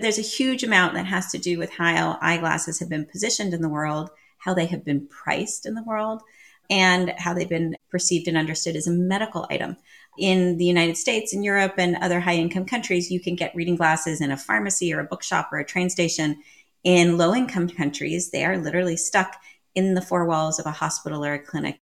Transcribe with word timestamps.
There's 0.00 0.18
a 0.18 0.22
huge 0.22 0.64
amount 0.64 0.94
that 0.94 1.04
has 1.04 1.30
to 1.30 1.38
do 1.38 1.58
with 1.58 1.70
how 1.70 2.18
eyeglasses 2.22 2.80
have 2.80 2.88
been 2.88 3.04
positioned 3.04 3.52
in 3.52 3.60
the 3.60 3.68
world, 3.68 4.08
how 4.38 4.54
they 4.54 4.64
have 4.64 4.82
been 4.82 5.06
priced 5.08 5.66
in 5.66 5.74
the 5.74 5.82
world, 5.82 6.22
and 6.70 7.12
how 7.18 7.34
they've 7.34 7.48
been 7.48 7.76
perceived 7.90 8.26
and 8.26 8.36
understood 8.38 8.76
as 8.76 8.86
a 8.86 8.92
medical 8.92 9.46
item. 9.50 9.76
In 10.18 10.56
the 10.56 10.64
United 10.64 10.96
States, 10.96 11.34
in 11.34 11.42
Europe, 11.42 11.74
and 11.76 11.96
other 11.96 12.18
high 12.18 12.36
income 12.36 12.64
countries, 12.64 13.10
you 13.10 13.20
can 13.20 13.36
get 13.36 13.54
reading 13.54 13.76
glasses 13.76 14.22
in 14.22 14.30
a 14.30 14.38
pharmacy 14.38 14.90
or 14.94 15.00
a 15.00 15.04
bookshop 15.04 15.50
or 15.52 15.58
a 15.58 15.66
train 15.66 15.90
station. 15.90 16.42
In 16.82 17.18
low 17.18 17.34
income 17.34 17.68
countries, 17.68 18.30
they 18.30 18.44
are 18.44 18.56
literally 18.56 18.96
stuck 18.96 19.36
in 19.74 19.92
the 19.92 20.02
four 20.02 20.24
walls 20.24 20.58
of 20.58 20.64
a 20.64 20.70
hospital 20.70 21.22
or 21.22 21.34
a 21.34 21.38
clinic. 21.38 21.78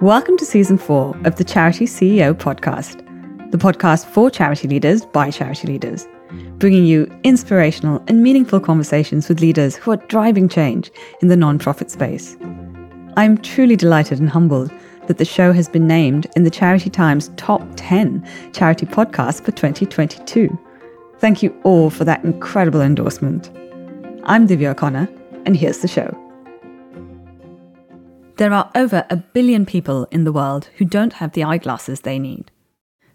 Welcome 0.00 0.38
to 0.38 0.46
season 0.46 0.78
four 0.78 1.14
of 1.26 1.36
the 1.36 1.44
Charity 1.44 1.84
CEO 1.84 2.32
podcast, 2.32 3.04
the 3.50 3.58
podcast 3.58 4.06
for 4.06 4.30
charity 4.30 4.66
leaders 4.66 5.04
by 5.04 5.30
charity 5.30 5.66
leaders, 5.66 6.08
bringing 6.56 6.86
you 6.86 7.06
inspirational 7.22 8.02
and 8.08 8.22
meaningful 8.22 8.60
conversations 8.60 9.28
with 9.28 9.42
leaders 9.42 9.76
who 9.76 9.90
are 9.90 9.98
driving 9.98 10.48
change 10.48 10.90
in 11.20 11.28
the 11.28 11.34
nonprofit 11.34 11.90
space. 11.90 12.38
I'm 13.18 13.36
truly 13.36 13.76
delighted 13.76 14.20
and 14.20 14.30
humbled 14.30 14.72
that 15.06 15.18
the 15.18 15.26
show 15.26 15.52
has 15.52 15.68
been 15.68 15.86
named 15.86 16.26
in 16.34 16.44
the 16.44 16.50
Charity 16.50 16.88
Times 16.88 17.30
top 17.36 17.60
10 17.76 18.26
charity 18.54 18.86
Podcast 18.86 19.44
for 19.44 19.52
2022. 19.52 20.58
Thank 21.18 21.42
you 21.42 21.54
all 21.62 21.90
for 21.90 22.06
that 22.06 22.24
incredible 22.24 22.80
endorsement. 22.80 23.50
I'm 24.24 24.48
Divya 24.48 24.70
O'Connor, 24.70 25.10
and 25.44 25.58
here's 25.58 25.80
the 25.80 25.88
show. 25.88 26.29
There 28.40 28.54
are 28.54 28.70
over 28.74 29.04
a 29.10 29.18
billion 29.18 29.66
people 29.66 30.08
in 30.10 30.24
the 30.24 30.32
world 30.32 30.70
who 30.78 30.86
don't 30.86 31.12
have 31.12 31.32
the 31.32 31.44
eyeglasses 31.44 32.00
they 32.00 32.18
need. 32.18 32.50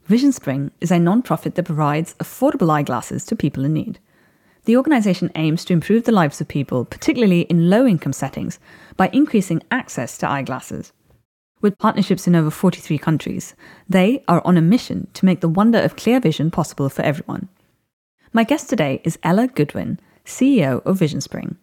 VisionSpring 0.07 0.69
is 0.81 0.91
a 0.91 0.99
non-profit 0.99 1.55
that 1.55 1.65
provides 1.65 2.13
affordable 2.19 2.69
eyeglasses 2.69 3.25
to 3.25 3.35
people 3.35 3.65
in 3.65 3.73
need. 3.73 3.97
The 4.65 4.77
organisation 4.77 5.31
aims 5.33 5.65
to 5.65 5.73
improve 5.73 6.03
the 6.03 6.11
lives 6.11 6.41
of 6.41 6.47
people, 6.47 6.85
particularly 6.85 7.41
in 7.41 7.71
low 7.71 7.87
income 7.87 8.13
settings, 8.13 8.59
by 8.97 9.09
increasing 9.13 9.63
access 9.71 10.15
to 10.19 10.29
eyeglasses. 10.29 10.93
With 11.59 11.79
partnerships 11.79 12.27
in 12.27 12.35
over 12.35 12.51
43 12.51 12.99
countries, 12.99 13.55
they 13.89 14.23
are 14.27 14.43
on 14.45 14.57
a 14.57 14.61
mission 14.61 15.07
to 15.15 15.25
make 15.25 15.41
the 15.41 15.49
wonder 15.49 15.79
of 15.79 15.95
clear 15.95 16.19
vision 16.19 16.51
possible 16.51 16.87
for 16.87 17.01
everyone. 17.01 17.49
My 18.31 18.43
guest 18.43 18.69
today 18.69 19.01
is 19.03 19.17
Ella 19.23 19.47
Gudwin, 19.47 19.99
CEO 20.23 20.85
of 20.85 20.99
VisionSpring. 20.99 21.55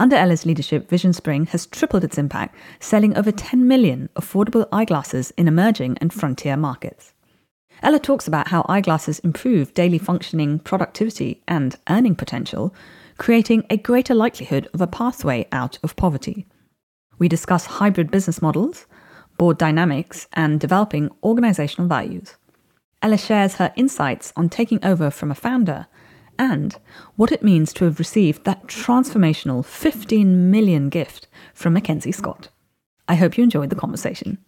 Under 0.00 0.16
Ella's 0.16 0.46
leadership, 0.46 0.88
VisionSpring 0.88 1.48
has 1.48 1.66
tripled 1.66 2.04
its 2.04 2.16
impact, 2.16 2.56
selling 2.80 3.14
over 3.18 3.30
10 3.30 3.68
million 3.68 4.08
affordable 4.16 4.66
eyeglasses 4.72 5.30
in 5.36 5.46
emerging 5.46 5.98
and 6.00 6.10
frontier 6.10 6.56
markets. 6.56 7.12
Ella 7.82 7.98
talks 7.98 8.26
about 8.26 8.48
how 8.48 8.64
eyeglasses 8.66 9.18
improve 9.18 9.74
daily 9.74 9.98
functioning, 9.98 10.58
productivity, 10.58 11.42
and 11.46 11.76
earning 11.90 12.14
potential, 12.14 12.74
creating 13.18 13.66
a 13.68 13.76
greater 13.76 14.14
likelihood 14.14 14.70
of 14.72 14.80
a 14.80 14.86
pathway 14.86 15.46
out 15.52 15.78
of 15.82 15.96
poverty. 15.96 16.46
We 17.18 17.28
discuss 17.28 17.66
hybrid 17.66 18.10
business 18.10 18.40
models, 18.40 18.86
board 19.36 19.58
dynamics, 19.58 20.28
and 20.32 20.58
developing 20.58 21.10
organizational 21.22 21.88
values. 21.88 22.36
Ella 23.02 23.18
shares 23.18 23.56
her 23.56 23.70
insights 23.76 24.32
on 24.34 24.48
taking 24.48 24.82
over 24.82 25.10
from 25.10 25.30
a 25.30 25.34
founder 25.34 25.88
and 26.40 26.78
what 27.16 27.30
it 27.30 27.42
means 27.42 27.70
to 27.74 27.84
have 27.84 27.98
received 27.98 28.44
that 28.44 28.66
transformational 28.66 29.62
15 29.62 30.50
million 30.50 30.88
gift 30.88 31.28
from 31.52 31.74
Mackenzie 31.74 32.10
Scott. 32.10 32.48
I 33.06 33.14
hope 33.14 33.36
you 33.36 33.44
enjoyed 33.44 33.68
the 33.68 33.76
conversation. 33.76 34.38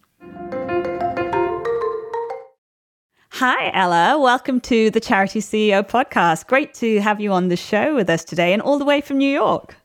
Hi, 3.33 3.71
Ella. 3.73 4.19
Welcome 4.19 4.59
to 4.61 4.89
the 4.89 4.99
Charity 4.99 5.39
CEO 5.39 5.87
podcast. 5.87 6.47
Great 6.47 6.73
to 6.75 6.99
have 6.99 7.21
you 7.21 7.31
on 7.31 7.49
the 7.49 7.55
show 7.55 7.93
with 7.93 8.09
us 8.09 8.23
today 8.23 8.53
and 8.53 8.61
all 8.61 8.79
the 8.79 8.85
way 8.85 8.99
from 8.99 9.19
New 9.19 9.31
York. 9.31 9.75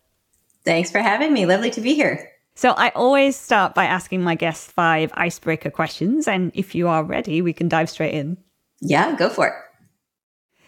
Thanks 0.65 0.91
for 0.91 1.01
having 1.01 1.35
me. 1.35 1.45
Lovely 1.45 1.71
to 1.73 1.81
be 1.81 1.95
here. 1.95 2.31
So, 2.55 2.71
I 2.71 2.89
always 2.91 3.37
start 3.37 3.75
by 3.75 3.85
asking 3.85 4.23
my 4.23 4.35
guests 4.35 4.71
five 4.73 5.11
icebreaker 5.15 5.71
questions. 5.71 6.27
And 6.27 6.53
if 6.55 6.75
you 6.75 6.89
are 6.89 7.05
ready, 7.05 7.43
we 7.43 7.53
can 7.53 7.69
dive 7.69 7.91
straight 7.91 8.15
in. 8.15 8.39
Yeah, 8.81 9.15
go 9.17 9.29
for 9.29 9.47
it. 9.47 9.55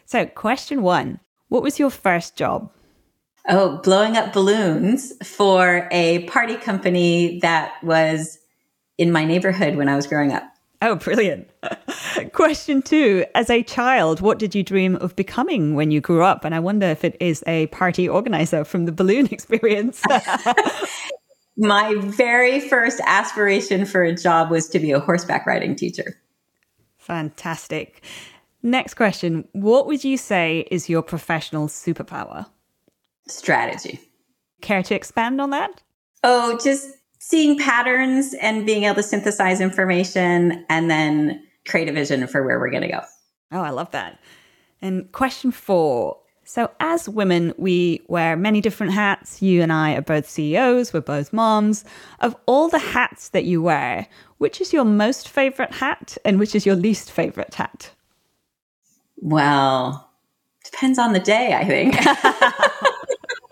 So, 0.04 0.26
question 0.26 0.82
one 0.82 1.20
what 1.50 1.62
was 1.62 1.78
your 1.78 1.90
first 1.90 2.36
job? 2.36 2.72
Oh, 3.48 3.78
blowing 3.78 4.16
up 4.16 4.32
balloons 4.32 5.12
for 5.26 5.88
a 5.90 6.24
party 6.24 6.56
company 6.56 7.38
that 7.40 7.72
was 7.82 8.38
in 8.96 9.12
my 9.12 9.24
neighborhood 9.24 9.76
when 9.76 9.88
I 9.88 9.96
was 9.96 10.06
growing 10.06 10.32
up. 10.32 10.44
Oh, 10.82 10.94
brilliant. 10.94 11.50
Question 12.32 12.80
two 12.80 13.24
As 13.34 13.50
a 13.50 13.62
child, 13.62 14.20
what 14.20 14.38
did 14.38 14.54
you 14.54 14.62
dream 14.62 14.96
of 14.96 15.14
becoming 15.16 15.74
when 15.74 15.90
you 15.90 16.00
grew 16.00 16.22
up? 16.22 16.44
And 16.44 16.54
I 16.54 16.60
wonder 16.60 16.86
if 16.86 17.04
it 17.04 17.16
is 17.20 17.44
a 17.46 17.66
party 17.66 18.08
organizer 18.08 18.64
from 18.64 18.86
the 18.86 18.92
balloon 18.92 19.26
experience. 19.30 20.02
my 21.56 21.94
very 21.96 22.60
first 22.60 23.00
aspiration 23.04 23.84
for 23.84 24.02
a 24.02 24.14
job 24.14 24.50
was 24.50 24.68
to 24.68 24.78
be 24.78 24.92
a 24.92 25.00
horseback 25.00 25.46
riding 25.46 25.74
teacher. 25.76 26.16
Fantastic. 26.98 28.02
Next 28.62 28.94
question 28.94 29.48
What 29.53 29.87
would 29.87 30.04
you 30.04 30.16
say 30.16 30.66
is 30.71 30.88
your 30.88 31.03
professional 31.03 31.69
superpower? 31.69 32.47
Strategy. 33.26 34.00
Care 34.60 34.82
to 34.82 34.94
expand 34.94 35.41
on 35.41 35.50
that? 35.50 35.82
Oh, 36.22 36.59
just 36.62 36.88
seeing 37.19 37.59
patterns 37.59 38.34
and 38.41 38.66
being 38.66 38.84
able 38.84 38.97
to 38.97 39.03
synthesize 39.03 39.60
information 39.60 40.65
and 40.69 40.91
then 40.91 41.43
create 41.66 41.88
a 41.88 41.93
vision 41.93 42.26
for 42.26 42.43
where 42.44 42.59
we're 42.59 42.71
going 42.71 42.82
to 42.82 42.88
go. 42.88 43.00
Oh, 43.53 43.60
I 43.60 43.71
love 43.71 43.91
that. 43.93 44.19
And 44.82 45.10
question 45.12 45.50
four. 45.50 46.19
So, 46.44 46.71
as 46.81 47.09
women, 47.09 47.54
we 47.59 48.03
wear 48.09 48.37
many 48.37 48.60
different 48.60 48.92
hats. 48.92 49.41
You 49.41 49.62
and 49.62 49.72
I 49.72 49.94
are 49.94 50.03
both 50.03 50.28
CEOs, 50.28 50.92
we're 50.92 51.00
both 51.00 51.32
moms. 51.32 51.84
Of 52.19 52.34
all 52.47 52.69
the 52.69 52.78
hats 52.78 53.28
that 53.28 53.44
you 53.44 53.62
wear, 53.62 54.09
which 54.38 54.60
is 54.60 54.72
your 54.72 54.84
most 54.84 55.28
favorite 55.28 55.72
hat 55.72 56.19
and 56.25 56.41
which 56.41 56.54
is 56.54 56.66
your 56.66 56.75
least 56.75 57.12
favorite 57.12 57.54
hat? 57.54 57.92
Well, 59.20 60.10
depends 60.64 60.98
on 60.98 61.12
the 61.12 61.20
day, 61.20 61.54
I 61.54 61.64
think. 61.64 61.94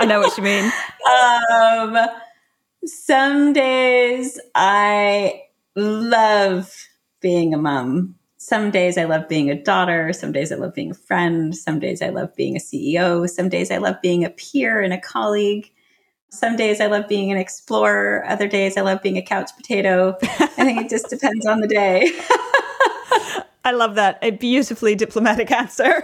I 0.01 0.07
know 0.07 0.21
what 0.21 0.37
you 0.37 0.43
mean. 0.43 0.73
Um, 1.11 1.99
some 2.85 3.53
days 3.53 4.41
I 4.55 5.43
love 5.77 6.75
being 7.21 7.53
a 7.53 7.59
mom. 7.59 8.15
Some 8.39 8.71
days 8.71 8.97
I 8.97 9.05
love 9.05 9.29
being 9.29 9.51
a 9.51 9.63
daughter. 9.63 10.13
Some 10.13 10.33
days 10.33 10.53
I 10.53 10.55
love 10.57 10.75
being 10.75 10.93
a 10.93 10.95
friend. 10.95 11.55
Some 11.55 11.81
days 11.81 12.01
I 12.01 12.09
love 12.11 12.35
being 12.35 12.57
a 12.57 12.61
CEO. 12.61 13.29
Some 13.29 13.49
days 13.49 13.71
I 13.71 13.79
love 13.79 13.97
being 14.01 14.25
a 14.25 14.31
peer 14.31 14.81
and 14.81 14.93
a 14.93 15.01
colleague. 15.01 15.71
Some 16.31 16.57
days 16.57 16.81
I 16.81 16.87
love 16.87 17.09
being 17.09 17.33
an 17.33 17.39
explorer. 17.39 18.25
Other 18.29 18.47
days 18.47 18.77
I 18.77 18.83
love 18.83 19.03
being 19.03 19.19
a 19.19 19.23
couch 19.23 19.51
potato. 19.57 20.17
I 20.23 20.47
think 20.47 20.81
it 20.81 20.91
just 20.91 21.09
depends 21.11 21.47
on 21.47 21.61
the 21.61 21.69
day. 21.69 22.11
I 23.69 23.73
love 23.73 23.97
that. 23.97 24.19
A 24.23 24.31
beautifully 24.31 24.95
diplomatic 24.95 25.51
answer. 25.51 26.03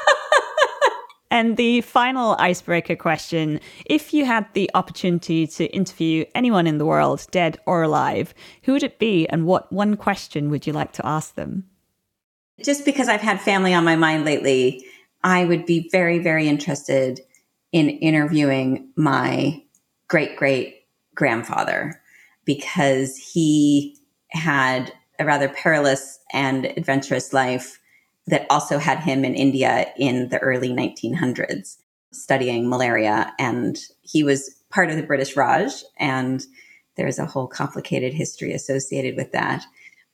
and 1.30 1.58
the 1.58 1.82
final 1.82 2.36
icebreaker 2.38 2.96
question 2.96 3.60
if 3.84 4.14
you 4.14 4.24
had 4.24 4.46
the 4.54 4.70
opportunity 4.72 5.46
to 5.48 5.66
interview 5.66 6.24
anyone 6.34 6.66
in 6.66 6.78
the 6.78 6.86
world, 6.86 7.26
dead 7.30 7.58
or 7.66 7.82
alive, 7.82 8.32
who 8.62 8.72
would 8.72 8.82
it 8.82 8.98
be 8.98 9.28
and 9.28 9.44
what 9.44 9.70
one 9.70 9.94
question 9.94 10.48
would 10.48 10.66
you 10.66 10.72
like 10.72 10.92
to 10.92 11.06
ask 11.06 11.34
them? 11.34 11.64
Just 12.62 12.86
because 12.86 13.10
I've 13.10 13.20
had 13.20 13.38
family 13.38 13.74
on 13.74 13.84
my 13.84 13.96
mind 13.96 14.24
lately, 14.24 14.86
I 15.22 15.44
would 15.44 15.66
be 15.66 15.90
very, 15.92 16.18
very 16.18 16.48
interested 16.48 17.20
in 17.72 17.90
interviewing 17.90 18.90
my 18.96 19.62
great 20.08 20.36
great 20.36 20.86
grandfather 21.14 22.00
because 22.46 23.18
he 23.18 23.98
had 24.30 24.94
a 25.22 25.26
rather 25.26 25.48
perilous 25.48 26.18
and 26.32 26.66
adventurous 26.76 27.32
life 27.32 27.78
that 28.26 28.46
also 28.50 28.78
had 28.78 28.98
him 28.98 29.24
in 29.24 29.34
India 29.34 29.86
in 29.96 30.28
the 30.28 30.38
early 30.38 30.70
1900s 30.70 31.78
studying 32.12 32.68
malaria. 32.68 33.32
And 33.38 33.78
he 34.02 34.22
was 34.22 34.54
part 34.70 34.90
of 34.90 34.96
the 34.96 35.02
British 35.02 35.36
Raj, 35.36 35.72
and 35.96 36.44
there's 36.96 37.18
a 37.18 37.26
whole 37.26 37.46
complicated 37.46 38.12
history 38.12 38.52
associated 38.52 39.16
with 39.16 39.32
that. 39.32 39.64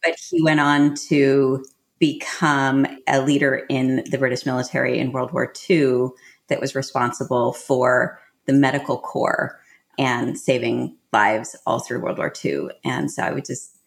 But 0.05 0.15
he 0.31 0.43
went 0.43 0.61
on 0.61 0.95
to 1.09 1.65
become 1.99 2.87
a 3.09 3.21
leader 3.21 3.67
in 3.69 4.05
the 4.11 4.19
British 4.19 4.47
military 4.47 4.99
in 4.99 5.11
World 5.11 5.33
War 5.33 5.53
II 5.69 6.09
that 6.49 6.61
was 6.61 6.77
responsible 6.77 7.53
for 7.53 8.21
the 8.47 8.53
medical 8.53 8.99
corps 8.99 9.59
and 9.99 10.39
saving 10.39 10.97
lives 11.13 11.57
all 11.67 11.81
through 11.81 12.01
World 12.01 12.19
War 12.19 12.33
II. 12.45 12.69
And 12.85 13.11
so 13.11 13.23
I 13.23 13.33
would 13.33 13.45
just 13.45 13.78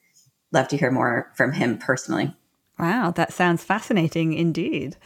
love 0.51 0.67
to 0.69 0.77
hear 0.77 0.91
more 0.91 1.31
from 1.35 1.53
him 1.53 1.77
personally. 1.77 2.35
Wow, 2.79 3.11
that 3.11 3.33
sounds 3.33 3.63
fascinating 3.63 4.33
indeed. 4.33 4.97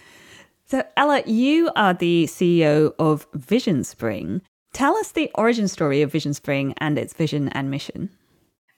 So, 0.65 0.83
Ella, 0.97 1.21
you 1.25 1.71
are 1.75 1.93
the 1.93 2.25
CEO 2.25 2.93
of 2.97 3.29
VisionSpring. 3.33 4.41
Tell 4.73 4.95
us 4.97 5.11
the 5.11 5.31
origin 5.35 5.67
story 5.67 6.01
of 6.01 6.11
VisionSpring 6.11 6.73
and 6.77 6.97
its 6.97 7.13
vision 7.13 7.49
and 7.49 7.69
mission. 7.69 8.09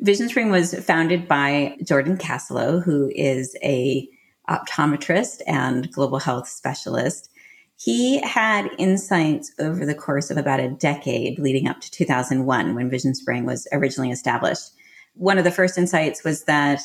VisionSpring 0.03 0.51
was 0.51 0.73
founded 0.85 1.27
by 1.27 1.77
Jordan 1.83 2.17
Kassalow, 2.17 2.83
who 2.83 3.11
is 3.15 3.55
a 3.63 4.07
optometrist 4.49 5.41
and 5.47 5.91
global 5.91 6.19
health 6.19 6.47
specialist. 6.47 7.29
He 7.77 8.19
had 8.21 8.69
insights 8.77 9.51
over 9.59 9.85
the 9.85 9.95
course 9.95 10.29
of 10.29 10.37
about 10.37 10.59
a 10.59 10.69
decade 10.69 11.39
leading 11.39 11.67
up 11.67 11.79
to 11.81 11.91
2001 11.91 12.75
when 12.75 12.89
VisionSpring 12.89 13.45
was 13.45 13.67
originally 13.71 14.11
established. 14.11 14.71
One 15.17 15.37
of 15.37 15.43
the 15.43 15.51
first 15.51 15.77
insights 15.77 16.23
was 16.23 16.43
that 16.43 16.81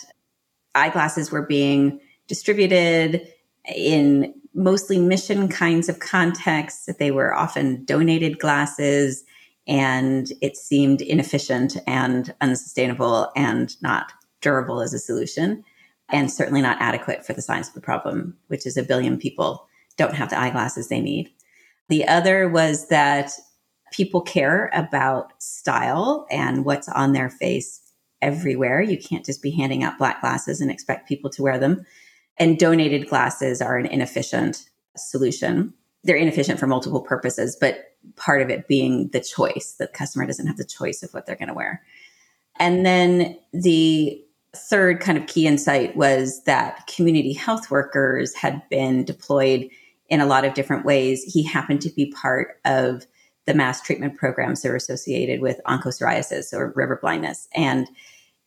eyeglasses 0.75 1.31
were 1.31 1.43
being 1.43 2.01
distributed 2.29 3.29
in 3.75 4.35
mostly 4.55 4.99
mission 4.99 5.49
kinds 5.49 5.89
of 5.89 5.99
contexts, 5.99 6.87
that 6.87 6.99
they 6.99 7.11
were 7.11 7.35
often 7.35 7.85
donated 7.85 8.39
glasses, 8.39 9.25
and 9.67 10.33
it 10.41 10.57
seemed 10.57 11.01
inefficient 11.01 11.77
and 11.87 12.35
unsustainable 12.41 13.31
and 13.37 13.81
not 13.83 14.13
durable 14.41 14.81
as 14.81 14.93
a 14.93 14.99
solution, 14.99 15.63
and 16.09 16.31
certainly 16.31 16.61
not 16.61 16.81
adequate 16.81 17.25
for 17.25 17.33
the 17.33 17.43
size 17.43 17.69
of 17.69 17.75
the 17.75 17.81
problem, 17.81 18.37
which 18.49 18.67
is 18.67 18.77
a 18.77 18.83
billion 18.83 19.19
people 19.19 19.69
don't 19.97 20.15
have 20.15 20.31
the 20.31 20.41
eyeglasses 20.41 20.89
they 20.89 21.01
need. 21.01 21.31
The 21.89 22.07
other 22.09 22.49
was 22.49 22.89
that 22.89 23.31
people 23.93 24.23
care 24.23 24.71
about 24.73 25.41
style 25.41 26.27
and 26.31 26.65
what's 26.65 26.89
on 26.89 27.13
their 27.13 27.29
face 27.29 27.82
everywhere. 28.23 28.81
You 28.81 28.97
can't 28.97 29.25
just 29.25 29.43
be 29.43 29.51
handing 29.51 29.83
out 29.83 29.99
black 29.99 30.21
glasses 30.21 30.61
and 30.61 30.71
expect 30.71 31.09
people 31.09 31.29
to 31.31 31.43
wear 31.43 31.59
them. 31.59 31.85
And 32.39 32.59
donated 32.59 33.09
glasses 33.09 33.61
are 33.61 33.77
an 33.77 33.87
inefficient 33.87 34.69
solution. 34.97 35.75
They're 36.05 36.17
inefficient 36.17 36.59
for 36.59 36.67
multiple 36.67 37.03
purposes, 37.03 37.57
but 37.61 37.93
part 38.17 38.41
of 38.41 38.51
it 38.51 38.69
being 38.69 39.09
the 39.09 39.21
choice. 39.21 39.77
The 39.79 39.87
customer 39.87 40.27
doesn't 40.27 40.47
have 40.47 40.57
the 40.57 40.65
choice 40.65 41.03
of 41.03 41.13
what 41.13 41.27
they're 41.27 41.37
going 41.37 41.49
to 41.49 41.55
wear. 41.55 41.83
And 42.59 42.87
then 42.87 43.39
the 43.53 44.23
third 44.55 45.01
kind 45.01 45.17
of 45.17 45.27
key 45.27 45.47
insight 45.47 45.97
was 45.97 46.43
that 46.45 46.87
community 46.87 47.33
health 47.33 47.71
workers 47.71 48.35
had 48.35 48.63
been 48.69 49.05
deployed 49.05 49.69
in 50.09 50.21
a 50.21 50.27
lot 50.27 50.45
of 50.45 50.55
different 50.55 50.85
ways. 50.85 51.23
He 51.23 51.43
happened 51.43 51.81
to 51.83 51.91
be 51.91 52.13
part 52.13 52.61
of 52.65 53.07
the 53.47 53.55
mass 53.55 53.81
treatment 53.83 54.17
programs 54.17 54.63
that 54.63 54.71
are 54.71 54.77
associated 54.77 55.41
with 55.41 55.61
onchocerciasis 55.67 56.53
or 56.53 56.73
river 56.77 56.99
blindness. 57.01 57.49
And 57.55 57.89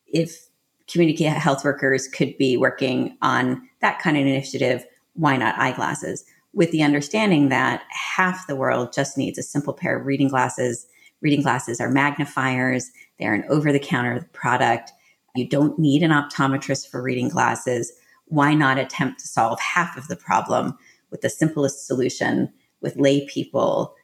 if 0.07 0.47
community 0.87 1.23
health 1.25 1.65
workers 1.65 2.07
could 2.07 2.37
be 2.37 2.57
working 2.57 3.17
on 3.21 3.67
that 3.81 3.99
kind 3.99 4.17
of 4.17 4.25
initiative, 4.25 4.85
why 5.13 5.35
not 5.37 5.57
eyeglasses? 5.57 6.23
With 6.53 6.71
the 6.71 6.83
understanding 6.83 7.49
that 7.49 7.83
half 7.89 8.47
the 8.47 8.55
world 8.55 8.93
just 8.93 9.17
needs 9.17 9.37
a 9.37 9.43
simple 9.43 9.73
pair 9.73 9.99
of 9.99 10.05
reading 10.05 10.29
glasses. 10.29 10.87
Reading 11.21 11.41
glasses 11.41 11.81
are 11.81 11.89
magnifiers, 11.89 12.91
they're 13.19 13.33
an 13.33 13.45
over 13.49 13.71
the 13.71 13.79
counter 13.79 14.29
product. 14.33 14.91
You 15.35 15.47
don't 15.47 15.77
need 15.79 16.03
an 16.03 16.11
optometrist 16.11 16.89
for 16.89 17.01
reading 17.01 17.29
glasses. 17.29 17.91
Why 18.27 18.53
not 18.53 18.77
attempt 18.77 19.19
to 19.19 19.27
solve 19.27 19.59
half 19.59 19.97
of 19.97 20.07
the 20.07 20.15
problem 20.15 20.77
with 21.11 21.21
the 21.21 21.29
simplest 21.29 21.87
solution 21.87 22.51
with 22.81 22.95
lay 22.97 23.25
people 23.27 23.95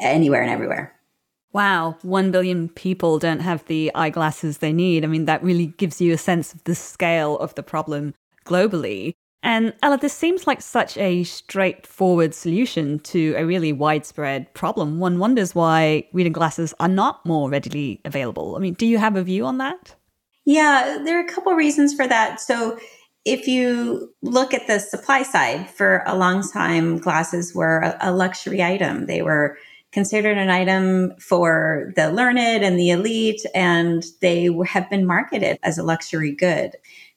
anywhere 0.00 0.42
and 0.42 0.50
everywhere. 0.50 0.94
Wow, 1.52 1.96
1 2.02 2.32
billion 2.32 2.68
people 2.68 3.18
don't 3.20 3.40
have 3.40 3.64
the 3.66 3.92
eyeglasses 3.94 4.58
they 4.58 4.72
need. 4.72 5.04
I 5.04 5.06
mean, 5.06 5.26
that 5.26 5.42
really 5.42 5.66
gives 5.66 6.00
you 6.00 6.12
a 6.12 6.18
sense 6.18 6.52
of 6.52 6.64
the 6.64 6.74
scale 6.74 7.38
of 7.38 7.54
the 7.54 7.62
problem 7.62 8.14
globally. 8.44 9.14
And 9.44 9.74
Ella, 9.82 9.98
this 9.98 10.14
seems 10.14 10.46
like 10.46 10.62
such 10.62 10.96
a 10.96 11.22
straightforward 11.22 12.34
solution 12.34 12.98
to 13.00 13.34
a 13.36 13.44
really 13.44 13.72
widespread 13.72 14.52
problem. 14.54 14.98
One 14.98 15.18
wonders 15.18 15.54
why 15.54 16.08
reading 16.12 16.32
glasses 16.32 16.74
are 16.80 16.88
not 16.88 17.24
more 17.26 17.50
readily 17.50 18.00
available. 18.04 18.56
I 18.56 18.58
mean, 18.58 18.74
do 18.74 18.86
you 18.86 18.98
have 18.98 19.16
a 19.16 19.22
view 19.22 19.44
on 19.44 19.58
that? 19.58 19.94
Yeah, 20.46 20.98
there 21.04 21.18
are 21.18 21.24
a 21.24 21.28
couple 21.28 21.52
reasons 21.52 21.94
for 21.94 22.08
that. 22.08 22.40
So, 22.40 22.78
if 23.24 23.46
you 23.46 24.12
look 24.22 24.52
at 24.52 24.66
the 24.66 24.78
supply 24.78 25.22
side, 25.22 25.70
for 25.70 26.02
a 26.06 26.16
long 26.16 26.46
time, 26.46 26.98
glasses 26.98 27.54
were 27.54 27.96
a, 28.00 28.12
luxury 28.12 28.62
item. 28.62 29.06
They 29.06 29.22
were 29.22 29.56
considered 29.94 30.36
an 30.36 30.50
item 30.50 31.14
for 31.18 31.92
the 31.96 32.10
learned 32.10 32.38
and 32.38 32.78
the 32.78 32.90
elite, 32.90 33.40
and 33.54 34.04
they 34.20 34.50
have 34.66 34.90
been 34.90 35.06
marketed 35.06 35.58
as 35.62 35.78
a 35.78 35.84
luxury 35.84 36.32
good. 36.32 36.72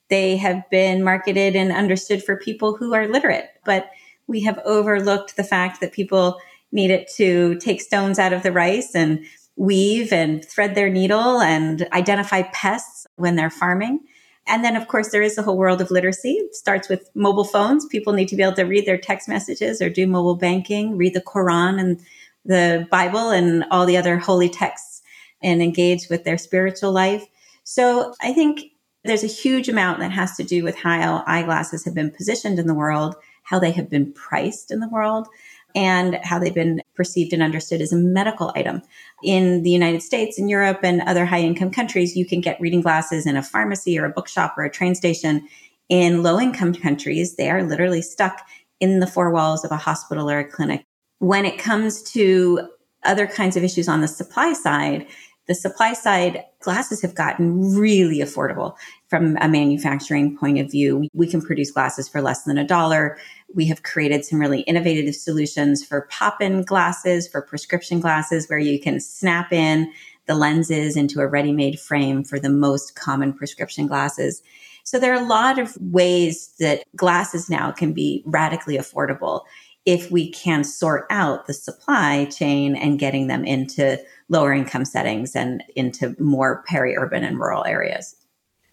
They 0.10 0.38
have 0.38 0.70
been 0.70 1.04
marketed 1.04 1.56
and 1.56 1.72
understood 1.72 2.24
for 2.24 2.38
people 2.38 2.78
who 2.78 2.94
are 2.94 3.08
literate, 3.08 3.50
but 3.66 3.90
we 4.28 4.42
have 4.42 4.60
overlooked 4.64 5.36
the 5.36 5.44
fact 5.44 5.82
that 5.82 5.92
people 5.92 6.40
need 6.72 6.92
it 6.92 7.10
to 7.16 7.56
take 7.56 7.82
stones 7.82 8.20
out 8.20 8.32
of 8.32 8.44
the 8.44 8.52
rice 8.52 8.94
and 8.94 9.26
weave 9.56 10.14
and 10.14 10.46
thread 10.46 10.76
their 10.76 10.90
needle 10.90 11.42
and 11.42 11.88
identify 11.92 12.44
pests 12.54 13.08
when 13.16 13.36
they're 13.36 13.50
farming. 13.50 14.00
And 14.46 14.64
then, 14.64 14.76
of 14.76 14.88
course, 14.88 15.10
there 15.10 15.24
is 15.24 15.36
the 15.36 15.42
whole 15.42 15.58
world 15.58 15.82
of 15.82 15.92
literacy. 15.92 16.34
It 16.34 16.56
starts 16.56 16.88
with 16.88 17.10
mobile 17.16 17.44
phones. 17.44 17.86
People 17.88 18.14
need 18.14 18.30
to 18.30 18.36
be 18.36 18.44
able 18.44 18.56
to 18.56 18.64
read 18.64 18.86
their 18.86 18.98
text 18.98 19.28
messages 19.28 19.82
or 19.82 19.90
do 19.90 20.08
mobile 20.08 20.36
banking, 20.36 20.96
read 20.96 21.14
the 21.14 21.22
Quran 21.22 21.82
and 21.82 22.00
the 22.48 22.88
Bible 22.90 23.30
and 23.30 23.66
all 23.70 23.86
the 23.86 23.98
other 23.98 24.18
holy 24.18 24.50
texts 24.50 25.02
and 25.44 25.62
engage 25.62 26.10
with 26.10 26.24
their 26.24 26.38
spiritual 26.38 26.92
life. 26.92 27.26
So 27.64 28.14
I 28.22 28.34
think 28.34 28.72
there's 29.04 29.24
a 29.24 29.28
huge 29.28 29.70
amount 29.70 30.00
that 30.00 30.12
has 30.12 30.36
to 30.38 30.44
do 30.44 30.64
with 30.64 30.76
how 30.76 31.24
eyeglasses 31.28 31.86
have 31.86 31.94
been 31.94 32.12
positioned 32.12 32.58
in 32.58 32.68
the 32.68 32.74
world, 32.74 33.16
how 33.44 33.60
they 33.60 33.72
have 33.72 33.90
been 33.90 34.12
priced 34.14 34.72
in 34.72 34.80
the 34.80 34.90
world, 34.90 35.28
and 35.76 36.16
how 36.24 36.40
they've 36.40 36.56
been 36.56 36.82
perceived 36.96 37.34
and 37.34 37.44
understood 37.44 37.82
as 37.82 37.94
a 37.94 37.98
medical 37.98 38.52
item. 38.56 38.82
In 39.24 39.62
the 39.62 39.70
United 39.70 40.02
States, 40.02 40.40
in 40.40 40.50
Europe, 40.50 40.80
and 40.82 41.02
other 41.02 41.26
high 41.26 41.42
income 41.42 41.70
countries, 41.70 42.16
you 42.16 42.26
can 42.26 42.42
get 42.42 42.60
reading 42.60 42.82
glasses 42.82 43.28
in 43.28 43.38
a 43.38 43.44
pharmacy 43.44 44.00
or 44.00 44.06
a 44.06 44.10
bookshop 44.10 44.58
or 44.58 44.64
a 44.64 44.72
train 44.72 44.96
station. 44.96 45.48
In 45.88 46.24
low 46.24 46.40
income 46.40 46.74
countries, 46.74 47.36
they 47.36 47.50
are 47.50 47.64
literally 47.64 48.02
stuck 48.02 48.42
in 48.80 49.00
the 49.00 49.08
four 49.08 49.30
walls 49.30 49.64
of 49.64 49.72
a 49.72 49.78
hospital 49.78 50.30
or 50.30 50.40
a 50.40 50.50
clinic. 50.50 50.87
When 51.20 51.46
it 51.46 51.58
comes 51.58 52.04
to 52.12 52.70
other 53.04 53.28
kinds 53.28 53.58
of 53.58 53.64
issues 53.64 53.88
on 53.88 54.02
the 54.02 54.08
supply 54.08 54.54
side, 54.54 55.08
the 55.48 55.56
supply 55.56 55.94
side 55.94 56.44
glasses 56.60 57.02
have 57.02 57.16
gotten 57.16 57.74
really 57.76 58.18
affordable 58.18 58.76
from 59.08 59.38
a 59.40 59.48
manufacturing 59.48 60.38
point 60.38 60.60
of 60.60 60.70
view. 60.70 61.08
We 61.14 61.28
can 61.28 61.42
produce 61.42 61.72
glasses 61.72 62.10
for 62.10 62.22
less 62.22 62.44
than 62.44 62.58
a 62.58 62.68
dollar. 62.68 63.18
We 63.56 63.66
have 63.68 63.84
created 63.84 64.26
some 64.26 64.40
really 64.40 64.62
innovative 64.62 65.16
solutions 65.16 65.86
for 65.86 66.08
pop 66.12 66.42
in 66.42 66.64
glasses, 66.64 67.28
for 67.30 67.42
prescription 67.42 68.02
glasses, 68.02 68.48
where 68.50 68.60
you 68.60 68.80
can 68.80 69.00
snap 69.00 69.54
in 69.54 69.92
the 70.26 70.36
lenses 70.36 70.98
into 70.98 71.22
a 71.22 71.28
ready 71.28 71.54
made 71.54 71.80
frame 71.80 72.26
for 72.26 72.40
the 72.40 72.50
most 72.50 72.96
common 72.96 73.32
prescription 73.32 73.88
glasses. 73.88 74.44
So 74.84 75.00
there 75.00 75.14
are 75.14 75.22
a 75.22 75.28
lot 75.28 75.60
of 75.60 75.78
ways 75.80 76.54
that 76.60 76.84
glasses 76.96 77.50
now 77.50 77.72
can 77.72 77.94
be 77.94 78.24
radically 78.26 78.78
affordable 78.78 79.42
if 79.88 80.12
we 80.12 80.30
can 80.30 80.66
sort 80.66 81.08
out 81.10 81.48
the 81.48 81.54
supply 81.54 82.26
chain 82.26 82.76
and 82.76 83.00
getting 83.00 83.28
them 83.28 83.46
into 83.46 83.98
lower 84.28 84.54
income 84.54 84.84
settings 84.84 85.34
and 85.34 85.64
into 85.78 86.14
more 86.20 86.62
peri-urban 86.68 87.24
and 87.24 87.40
rural 87.40 87.64
areas. 87.66 88.14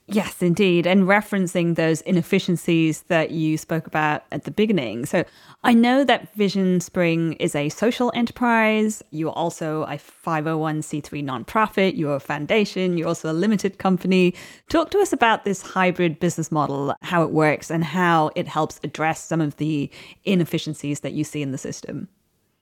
Yes, 0.06 0.42
indeed. 0.42 0.86
And 0.86 1.04
referencing 1.04 1.76
those 1.76 2.02
inefficiencies 2.02 3.02
that 3.02 3.30
you 3.30 3.56
spoke 3.56 3.86
about 3.86 4.24
at 4.32 4.44
the 4.44 4.50
beginning. 4.50 5.06
So 5.06 5.24
I 5.62 5.72
know 5.72 6.04
that 6.04 6.36
VisionSpring 6.36 7.36
is 7.40 7.54
a 7.54 7.70
social 7.70 8.12
enterprise. 8.14 9.02
You're 9.12 9.32
also 9.32 9.84
a 9.84 9.96
501c3 9.96 11.24
nonprofit. 11.24 11.96
You're 11.96 12.16
a 12.16 12.20
foundation. 12.20 12.98
You're 12.98 13.08
also 13.08 13.30
a 13.30 13.32
limited 13.32 13.78
company. 13.78 14.34
Talk 14.68 14.90
to 14.90 14.98
us 14.98 15.14
about 15.14 15.46
this 15.46 15.62
hybrid 15.62 16.20
business 16.20 16.52
model, 16.52 16.94
how 17.00 17.22
it 17.22 17.30
works, 17.30 17.70
and 17.70 17.82
how 17.82 18.30
it 18.36 18.46
helps 18.46 18.80
address 18.84 19.24
some 19.24 19.40
of 19.40 19.56
the 19.56 19.90
inefficiencies 20.24 21.00
that 21.00 21.14
you 21.14 21.24
see 21.24 21.40
in 21.40 21.50
the 21.50 21.58
system. 21.58 22.08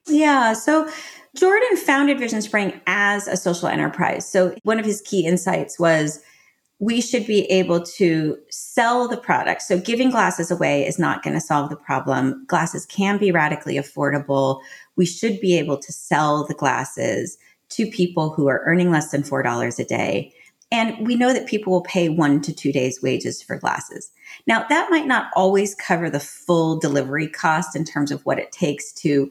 Yeah. 0.06 0.52
So 0.52 0.88
Jordan 1.34 1.76
founded 1.76 2.18
VisionSpring 2.18 2.80
as 2.86 3.26
a 3.26 3.36
social 3.36 3.66
enterprise. 3.66 4.30
So 4.30 4.54
one 4.62 4.78
of 4.78 4.84
his 4.84 5.00
key 5.00 5.26
insights 5.26 5.78
was 5.80 6.20
we 6.82 7.00
should 7.00 7.24
be 7.28 7.44
able 7.44 7.80
to 7.80 8.36
sell 8.50 9.06
the 9.06 9.16
product. 9.16 9.62
So 9.62 9.78
giving 9.78 10.10
glasses 10.10 10.50
away 10.50 10.84
is 10.84 10.98
not 10.98 11.22
going 11.22 11.34
to 11.34 11.40
solve 11.40 11.70
the 11.70 11.76
problem. 11.76 12.44
Glasses 12.48 12.86
can 12.86 13.18
be 13.18 13.30
radically 13.30 13.76
affordable. 13.76 14.60
We 14.96 15.06
should 15.06 15.40
be 15.40 15.56
able 15.56 15.78
to 15.78 15.92
sell 15.92 16.44
the 16.44 16.54
glasses 16.54 17.38
to 17.68 17.86
people 17.86 18.30
who 18.30 18.48
are 18.48 18.64
earning 18.66 18.90
less 18.90 19.12
than 19.12 19.22
$4 19.22 19.78
a 19.78 19.84
day. 19.84 20.32
And 20.72 21.06
we 21.06 21.14
know 21.14 21.32
that 21.32 21.46
people 21.46 21.72
will 21.72 21.82
pay 21.82 22.08
one 22.08 22.40
to 22.40 22.52
two 22.52 22.72
days 22.72 23.00
wages 23.00 23.40
for 23.40 23.56
glasses. 23.56 24.10
Now 24.48 24.66
that 24.68 24.90
might 24.90 25.06
not 25.06 25.30
always 25.36 25.76
cover 25.76 26.10
the 26.10 26.18
full 26.18 26.80
delivery 26.80 27.28
cost 27.28 27.76
in 27.76 27.84
terms 27.84 28.10
of 28.10 28.26
what 28.26 28.40
it 28.40 28.50
takes 28.50 28.92
to 28.94 29.30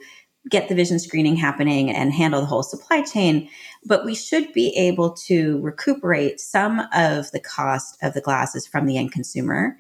get 0.50 0.70
the 0.70 0.76
vision 0.76 1.00
screening 1.00 1.36
happening 1.36 1.92
and 1.92 2.12
handle 2.12 2.42
the 2.42 2.48
whole 2.48 2.64
supply 2.64 3.04
chain. 3.04 3.50
But 3.86 4.06
we 4.06 4.16
should 4.16 4.52
be 4.54 4.76
able 4.76 5.14
to 5.28 5.60
recuperate 5.62 6.40
some 6.40 6.82
of 6.94 7.32
the 7.32 7.40
cost 7.40 7.98
of 8.02 8.14
the 8.14 8.22
glasses 8.22 8.68
from 8.68 8.86
the 8.86 8.98
end 8.98 9.12
consumer 9.12 9.78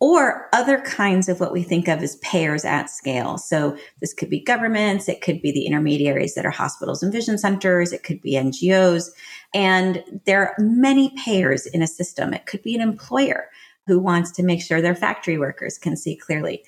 or 0.00 0.48
other 0.54 0.80
kinds 0.80 1.28
of 1.28 1.40
what 1.40 1.52
we 1.52 1.62
think 1.62 1.86
of 1.86 2.02
as 2.02 2.16
payers 2.16 2.64
at 2.64 2.88
scale. 2.88 3.36
So 3.36 3.76
this 4.00 4.14
could 4.14 4.30
be 4.30 4.42
governments, 4.42 5.10
it 5.10 5.20
could 5.20 5.42
be 5.42 5.52
the 5.52 5.66
intermediaries 5.66 6.34
that 6.34 6.46
are 6.46 6.50
hospitals 6.50 7.02
and 7.02 7.12
vision 7.12 7.36
centers, 7.36 7.92
it 7.92 8.02
could 8.02 8.22
be 8.22 8.32
NGOs. 8.32 9.10
And 9.54 10.02
there 10.24 10.40
are 10.40 10.54
many 10.58 11.12
payers 11.22 11.66
in 11.66 11.82
a 11.82 11.86
system. 11.86 12.32
It 12.32 12.46
could 12.46 12.62
be 12.62 12.74
an 12.74 12.80
employer 12.80 13.50
who 13.86 13.98
wants 13.98 14.30
to 14.30 14.42
make 14.42 14.62
sure 14.62 14.80
their 14.80 14.94
factory 14.94 15.36
workers 15.36 15.76
can 15.76 15.96
see 15.96 16.16
clearly. 16.16 16.62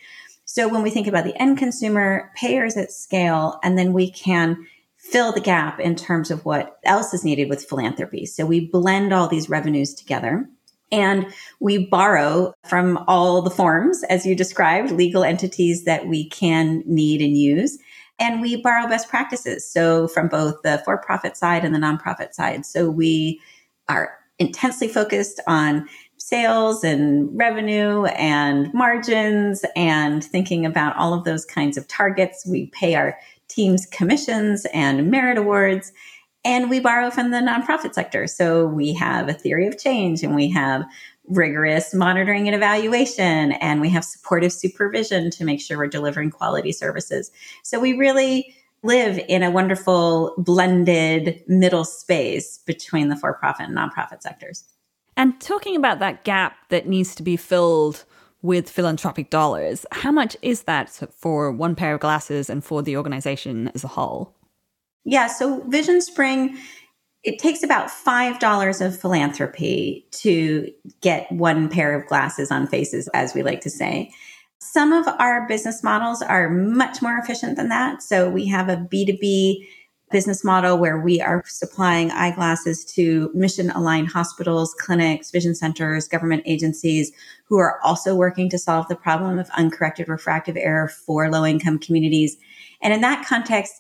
So 0.53 0.69
when 0.69 0.83
we 0.83 0.91
think 0.91 1.07
about 1.07 1.25
the 1.25 1.41
end 1.41 1.57
consumer, 1.57 2.31
payers 2.37 2.77
at 2.77 2.93
scale, 2.93 3.59
and 3.63 3.79
then 3.79 3.95
we 3.95 4.11
can 4.11 4.67
fill 4.99 5.33
the 5.33 5.41
gap 5.41 5.81
in 5.81 5.97
terms 5.97 6.31
of 6.31 6.45
what 6.45 6.79
else 6.85 7.15
is 7.15 7.25
needed 7.25 7.49
with 7.49 7.65
philanthropy. 7.65 8.27
So 8.27 8.45
we 8.45 8.69
blend 8.69 9.15
all 9.15 9.29
these 9.29 9.49
revenues 9.49 9.95
together 9.95 10.47
and 10.93 11.33
we 11.59 11.87
borrow 11.87 12.53
from 12.65 13.03
all 13.09 13.41
the 13.41 13.49
forms, 13.49 14.05
as 14.11 14.27
you 14.27 14.37
described, 14.37 14.91
legal 14.91 15.25
entities 15.25 15.85
that 15.85 16.07
we 16.07 16.29
can 16.29 16.83
need 16.85 17.23
and 17.23 17.35
use. 17.35 17.79
And 18.19 18.43
we 18.43 18.61
borrow 18.61 18.87
best 18.87 19.09
practices. 19.09 19.67
So 19.67 20.07
from 20.07 20.29
both 20.29 20.61
the 20.63 20.83
for 20.85 20.99
profit 20.99 21.35
side 21.35 21.65
and 21.65 21.75
the 21.75 21.79
nonprofit 21.79 22.35
side. 22.35 22.67
So 22.67 22.91
we 22.91 23.41
are 23.89 24.19
intensely 24.39 24.89
focused 24.89 25.41
on 25.47 25.89
sales 26.23 26.85
and 26.85 27.29
revenue 27.37 28.05
and 28.05 28.73
margins 28.73 29.65
and 29.75 30.23
thinking 30.23 30.65
about 30.65 30.97
all 30.97 31.13
of 31.13 31.25
those 31.25 31.45
kinds 31.45 31.77
of 31.77 31.89
targets. 31.89 32.47
We 32.47 32.67
pay 32.67 32.95
our 32.95 33.19
teams 33.49 33.87
commissions 33.87 34.65
and 34.73 35.11
merit 35.11 35.37
awards. 35.37 35.93
And 36.45 36.71
we 36.71 36.79
borrow 36.79 37.11
from 37.11 37.33
the 37.33 37.39
nonprofit 37.39 37.95
sector. 37.95 38.29
So 38.29 38.67
we 38.67 38.95
have 38.95 39.29
a 39.29 39.33
theory 39.33 39.67
of 39.67 39.79
change 39.79 40.23
and 40.23 40.35
we 40.35 40.49
have 40.51 40.85
rigorous 41.27 41.93
monitoring 41.93 42.47
and 42.47 42.55
evaluation 42.55 43.53
and 43.53 43.81
we 43.81 43.91
have 43.91 44.05
supportive 44.05 44.53
supervision 44.53 45.29
to 45.33 45.45
make 45.45 45.61
sure 45.61 45.77
we're 45.77 45.89
delivering 45.89 46.31
quality 46.31 46.71
services. 46.71 47.33
So 47.65 47.81
we 47.81 47.95
really 47.95 48.55
live 48.85 49.19
in 49.29 49.43
a 49.43 49.51
wonderful 49.51 50.35
blended 50.39 51.43
middle 51.49 51.85
space 51.85 52.59
between 52.59 53.09
the 53.09 53.17
for 53.17 53.35
profit 53.35 53.67
and 53.67 53.77
nonprofit 53.77 54.23
sectors. 54.23 54.65
And 55.17 55.41
talking 55.41 55.77
about 55.77 55.99
that 55.99 56.25
gap 56.25 56.57
that 56.71 56.87
needs 56.87 57.15
to 57.17 57.23
be 57.23 57.37
filled 57.37 58.05
with 58.41 58.69
philanthropic 58.69 59.31
dollars, 59.31 59.87
how 59.93 60.11
much 60.11 60.37
is 60.43 60.65
that 60.65 60.91
for 61.13 61.53
one 61.53 61.75
pair 61.75 61.95
of 61.95 62.01
glasses 62.01 62.51
and 62.51 62.65
for 62.65 62.83
the 62.83 62.97
organization 62.97 63.71
as 63.75 63.85
a 63.85 63.89
whole? 63.89 64.35
Yeah, 65.05 65.29
so 65.29 65.61
VisionSpring, 65.63 66.57
it 67.23 67.39
takes 67.39 67.63
about 67.63 67.89
$5 67.89 68.87
of 68.87 68.99
philanthropy 68.99 70.07
to 70.13 70.73
get 71.01 71.31
one 71.31 71.69
pair 71.69 71.99
of 71.99 72.07
glasses 72.09 72.51
on 72.51 72.67
faces, 72.67 73.09
as 73.15 73.35
we 73.35 73.43
like 73.43 73.61
to 73.63 73.71
say. 73.71 74.11
Some 74.61 74.93
of 74.93 75.07
our 75.19 75.47
business 75.47 75.83
models 75.83 76.23
are 76.23 76.49
much 76.49 77.03
more 77.03 77.19
efficient 77.19 77.57
than 77.57 77.69
that. 77.69 78.03
So 78.03 78.29
we 78.29 78.47
have 78.47 78.69
a 78.69 78.77
B2B 78.77 79.67
business 80.13 80.45
model 80.45 80.79
where 80.79 81.01
we 81.01 81.21
are 81.21 81.43
supplying 81.47 82.11
eyeglasses 82.11 82.85
to 82.85 83.31
mission 83.35 83.71
aligned 83.71 84.09
hospitals, 84.09 84.75
clinics, 84.79 85.31
vision 85.31 85.55
centers, 85.55 86.07
government 86.07 86.43
agencies 86.47 87.11
who 87.47 87.59
are 87.59 87.81
also 87.83 88.15
working 88.15 88.49
to 88.51 88.59
solve 88.59 88.87
the 88.89 88.97
problem 88.97 89.39
of 89.39 89.51
uncorrected 89.57 90.09
refractive 90.09 90.57
error 90.57 90.89
for 90.89 91.31
low 91.31 91.45
income 91.45 91.79
communities. 91.79 92.37
And 92.83 92.93
in 92.93 93.01
that 93.01 93.27
context, 93.27 93.75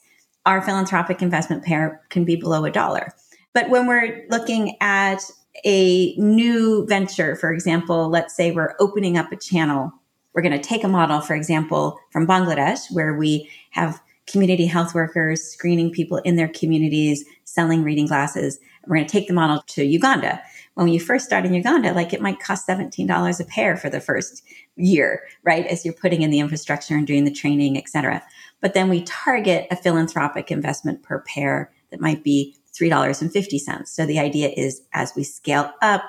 our 0.46 0.60
philanthropic 0.60 1.22
investment 1.22 1.64
pair 1.64 2.00
can 2.08 2.24
be 2.24 2.36
below 2.36 2.64
a 2.64 2.70
dollar. 2.70 3.14
But 3.52 3.70
when 3.70 3.86
we're 3.86 4.26
looking 4.30 4.76
at 4.80 5.22
a 5.64 6.14
new 6.16 6.86
venture, 6.86 7.36
for 7.36 7.52
example, 7.52 8.08
let's 8.08 8.34
say 8.34 8.50
we're 8.50 8.74
opening 8.80 9.18
up 9.18 9.30
a 9.30 9.36
channel. 9.36 9.92
We're 10.32 10.42
going 10.42 10.58
to 10.58 10.68
take 10.68 10.82
a 10.82 10.88
model, 10.88 11.20
for 11.20 11.34
example, 11.34 11.98
from 12.10 12.26
Bangladesh, 12.26 12.90
where 12.90 13.14
we 13.14 13.50
have 13.70 14.00
community 14.26 14.66
health 14.66 14.94
workers 14.94 15.42
screening 15.42 15.90
people 15.90 16.18
in 16.18 16.36
their 16.36 16.48
communities, 16.48 17.24
selling 17.44 17.82
reading 17.82 18.06
glasses. 18.06 18.58
We're 18.86 18.96
going 18.96 19.06
to 19.06 19.12
take 19.12 19.28
the 19.28 19.34
model 19.34 19.62
to 19.68 19.84
Uganda. 19.84 20.42
When 20.74 20.88
you 20.88 21.00
first 21.00 21.26
start 21.26 21.44
in 21.44 21.54
Uganda, 21.54 21.92
like 21.92 22.12
it 22.12 22.22
might 22.22 22.40
cost 22.40 22.66
$17 22.66 23.40
a 23.40 23.44
pair 23.44 23.76
for 23.76 23.90
the 23.90 24.00
first 24.00 24.42
year, 24.76 25.22
right? 25.44 25.66
As 25.66 25.84
you're 25.84 25.94
putting 25.94 26.22
in 26.22 26.30
the 26.30 26.40
infrastructure 26.40 26.96
and 26.96 27.06
doing 27.06 27.24
the 27.24 27.30
training, 27.32 27.76
et 27.76 27.88
cetera. 27.88 28.22
But 28.60 28.74
then 28.74 28.88
we 28.88 29.02
target 29.02 29.66
a 29.70 29.76
philanthropic 29.76 30.50
investment 30.50 31.02
per 31.02 31.20
pair 31.20 31.70
that 31.90 32.00
might 32.00 32.24
be 32.24 32.56
$3.50. 32.74 33.86
So 33.86 34.06
the 34.06 34.18
idea 34.18 34.48
is 34.56 34.80
as 34.94 35.12
we 35.14 35.24
scale 35.24 35.70
up, 35.82 36.02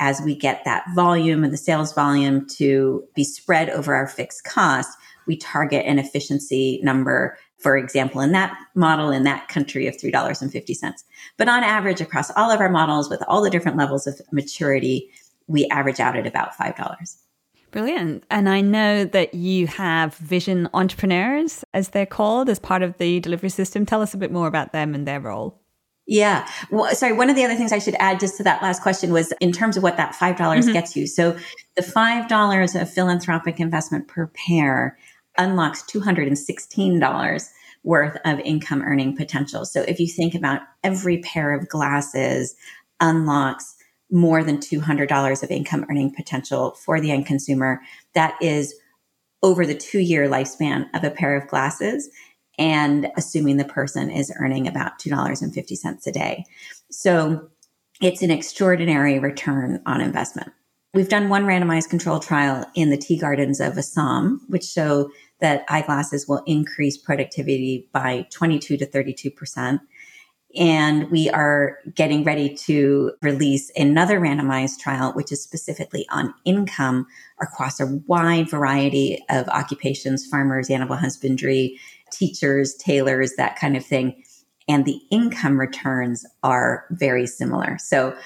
as 0.00 0.20
we 0.22 0.34
get 0.34 0.64
that 0.64 0.84
volume 0.94 1.44
and 1.44 1.52
the 1.52 1.58
sales 1.58 1.92
volume 1.92 2.46
to 2.46 3.04
be 3.14 3.24
spread 3.24 3.70
over 3.70 3.94
our 3.94 4.06
fixed 4.06 4.44
cost, 4.44 4.96
we 5.26 5.36
target 5.36 5.86
an 5.86 5.98
efficiency 5.98 6.80
number 6.82 7.38
for 7.60 7.76
example, 7.76 8.20
in 8.20 8.32
that 8.32 8.56
model 8.74 9.10
in 9.10 9.24
that 9.24 9.48
country 9.48 9.86
of 9.86 9.96
$3.50. 9.96 11.04
But 11.36 11.48
on 11.48 11.62
average, 11.62 12.00
across 12.00 12.30
all 12.32 12.50
of 12.50 12.60
our 12.60 12.70
models 12.70 13.10
with 13.10 13.22
all 13.28 13.42
the 13.42 13.50
different 13.50 13.76
levels 13.76 14.06
of 14.06 14.20
maturity, 14.32 15.10
we 15.46 15.66
average 15.66 16.00
out 16.00 16.16
at 16.16 16.26
about 16.26 16.54
$5. 16.54 17.16
Brilliant. 17.70 18.24
And 18.30 18.48
I 18.48 18.62
know 18.62 19.04
that 19.04 19.34
you 19.34 19.66
have 19.68 20.14
vision 20.16 20.68
entrepreneurs, 20.74 21.64
as 21.72 21.90
they're 21.90 22.06
called, 22.06 22.48
as 22.48 22.58
part 22.58 22.82
of 22.82 22.98
the 22.98 23.20
delivery 23.20 23.50
system. 23.50 23.86
Tell 23.86 24.02
us 24.02 24.14
a 24.14 24.18
bit 24.18 24.32
more 24.32 24.48
about 24.48 24.72
them 24.72 24.94
and 24.94 25.06
their 25.06 25.20
role. 25.20 25.60
Yeah. 26.06 26.48
Well, 26.72 26.92
sorry. 26.96 27.12
One 27.12 27.30
of 27.30 27.36
the 27.36 27.44
other 27.44 27.54
things 27.54 27.72
I 27.72 27.78
should 27.78 27.94
add 28.00 28.18
just 28.18 28.36
to 28.38 28.42
that 28.42 28.62
last 28.62 28.82
question 28.82 29.12
was 29.12 29.32
in 29.40 29.52
terms 29.52 29.76
of 29.76 29.84
what 29.84 29.96
that 29.96 30.14
$5 30.14 30.36
mm-hmm. 30.36 30.72
gets 30.72 30.96
you. 30.96 31.06
So 31.06 31.36
the 31.76 31.82
$5 31.82 32.82
of 32.82 32.92
philanthropic 32.92 33.60
investment 33.60 34.08
per 34.08 34.26
pair 34.28 34.98
unlocks 35.38 35.82
$216 35.84 37.48
worth 37.82 38.16
of 38.24 38.38
income 38.40 38.82
earning 38.82 39.16
potential. 39.16 39.64
So 39.64 39.82
if 39.82 39.98
you 39.98 40.06
think 40.06 40.34
about 40.34 40.62
every 40.84 41.18
pair 41.18 41.52
of 41.52 41.68
glasses 41.68 42.54
unlocks 43.00 43.74
more 44.10 44.42
than 44.42 44.58
$200 44.58 45.42
of 45.42 45.50
income 45.50 45.86
earning 45.88 46.14
potential 46.14 46.72
for 46.72 47.00
the 47.00 47.10
end 47.10 47.26
consumer, 47.26 47.80
that 48.14 48.34
is 48.42 48.74
over 49.42 49.64
the 49.64 49.74
two 49.74 50.00
year 50.00 50.28
lifespan 50.28 50.86
of 50.94 51.04
a 51.04 51.10
pair 51.10 51.36
of 51.36 51.48
glasses 51.48 52.10
and 52.58 53.08
assuming 53.16 53.56
the 53.56 53.64
person 53.64 54.10
is 54.10 54.32
earning 54.38 54.68
about 54.68 54.98
$2.50 54.98 56.06
a 56.06 56.12
day. 56.12 56.44
So 56.90 57.48
it's 58.02 58.22
an 58.22 58.30
extraordinary 58.30 59.18
return 59.18 59.80
on 59.86 60.00
investment. 60.02 60.52
We've 60.92 61.08
done 61.08 61.28
one 61.28 61.44
randomized 61.44 61.88
control 61.88 62.18
trial 62.18 62.66
in 62.74 62.90
the 62.90 62.96
tea 62.96 63.16
gardens 63.16 63.60
of 63.60 63.78
Assam, 63.78 64.40
which 64.48 64.64
show 64.64 65.10
that 65.40 65.64
eyeglasses 65.68 66.26
will 66.26 66.42
increase 66.46 66.96
productivity 66.98 67.88
by 67.92 68.26
22 68.30 68.76
to 68.76 68.86
32%. 68.86 69.80
And 70.56 71.08
we 71.12 71.30
are 71.30 71.78
getting 71.94 72.24
ready 72.24 72.56
to 72.66 73.12
release 73.22 73.70
another 73.76 74.18
randomized 74.18 74.80
trial, 74.80 75.12
which 75.12 75.30
is 75.30 75.40
specifically 75.40 76.06
on 76.10 76.34
income 76.44 77.06
across 77.40 77.78
a 77.78 77.86
wide 78.08 78.50
variety 78.50 79.24
of 79.28 79.48
occupations, 79.48 80.26
farmers, 80.26 80.70
animal 80.70 80.96
husbandry, 80.96 81.78
teachers, 82.10 82.74
tailors, 82.74 83.34
that 83.36 83.54
kind 83.54 83.76
of 83.76 83.86
thing. 83.86 84.24
And 84.68 84.84
the 84.84 85.00
income 85.12 85.60
returns 85.60 86.26
are 86.42 86.84
very 86.90 87.28
similar. 87.28 87.78
So 87.78 88.16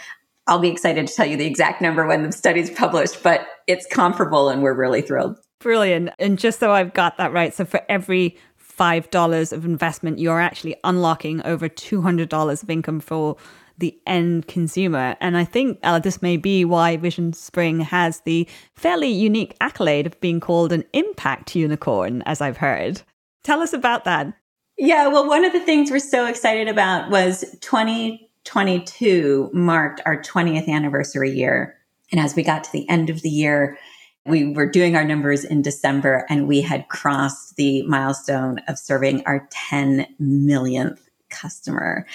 I'll 0.47 0.59
be 0.59 0.69
excited 0.69 1.07
to 1.07 1.15
tell 1.15 1.27
you 1.27 1.37
the 1.37 1.47
exact 1.47 1.81
number 1.81 2.07
when 2.07 2.23
the 2.23 2.33
study's 2.33 2.71
published, 2.71 3.23
but 3.23 3.47
it's 3.67 3.87
comparable 3.87 4.49
and 4.49 4.63
we're 4.63 4.75
really 4.75 5.03
thrilled. 5.03 5.39
Brilliant. 5.61 6.11
And 6.19 6.39
just 6.39 6.61
so 6.61 6.73
I've 6.73 6.93
got 6.93 7.17
that 7.17 7.33
right, 7.33 7.55
so 7.55 7.65
for 7.65 7.81
every 7.89 8.37
$5 8.79 9.53
of 9.53 9.65
investment, 9.65 10.19
you're 10.19 10.41
actually 10.41 10.77
unlocking 10.85 11.41
over 11.45 11.69
$200 11.69 12.63
of 12.63 12.71
income 12.71 13.01
for 13.01 13.37
the 13.79 13.99
end 14.07 14.47
consumer. 14.47 15.17
And 15.21 15.37
I 15.37 15.45
think 15.45 15.79
uh, 15.83 15.99
this 15.99 16.23
may 16.23 16.37
be 16.37 16.65
why 16.65 16.97
VisionSpring 16.97 17.83
has 17.83 18.21
the 18.21 18.49
fairly 18.75 19.09
unique 19.09 19.57
accolade 19.61 20.07
of 20.07 20.21
being 20.21 20.41
called 20.41 20.73
an 20.73 20.85
impact 20.93 21.57
unicorn, 21.57 22.23
as 22.23 22.41
I've 22.41 22.59
heard. 22.59 23.03
Tell 23.43 23.61
us 23.61 23.73
about 23.73 24.05
that. 24.05 24.33
Yeah, 24.77 25.09
well, 25.09 25.27
one 25.29 25.45
of 25.45 25.53
the 25.53 25.61
things 25.61 25.91
we're 25.91 25.99
so 25.99 26.27
excited 26.27 26.69
about 26.69 27.11
was 27.11 27.45
2022 28.45 29.51
marked 29.53 30.01
our 30.07 30.21
20th 30.21 30.69
anniversary 30.69 31.31
year. 31.31 31.77
And 32.13 32.21
as 32.21 32.37
we 32.37 32.43
got 32.43 32.65
to 32.65 32.73
the 32.73 32.89
end 32.89 33.11
of 33.11 33.23
the 33.23 33.31
year, 33.31 33.79
we 34.27 34.53
were 34.53 34.69
doing 34.69 34.97
our 34.97 35.05
numbers 35.05 35.45
in 35.45 35.63
December 35.63 36.27
and 36.29 36.49
we 36.49 36.61
had 36.61 36.89
crossed 36.89 37.57
the 37.57 37.83
milestone 37.87 38.59
of 38.69 38.79
serving 38.79 39.23
our 39.27 39.47
10 39.51 40.07
millionth 40.19 41.09
customer. 41.29 42.07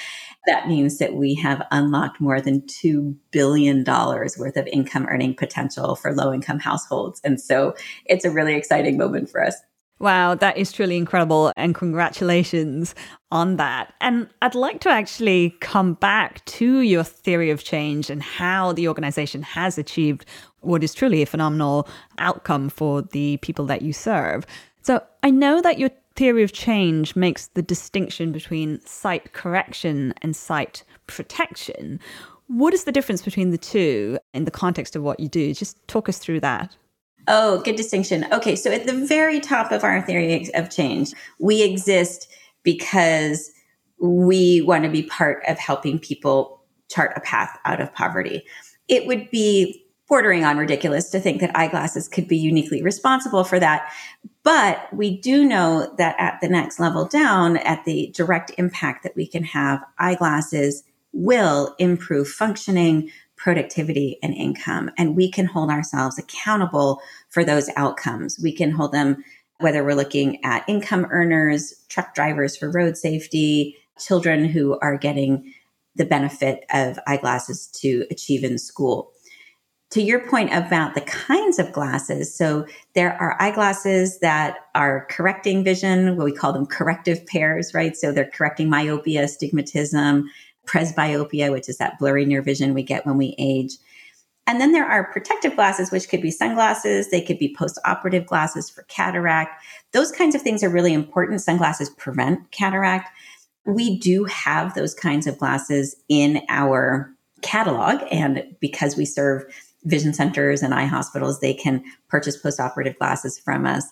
That 0.48 0.68
means 0.68 0.98
that 0.98 1.14
we 1.14 1.36
have 1.36 1.66
unlocked 1.72 2.22
more 2.22 2.42
than 2.42 2.62
$2 2.62 3.16
billion 3.32 3.84
worth 3.84 4.58
of 4.58 4.68
income 4.68 5.06
earning 5.08 5.36
potential 5.36 5.96
for 5.96 6.14
low 6.14 6.34
income 6.34 6.60
households. 6.60 7.22
And 7.24 7.40
so 7.40 7.76
it's 8.06 8.26
a 8.26 8.32
really 8.32 8.56
exciting 8.56 8.98
moment 8.98 9.30
for 9.30 9.44
us. 9.44 9.56
Wow, 10.00 10.34
that 10.36 10.58
is 10.58 10.72
truly 10.72 10.96
incredible. 10.96 11.52
And 11.58 11.76
congratulations 11.76 12.96
on 13.32 13.58
that. 13.58 13.94
And 14.00 14.30
I'd 14.42 14.56
like 14.56 14.80
to 14.82 14.90
actually 14.90 15.58
come 15.60 15.94
back 15.94 16.44
to 16.46 16.80
your 16.80 17.04
theory 17.04 17.50
of 17.50 17.64
change 17.64 18.10
and 18.10 18.24
how 18.24 18.72
the 18.72 18.88
organization 18.88 19.44
has 19.44 19.78
achieved 19.78 20.26
what 20.62 20.84
is 20.84 20.94
truly 20.94 21.22
a 21.22 21.26
phenomenal 21.26 21.88
outcome 22.18 22.70
for 22.70 23.02
the 23.02 23.38
people 23.38 23.66
that 23.66 23.82
you 23.82 23.92
serve. 23.92 24.46
So 24.84 25.04
I 25.22 25.32
know 25.32 25.62
that 25.62 25.80
your 25.80 25.92
theory 26.16 26.44
of 26.44 26.54
change 26.54 27.16
makes 27.16 27.48
the 27.48 27.62
distinction 27.62 28.32
between 28.32 28.80
sight 28.86 29.34
correction 29.34 30.14
and 30.22 30.36
sight 30.36 30.84
protection. 31.08 32.00
What 32.48 32.74
is 32.74 32.86
the 32.86 32.92
difference 32.92 33.22
between 33.22 33.52
the 33.52 33.58
two 33.58 34.18
in 34.34 34.46
the 34.46 34.52
context 34.52 34.96
of 34.96 35.04
what 35.04 35.20
you 35.20 35.28
do? 35.28 35.54
Just 35.54 35.86
talk 35.88 36.10
us 36.10 36.18
through 36.18 36.40
that. 36.40 36.76
Oh, 37.32 37.62
good 37.62 37.76
distinction. 37.76 38.26
Okay, 38.32 38.56
so 38.56 38.72
at 38.72 38.88
the 38.88 39.06
very 39.06 39.40
top 39.40 39.72
of 39.72 39.84
our 39.84 40.02
theory 40.02 40.50
of 40.56 40.72
change, 40.72 41.14
we 41.40 41.62
exist 41.62 42.28
because 42.64 43.52
we 44.02 44.62
want 44.62 44.84
to 44.84 44.90
be 44.90 45.04
part 45.04 45.44
of 45.48 45.60
helping 45.60 46.00
people 46.00 46.64
chart 46.90 47.14
a 47.16 47.22
path 47.22 47.56
out 47.66 47.80
of 47.80 47.94
poverty. 47.94 48.44
It 48.88 49.06
would 49.06 49.30
be 49.30 49.86
bordering 50.08 50.44
on 50.44 50.58
ridiculous 50.58 51.12
to 51.12 51.20
think 51.20 51.40
that 51.40 51.56
eyeglasses 51.56 52.08
could 52.08 52.28
be 52.28 52.38
uniquely 52.38 52.82
responsible 52.82 53.44
for 53.44 53.60
that. 53.60 53.94
But 54.42 54.92
we 54.92 55.22
do 55.22 55.46
know 55.46 55.94
that 56.00 56.16
at 56.18 56.40
the 56.42 56.50
next 56.50 56.80
level 56.80 57.06
down, 57.06 57.58
at 57.58 57.86
the 57.86 58.12
direct 58.16 58.52
impact 58.58 59.04
that 59.04 59.16
we 59.16 59.28
can 59.28 59.44
have, 59.44 59.84
eyeglasses 60.00 60.84
will 61.14 61.76
improve 61.78 62.28
functioning, 62.28 63.12
productivity, 63.40 64.20
and 64.22 64.36
income. 64.36 64.92
And 64.98 65.16
we 65.16 65.32
can 65.32 65.48
hold 65.48 65.72
ourselves 65.72 66.20
accountable 66.20 67.02
for 67.30 67.44
those 67.44 67.70
outcomes. 67.76 68.38
We 68.44 68.54
can 68.54 68.70
hold 68.70 68.92
them 68.92 69.24
whether 69.60 69.84
we're 69.84 69.96
looking 69.96 70.44
at 70.46 70.64
income 70.68 71.08
earners, 71.10 71.74
truck 71.90 72.14
drivers 72.14 72.56
for 72.56 72.70
road 72.70 72.98
safety, 72.98 73.76
children 73.98 74.46
who 74.46 74.78
are 74.82 74.98
getting 74.98 75.54
the 75.96 76.06
benefit 76.06 76.66
of 76.72 77.00
eyeglasses 77.08 77.68
to 77.82 78.06
achieve 78.12 78.44
in 78.44 78.58
school 78.58 79.12
to 79.92 80.02
your 80.04 80.20
point 80.28 80.54
about 80.54 80.94
the 80.94 81.02
kinds 81.02 81.58
of 81.58 81.72
glasses, 81.72 82.36
so 82.36 82.68
there 82.94 83.14
are 83.20 83.42
eyeglasses 83.42 84.20
that 84.20 84.58
are 84.76 85.08
correcting 85.10 85.64
vision, 85.64 86.16
what 86.16 86.26
we 86.26 86.32
call 86.32 86.54
them 86.54 86.68
corrective 86.68 87.26
pairs, 87.26 87.74
right? 87.74 87.96
So 87.98 88.12
they're 88.12 88.30
correcting 88.30 88.70
myopia, 88.70 89.24
astigmatism, 89.24 90.30
presbyopia, 90.70 91.52
which 91.52 91.68
is 91.70 91.78
that 91.78 91.98
blurry 91.98 92.26
near 92.26 92.42
vision 92.42 92.74
we 92.74 92.84
get 92.84 93.06
when 93.06 93.18
we 93.18 93.36
age. 93.38 93.74
And 94.46 94.60
then 94.60 94.72
there 94.72 94.86
are 94.86 95.12
protective 95.12 95.56
glasses, 95.56 95.92
which 95.92 96.10
could 96.10 96.22
be 96.22 96.32
sunglasses. 96.32 97.10
They 97.10 97.22
could 97.22 97.38
be 97.38 97.56
post 97.56 97.80
operative 97.86 98.26
glasses 98.26 98.70
for 98.70 98.84
cataract. 98.84 99.64
Those 99.94 100.12
kinds 100.12 100.34
of 100.34 100.42
things 100.42 100.64
are 100.64 100.70
really 100.70 100.94
important. 100.94 101.42
Sunglasses 101.42 101.90
prevent 101.92 102.50
cataract. 102.52 103.10
We 103.66 104.00
do 104.00 104.26
have 104.26 104.74
those 104.74 104.96
kinds 104.96 105.28
of 105.28 105.38
glasses 105.38 105.96
in 106.08 106.42
our 106.50 107.14
catalog. 107.42 108.02
And 108.12 108.44
because 108.60 108.98
we 108.98 109.06
serve 109.06 109.44
vision 109.84 110.14
centers 110.14 110.64
and 110.64 110.74
eye 110.74 110.86
hospitals, 110.86 111.40
they 111.40 111.54
can 111.54 111.84
purchase 112.08 112.42
postoperative 112.42 112.98
glasses 112.98 113.38
from 113.40 113.66
us. 113.66 113.86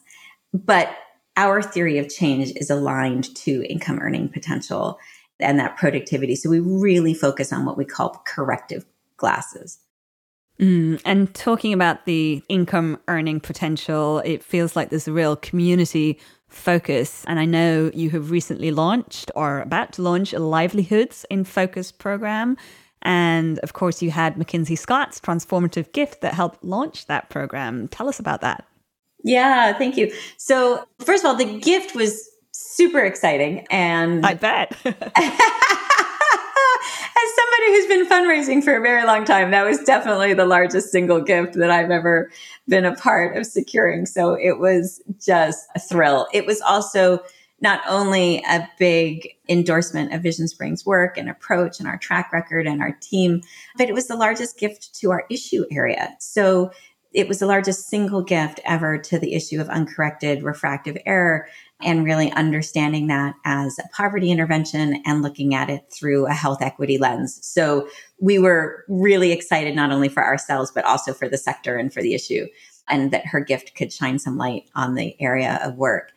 But 0.54 0.90
our 1.36 1.62
theory 1.62 2.00
of 2.00 2.10
change 2.10 2.52
is 2.56 2.72
aligned 2.72 3.36
to 3.36 3.64
income 3.70 4.00
earning 4.02 4.28
potential 4.30 4.98
and 5.40 5.60
that 5.60 5.78
productivity. 5.78 6.36
So 6.36 6.50
we 6.50 6.60
really 6.60 7.14
focus 7.14 7.54
on 7.54 7.66
what 7.66 7.78
we 7.78 7.86
call 7.86 8.22
corrective 8.26 8.86
glasses. 9.18 9.80
Mm, 10.60 11.00
and 11.06 11.34
talking 11.36 11.74
about 11.74 12.06
the 12.06 12.42
income 12.50 13.00
earning 13.08 13.40
potential, 13.40 14.20
it 14.26 14.44
feels 14.44 14.76
like 14.76 14.90
there's 14.90 15.08
a 15.08 15.14
real 15.14 15.36
community 15.36 16.20
focus. 16.48 17.24
And 17.28 17.40
I 17.40 17.46
know 17.46 17.92
you 17.94 18.10
have 18.12 18.32
recently 18.32 18.72
launched 18.72 19.30
or 19.36 19.60
about 19.60 19.94
to 19.94 20.02
launch 20.02 20.34
a 20.34 20.40
Livelihoods 20.40 21.26
in 21.30 21.44
Focus 21.44 21.92
program. 21.92 22.58
And 23.04 23.60
of 23.60 23.74
course, 23.74 24.02
you 24.02 24.10
had 24.10 24.38
Mackenzie 24.38 24.76
Scott's 24.76 25.20
transformative 25.20 25.92
gift 25.92 26.22
that 26.22 26.34
helped 26.34 26.64
launch 26.64 27.06
that 27.06 27.30
program. 27.30 27.88
Tell 27.90 28.10
us 28.10 28.20
about 28.20 28.42
that. 28.42 28.66
Yeah, 29.24 29.74
thank 29.78 29.98
you. 29.98 30.12
So, 30.38 30.88
first 31.00 31.24
of 31.24 31.30
all, 31.30 31.36
the 31.36 31.60
gift 31.60 31.96
was 31.96 32.30
super 32.58 33.00
exciting. 33.00 33.66
And 33.70 34.26
I 34.26 34.34
bet. 34.34 34.76
As 37.20 37.34
somebody 37.36 37.68
who's 37.68 37.88
been 37.88 38.06
fundraising 38.08 38.64
for 38.64 38.76
a 38.76 38.82
very 38.82 39.04
long 39.06 39.26
time, 39.26 39.52
that 39.52 39.66
was 39.66 39.80
definitely 39.80 40.34
the 40.34 40.46
largest 40.46 40.92
single 40.92 41.22
gift 41.22 41.54
that 41.54 41.72
I've 41.72 41.92
ever 41.92 42.32
been 42.68 42.86
a 42.86 42.96
part 42.96 43.38
of 43.38 43.46
securing. 43.46 44.06
So 44.06 44.34
it 44.34 44.60
was 44.60 45.02
just 45.20 45.68
a 45.76 45.80
thrill. 45.80 46.28
It 46.34 46.46
was 46.46 46.62
also 46.62 47.20
not 47.60 47.82
only 47.88 48.44
a 48.48 48.70
big 48.78 49.30
endorsement 49.50 50.14
of 50.14 50.22
VisionSpring's 50.22 50.86
work 50.86 51.18
and 51.18 51.30
approach 51.30 51.80
and 51.80 51.88
our 51.88 51.98
track 51.98 52.32
record 52.32 52.68
and 52.68 52.82
our 52.82 52.96
team, 53.02 53.42
but 53.78 53.90
it 53.90 53.94
was 53.94 54.08
the 54.08 54.16
largest 54.16 54.60
gift 54.60 54.94
to 54.96 55.10
our 55.12 55.26
issue 55.30 55.66
area. 55.72 56.16
So 56.20 56.72
it 57.14 57.28
was 57.28 57.40
the 57.40 57.48
largest 57.48 57.88
single 57.88 58.22
gift 58.22 58.60
ever 58.64 59.00
to 59.00 59.18
the 59.18 59.34
issue 59.34 59.60
of 59.60 59.70
uncorrected 59.70 60.44
refractive 60.44 60.98
error 61.06 61.48
and 61.82 62.04
really 62.04 62.32
understanding 62.32 63.08
that 63.08 63.36
as 63.46 63.78
a 63.78 63.88
poverty 63.96 64.32
intervention 64.32 65.02
and 65.06 65.22
looking 65.22 65.54
at 65.54 65.70
it 65.70 65.84
through 65.92 66.26
a 66.26 66.34
health 66.34 66.62
equity 66.62 66.98
lens. 66.98 67.40
So 67.46 67.88
we 68.20 68.40
were 68.40 68.84
really 68.88 69.32
excited 69.32 69.76
not 69.76 69.92
only 69.92 70.10
for 70.10 70.24
ourselves, 70.24 70.72
but 70.74 70.86
also 70.86 71.14
for 71.14 71.30
the 71.30 71.38
sector 71.38 71.78
and 71.78 71.94
for 71.94 72.02
the 72.02 72.16
issue 72.16 72.48
and 72.90 73.12
that 73.12 73.28
her 73.28 73.40
gift 73.40 73.76
could 73.76 73.94
shine 73.94 74.18
some 74.18 74.38
light 74.38 74.64
on 74.74 74.96
the 74.96 75.16
area 75.22 75.60
of 75.64 75.76
work 75.76 76.14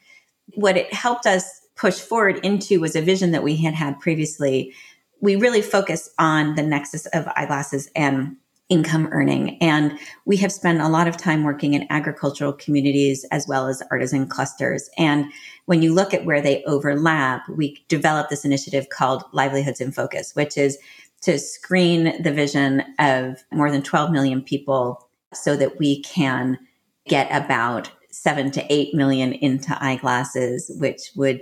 what 0.54 0.76
it 0.76 0.92
helped 0.92 1.26
us 1.26 1.62
push 1.76 1.98
forward 1.98 2.44
into 2.44 2.80
was 2.80 2.96
a 2.96 3.02
vision 3.02 3.30
that 3.32 3.42
we 3.42 3.56
had 3.56 3.74
had 3.74 3.98
previously. 4.00 4.74
We 5.20 5.36
really 5.36 5.62
focus 5.62 6.10
on 6.18 6.54
the 6.54 6.62
nexus 6.62 7.06
of 7.06 7.28
eyeglasses 7.36 7.90
and 7.94 8.36
income 8.70 9.08
earning. 9.12 9.58
And 9.60 9.98
we 10.24 10.36
have 10.38 10.52
spent 10.52 10.80
a 10.80 10.88
lot 10.88 11.08
of 11.08 11.16
time 11.16 11.44
working 11.44 11.74
in 11.74 11.86
agricultural 11.90 12.52
communities 12.54 13.24
as 13.30 13.46
well 13.46 13.66
as 13.66 13.82
artisan 13.90 14.26
clusters. 14.26 14.88
And 14.96 15.26
when 15.66 15.82
you 15.82 15.92
look 15.92 16.14
at 16.14 16.24
where 16.24 16.40
they 16.40 16.64
overlap, 16.64 17.46
we 17.48 17.84
developed 17.88 18.30
this 18.30 18.44
initiative 18.44 18.88
called 18.88 19.24
Livelihoods 19.32 19.80
in 19.80 19.92
Focus, 19.92 20.34
which 20.34 20.56
is 20.56 20.78
to 21.22 21.38
screen 21.38 22.22
the 22.22 22.32
vision 22.32 22.82
of 22.98 23.44
more 23.52 23.70
than 23.70 23.82
12 23.82 24.10
million 24.10 24.40
people 24.40 25.08
so 25.34 25.56
that 25.56 25.78
we 25.78 26.02
can 26.02 26.58
get 27.06 27.28
about 27.30 27.90
seven 28.10 28.50
to 28.52 28.64
eight 28.72 28.94
million 28.94 29.32
into 29.32 29.76
eyeglasses, 29.82 30.70
which 30.78 31.10
would 31.16 31.40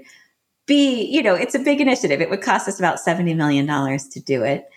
be, 0.67 1.05
you 1.05 1.23
know, 1.23 1.35
it's 1.35 1.55
a 1.55 1.59
big 1.59 1.81
initiative. 1.81 2.21
It 2.21 2.31
would 2.31 2.43
cost 2.43 2.69
us 2.69 2.79
about 2.79 2.99
$70 2.99 3.35
million 3.37 3.67
to 3.67 4.21
do 4.21 4.43
it, 4.45 4.69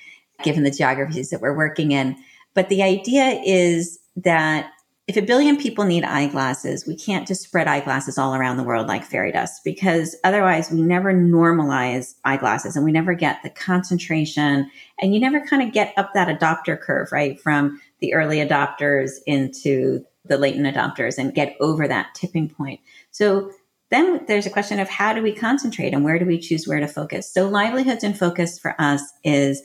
given 0.43 0.63
the 0.63 0.71
geographies 0.71 1.29
that 1.29 1.41
we're 1.41 1.55
working 1.55 1.91
in. 1.91 2.15
But 2.53 2.69
the 2.69 2.83
idea 2.83 3.41
is 3.45 3.99
that 4.17 4.71
if 5.07 5.17
a 5.17 5.21
billion 5.21 5.57
people 5.57 5.83
need 5.83 6.03
eyeglasses, 6.03 6.85
we 6.85 6.95
can't 6.95 7.27
just 7.27 7.41
spread 7.41 7.67
eyeglasses 7.67 8.17
all 8.17 8.33
around 8.33 8.57
the 8.57 8.63
world 8.63 8.87
like 8.87 9.03
fairy 9.03 9.31
dust 9.31 9.61
because 9.65 10.15
otherwise 10.23 10.71
we 10.71 10.81
never 10.81 11.13
normalize 11.13 12.13
eyeglasses 12.23 12.75
and 12.75 12.85
we 12.85 12.91
never 12.91 13.13
get 13.13 13.41
the 13.43 13.49
concentration 13.49 14.69
and 15.01 15.13
you 15.13 15.19
never 15.19 15.45
kind 15.45 15.63
of 15.63 15.73
get 15.73 15.93
up 15.97 16.13
that 16.13 16.27
adopter 16.29 16.79
curve, 16.79 17.11
right? 17.11 17.41
From 17.41 17.81
the 17.99 18.13
early 18.13 18.37
adopters 18.37 19.13
into 19.25 20.05
the 20.23 20.37
latent 20.37 20.73
adopters 20.73 21.17
and 21.17 21.33
get 21.33 21.57
over 21.59 21.87
that 21.87 22.13
tipping 22.15 22.47
point. 22.47 22.79
So 23.09 23.51
then 23.89 24.23
there's 24.27 24.45
a 24.45 24.51
question 24.51 24.79
of 24.79 24.87
how 24.87 25.13
do 25.13 25.21
we 25.21 25.33
concentrate 25.33 25.93
and 25.93 26.05
where 26.05 26.19
do 26.19 26.25
we 26.25 26.39
choose 26.39 26.67
where 26.67 26.79
to 26.79 26.87
focus? 26.87 27.29
So 27.31 27.49
livelihoods 27.49 28.03
in 28.03 28.13
focus 28.13 28.57
for 28.57 28.79
us 28.79 29.01
is 29.23 29.61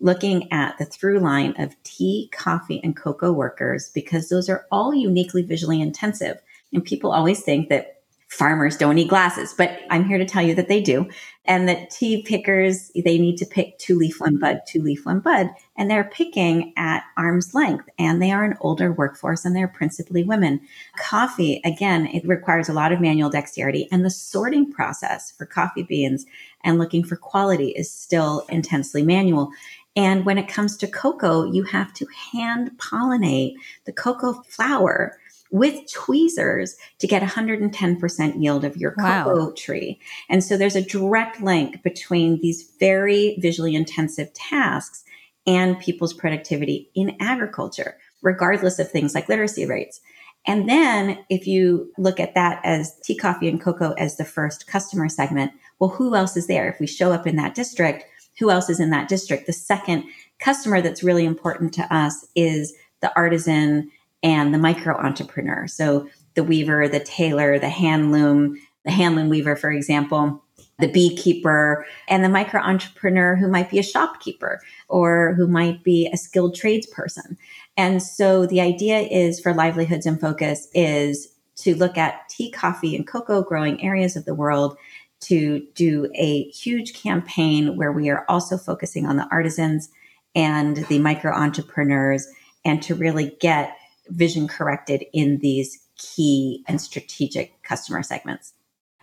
looking 0.00 0.50
at 0.52 0.78
the 0.78 0.84
through 0.84 1.20
line 1.20 1.54
of 1.58 1.80
tea, 1.82 2.30
coffee, 2.32 2.80
and 2.82 2.96
cocoa 2.96 3.32
workers 3.32 3.90
because 3.94 4.28
those 4.28 4.48
are 4.48 4.66
all 4.70 4.94
uniquely 4.94 5.42
visually 5.42 5.80
intensive. 5.80 6.40
And 6.72 6.84
people 6.84 7.12
always 7.12 7.42
think 7.42 7.68
that 7.68 7.98
farmers 8.28 8.76
don't 8.76 8.94
need 8.94 9.08
glasses, 9.08 9.54
but 9.56 9.80
I'm 9.90 10.04
here 10.04 10.18
to 10.18 10.26
tell 10.26 10.42
you 10.42 10.54
that 10.54 10.68
they 10.68 10.82
do. 10.82 11.08
And 11.46 11.66
that 11.66 11.88
tea 11.88 12.22
pickers, 12.22 12.90
they 12.94 13.18
need 13.18 13.38
to 13.38 13.46
pick 13.46 13.78
two 13.78 13.96
leaf, 13.96 14.20
one 14.20 14.38
bud, 14.38 14.60
two 14.66 14.82
leaf, 14.82 15.06
one 15.06 15.20
bud. 15.20 15.48
And 15.78 15.90
they're 15.90 16.10
picking 16.12 16.74
at 16.76 17.04
arm's 17.16 17.54
length 17.54 17.88
and 17.98 18.20
they 18.20 18.30
are 18.30 18.44
an 18.44 18.58
older 18.60 18.92
workforce 18.92 19.46
and 19.46 19.56
they're 19.56 19.66
principally 19.66 20.24
women. 20.24 20.60
Coffee, 20.98 21.62
again, 21.64 22.06
it 22.08 22.28
requires 22.28 22.68
a 22.68 22.74
lot 22.74 22.92
of 22.92 23.00
manual 23.00 23.30
dexterity 23.30 23.88
and 23.90 24.04
the 24.04 24.10
sorting 24.10 24.70
process 24.70 25.30
for 25.30 25.46
coffee 25.46 25.84
beans 25.84 26.26
and 26.64 26.78
looking 26.78 27.04
for 27.04 27.16
quality 27.16 27.68
is 27.70 27.90
still 27.90 28.44
intensely 28.50 29.02
manual. 29.02 29.50
And 29.98 30.24
when 30.24 30.38
it 30.38 30.46
comes 30.46 30.76
to 30.76 30.86
cocoa, 30.86 31.42
you 31.50 31.64
have 31.64 31.92
to 31.94 32.06
hand 32.32 32.70
pollinate 32.78 33.54
the 33.84 33.92
cocoa 33.92 34.44
flower 34.48 35.18
with 35.50 35.90
tweezers 35.92 36.76
to 37.00 37.08
get 37.08 37.20
110% 37.20 38.40
yield 38.40 38.64
of 38.64 38.76
your 38.76 38.92
cocoa 38.92 39.46
wow. 39.46 39.52
tree. 39.56 39.98
And 40.30 40.44
so 40.44 40.56
there's 40.56 40.76
a 40.76 40.82
direct 40.82 41.40
link 41.40 41.82
between 41.82 42.40
these 42.40 42.70
very 42.78 43.38
visually 43.40 43.74
intensive 43.74 44.32
tasks 44.34 45.02
and 45.48 45.80
people's 45.80 46.14
productivity 46.14 46.90
in 46.94 47.16
agriculture, 47.18 47.96
regardless 48.22 48.78
of 48.78 48.88
things 48.88 49.16
like 49.16 49.28
literacy 49.28 49.66
rates. 49.66 50.00
And 50.46 50.68
then 50.68 51.18
if 51.28 51.48
you 51.48 51.90
look 51.98 52.20
at 52.20 52.34
that 52.34 52.60
as 52.62 52.96
tea, 53.02 53.16
coffee, 53.16 53.48
and 53.48 53.60
cocoa 53.60 53.94
as 53.94 54.16
the 54.16 54.24
first 54.24 54.68
customer 54.68 55.08
segment, 55.08 55.50
well, 55.80 55.90
who 55.90 56.14
else 56.14 56.36
is 56.36 56.46
there? 56.46 56.68
If 56.68 56.78
we 56.78 56.86
show 56.86 57.12
up 57.12 57.26
in 57.26 57.34
that 57.36 57.56
district, 57.56 58.04
who 58.38 58.50
else 58.50 58.70
is 58.70 58.80
in 58.80 58.90
that 58.90 59.08
district? 59.08 59.46
The 59.46 59.52
second 59.52 60.04
customer 60.38 60.80
that's 60.80 61.02
really 61.02 61.24
important 61.24 61.72
to 61.74 61.94
us 61.94 62.26
is 62.34 62.74
the 63.00 63.14
artisan 63.16 63.90
and 64.22 64.52
the 64.52 64.58
micro 64.58 64.96
entrepreneur. 64.96 65.66
So 65.66 66.08
the 66.34 66.44
weaver, 66.44 66.88
the 66.88 67.00
tailor, 67.00 67.58
the 67.58 67.68
hand 67.68 68.12
loom, 68.12 68.58
the 68.84 68.90
hand 68.90 69.16
loom 69.16 69.28
weaver, 69.28 69.56
for 69.56 69.70
example, 69.70 70.42
the 70.78 70.90
beekeeper, 70.90 71.84
and 72.08 72.24
the 72.24 72.28
micro 72.28 72.60
entrepreneur 72.60 73.34
who 73.34 73.48
might 73.48 73.68
be 73.68 73.80
a 73.80 73.82
shopkeeper 73.82 74.60
or 74.88 75.34
who 75.34 75.48
might 75.48 75.82
be 75.82 76.08
a 76.12 76.16
skilled 76.16 76.54
tradesperson. 76.54 77.36
And 77.76 78.02
so 78.02 78.46
the 78.46 78.60
idea 78.60 79.00
is 79.00 79.40
for 79.40 79.52
livelihoods 79.52 80.06
in 80.06 80.18
focus 80.18 80.68
is 80.74 81.34
to 81.56 81.74
look 81.74 81.98
at 81.98 82.28
tea, 82.28 82.50
coffee, 82.50 82.94
and 82.94 83.06
cocoa 83.06 83.42
growing 83.42 83.82
areas 83.82 84.14
of 84.14 84.24
the 84.24 84.34
world 84.34 84.76
to 85.20 85.66
do 85.74 86.10
a 86.14 86.44
huge 86.50 86.94
campaign 86.94 87.76
where 87.76 87.92
we 87.92 88.08
are 88.08 88.24
also 88.28 88.56
focusing 88.56 89.06
on 89.06 89.16
the 89.16 89.28
artisans 89.30 89.88
and 90.34 90.78
the 90.88 90.98
micro 90.98 91.32
entrepreneurs 91.32 92.28
and 92.64 92.82
to 92.82 92.94
really 92.94 93.36
get 93.40 93.76
vision 94.08 94.48
corrected 94.48 95.04
in 95.12 95.38
these 95.38 95.86
key 95.96 96.64
and 96.68 96.80
strategic 96.80 97.60
customer 97.62 98.02
segments. 98.02 98.54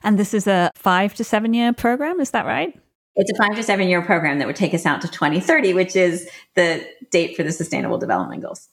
And 0.04 0.20
this 0.20 0.34
is 0.34 0.48
a 0.48 0.72
five 0.76 1.14
to 1.16 1.24
seven 1.24 1.54
year 1.54 1.74
program, 1.74 2.20
is 2.20 2.32
that 2.32 2.46
right? 2.46 2.80
It's 3.16 3.32
a 3.32 3.36
five 3.36 3.56
to 3.56 3.64
seven 3.64 3.88
year 3.88 4.02
program 4.02 4.40
that 4.40 4.48
would 4.48 4.56
take 4.56 4.74
us 4.74 4.86
out 4.86 5.02
to 5.02 5.08
2030, 5.08 5.74
which 5.74 5.96
is 5.96 6.30
the 6.56 6.86
date 7.12 7.36
for 7.36 7.44
the 7.44 7.52
Sustainable 7.52 7.98
Development 7.98 8.42
Goals. 8.42 8.70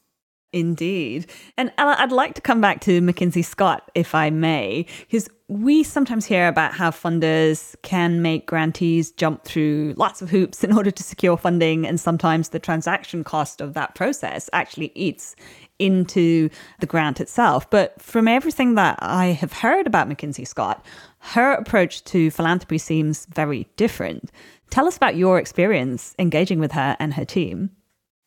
Indeed. 0.52 1.30
And 1.56 1.72
Ella, 1.78 1.96
I'd 1.98 2.12
like 2.12 2.34
to 2.34 2.42
come 2.42 2.60
back 2.60 2.80
to 2.82 3.00
Mackenzie 3.00 3.42
Scott, 3.42 3.90
if 3.94 4.14
I 4.14 4.28
may, 4.30 4.86
because 5.00 5.28
we 5.48 5.82
sometimes 5.82 6.26
hear 6.26 6.48
about 6.48 6.74
how 6.74 6.90
funders 6.90 7.74
can 7.82 8.22
make 8.22 8.46
grantees 8.46 9.10
jump 9.12 9.44
through 9.44 9.94
lots 9.96 10.20
of 10.20 10.30
hoops 10.30 10.62
in 10.62 10.72
order 10.72 10.90
to 10.90 11.02
secure 11.02 11.36
funding. 11.36 11.86
And 11.86 11.98
sometimes 11.98 12.50
the 12.50 12.58
transaction 12.58 13.24
cost 13.24 13.60
of 13.60 13.74
that 13.74 13.94
process 13.94 14.50
actually 14.52 14.92
eats 14.94 15.36
into 15.78 16.48
the 16.80 16.86
grant 16.86 17.20
itself. 17.20 17.68
But 17.70 18.00
from 18.00 18.28
everything 18.28 18.74
that 18.74 18.98
I 19.00 19.26
have 19.26 19.52
heard 19.52 19.86
about 19.86 20.08
Mackenzie 20.08 20.44
Scott, 20.44 20.84
her 21.18 21.52
approach 21.52 22.04
to 22.04 22.30
philanthropy 22.30 22.78
seems 22.78 23.26
very 23.26 23.68
different. 23.76 24.30
Tell 24.70 24.86
us 24.86 24.96
about 24.96 25.16
your 25.16 25.38
experience 25.38 26.14
engaging 26.18 26.60
with 26.60 26.72
her 26.72 26.96
and 26.98 27.14
her 27.14 27.24
team. 27.24 27.70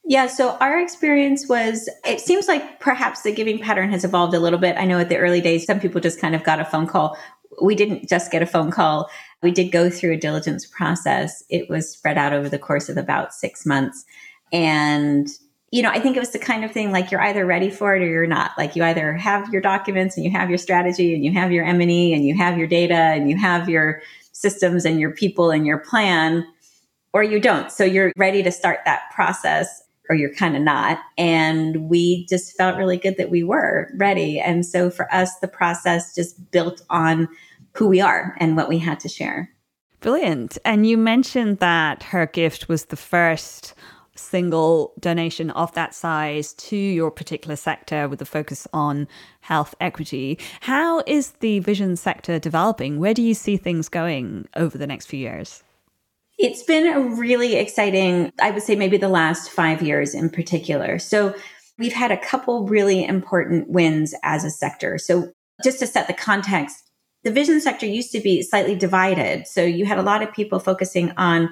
Yeah, 0.07 0.27
so 0.27 0.51
our 0.57 0.79
experience 0.79 1.49
was 1.49 1.89
it 2.05 2.21
seems 2.21 2.47
like 2.47 2.79
perhaps 2.79 3.23
the 3.23 3.31
giving 3.31 3.57
pattern 3.57 3.89
has 3.89 4.03
evolved 4.03 4.35
a 4.35 4.39
little 4.39 4.59
bit. 4.59 4.77
I 4.77 4.85
know 4.85 4.99
at 4.99 5.09
the 5.09 5.17
early 5.17 5.41
days, 5.41 5.65
some 5.65 5.79
people 5.79 5.99
just 5.99 6.21
kind 6.21 6.35
of 6.35 6.43
got 6.43 6.59
a 6.59 6.65
phone 6.65 6.85
call. 6.85 7.17
We 7.59 7.73
didn't 7.73 8.07
just 8.07 8.31
get 8.31 8.43
a 8.43 8.45
phone 8.45 8.69
call. 8.69 9.09
We 9.41 9.49
did 9.49 9.71
go 9.71 9.89
through 9.89 10.13
a 10.13 10.17
diligence 10.17 10.67
process. 10.67 11.43
It 11.49 11.69
was 11.69 11.89
spread 11.89 12.19
out 12.19 12.33
over 12.33 12.49
the 12.49 12.59
course 12.59 12.87
of 12.87 12.97
about 12.97 13.33
six 13.33 13.65
months. 13.65 14.05
And, 14.53 15.27
you 15.71 15.81
know, 15.81 15.89
I 15.89 15.99
think 15.99 16.15
it 16.15 16.19
was 16.19 16.31
the 16.31 16.39
kind 16.39 16.63
of 16.63 16.71
thing 16.71 16.91
like 16.91 17.09
you're 17.09 17.21
either 17.21 17.43
ready 17.43 17.71
for 17.71 17.95
it 17.95 18.03
or 18.03 18.07
you're 18.07 18.27
not. 18.27 18.51
Like 18.59 18.75
you 18.75 18.83
either 18.83 19.13
have 19.13 19.51
your 19.51 19.61
documents 19.61 20.17
and 20.17 20.23
you 20.23 20.31
have 20.31 20.49
your 20.49 20.59
strategy 20.59 21.15
and 21.15 21.25
you 21.25 21.31
have 21.31 21.51
your 21.51 21.65
M&E 21.65 22.13
and 22.13 22.23
you 22.25 22.37
have 22.37 22.59
your 22.59 22.67
data 22.67 22.93
and 22.93 23.27
you 23.27 23.37
have 23.37 23.69
your 23.69 24.03
systems 24.33 24.85
and 24.85 24.99
your 24.99 25.11
people 25.11 25.49
and 25.49 25.65
your 25.65 25.79
plan 25.79 26.45
or 27.11 27.23
you 27.23 27.39
don't. 27.39 27.71
So 27.71 27.83
you're 27.83 28.11
ready 28.17 28.43
to 28.43 28.51
start 28.51 28.79
that 28.85 29.09
process 29.15 29.81
or 30.09 30.15
you're 30.15 30.33
kind 30.33 30.55
of 30.55 30.61
not. 30.61 30.99
And 31.17 31.89
we 31.89 32.25
just 32.27 32.55
felt 32.55 32.77
really 32.77 32.97
good 32.97 33.17
that 33.17 33.29
we 33.29 33.43
were 33.43 33.89
ready. 33.95 34.39
And 34.39 34.65
so 34.65 34.89
for 34.89 35.13
us, 35.13 35.39
the 35.39 35.47
process 35.47 36.13
just 36.15 36.51
built 36.51 36.81
on 36.89 37.27
who 37.73 37.87
we 37.87 38.01
are 38.01 38.35
and 38.39 38.55
what 38.55 38.69
we 38.69 38.77
had 38.77 38.99
to 39.01 39.09
share. 39.09 39.51
Brilliant. 39.99 40.57
And 40.63 40.87
you 40.87 40.97
mentioned 40.97 41.59
that 41.59 42.03
her 42.03 42.27
gift 42.27 42.69
was 42.69 42.85
the 42.85 42.95
first 42.95 43.73
single 44.15 44.93
donation 44.99 45.49
of 45.51 45.73
that 45.73 45.93
size 45.93 46.53
to 46.53 46.77
your 46.77 47.11
particular 47.11 47.55
sector 47.55 48.07
with 48.07 48.21
a 48.21 48.25
focus 48.25 48.67
on 48.71 49.07
health 49.41 49.75
equity. 49.81 50.39
How 50.61 51.03
is 51.05 51.31
the 51.41 51.59
vision 51.59 51.97
sector 51.97 52.39
developing? 52.39 52.99
Where 52.99 53.13
do 53.13 53.21
you 53.21 53.33
see 53.33 53.57
things 53.57 53.89
going 53.89 54.47
over 54.55 54.77
the 54.77 54.87
next 54.87 55.07
few 55.07 55.19
years? 55.19 55.64
It's 56.37 56.63
been 56.63 56.87
a 56.87 56.99
really 56.99 57.55
exciting, 57.55 58.31
I 58.41 58.51
would 58.51 58.63
say 58.63 58.75
maybe 58.75 58.97
the 58.97 59.09
last 59.09 59.49
five 59.49 59.81
years 59.81 60.13
in 60.13 60.29
particular. 60.29 60.99
So 60.99 61.33
we've 61.77 61.93
had 61.93 62.11
a 62.11 62.17
couple 62.17 62.67
really 62.67 63.05
important 63.05 63.69
wins 63.69 64.13
as 64.23 64.43
a 64.43 64.49
sector. 64.49 64.97
So 64.97 65.31
just 65.63 65.79
to 65.79 65.87
set 65.87 66.07
the 66.07 66.13
context, 66.13 66.83
the 67.23 67.31
vision 67.31 67.61
sector 67.61 67.85
used 67.85 68.11
to 68.11 68.19
be 68.19 68.41
slightly 68.43 68.75
divided. 68.75 69.47
So 69.47 69.63
you 69.63 69.85
had 69.85 69.97
a 69.97 70.03
lot 70.03 70.21
of 70.21 70.33
people 70.33 70.59
focusing 70.59 71.11
on 71.17 71.49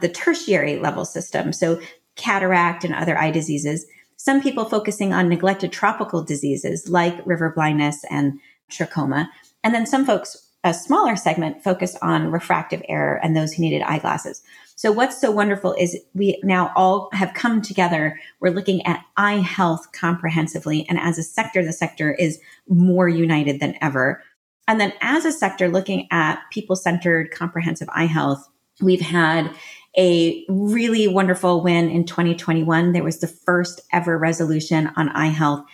the 0.00 0.08
tertiary 0.08 0.78
level 0.78 1.04
system. 1.04 1.52
So 1.52 1.80
cataract 2.16 2.84
and 2.84 2.94
other 2.94 3.16
eye 3.16 3.30
diseases. 3.30 3.86
Some 4.16 4.42
people 4.42 4.64
focusing 4.64 5.12
on 5.12 5.28
neglected 5.28 5.72
tropical 5.72 6.22
diseases 6.24 6.88
like 6.88 7.24
river 7.24 7.52
blindness 7.54 8.04
and 8.10 8.40
trachoma. 8.70 9.28
And 9.62 9.74
then 9.74 9.86
some 9.86 10.04
folks 10.04 10.47
a 10.64 10.74
smaller 10.74 11.16
segment 11.16 11.62
focused 11.62 11.96
on 12.02 12.32
refractive 12.32 12.82
error 12.88 13.20
and 13.22 13.36
those 13.36 13.52
who 13.52 13.62
needed 13.62 13.82
eyeglasses. 13.82 14.42
So 14.74 14.92
what's 14.92 15.20
so 15.20 15.30
wonderful 15.30 15.74
is 15.74 15.98
we 16.14 16.40
now 16.42 16.72
all 16.76 17.08
have 17.12 17.34
come 17.34 17.62
together. 17.62 18.18
We're 18.40 18.54
looking 18.54 18.84
at 18.86 19.04
eye 19.16 19.38
health 19.38 19.92
comprehensively. 19.92 20.86
And 20.88 20.98
as 20.98 21.18
a 21.18 21.22
sector, 21.22 21.64
the 21.64 21.72
sector 21.72 22.12
is 22.12 22.40
more 22.68 23.08
united 23.08 23.60
than 23.60 23.76
ever. 23.80 24.22
And 24.66 24.80
then 24.80 24.92
as 25.00 25.24
a 25.24 25.32
sector, 25.32 25.68
looking 25.68 26.06
at 26.10 26.40
people 26.52 26.76
centered 26.76 27.30
comprehensive 27.30 27.88
eye 27.92 28.06
health, 28.06 28.46
we've 28.80 29.00
had 29.00 29.50
a 29.96 30.44
really 30.48 31.08
wonderful 31.08 31.62
win 31.62 31.88
in 31.88 32.04
2021. 32.04 32.92
There 32.92 33.02
was 33.02 33.20
the 33.20 33.26
first 33.26 33.80
ever 33.92 34.18
resolution 34.18 34.90
on 34.96 35.08
eye 35.08 35.26
health 35.26 35.64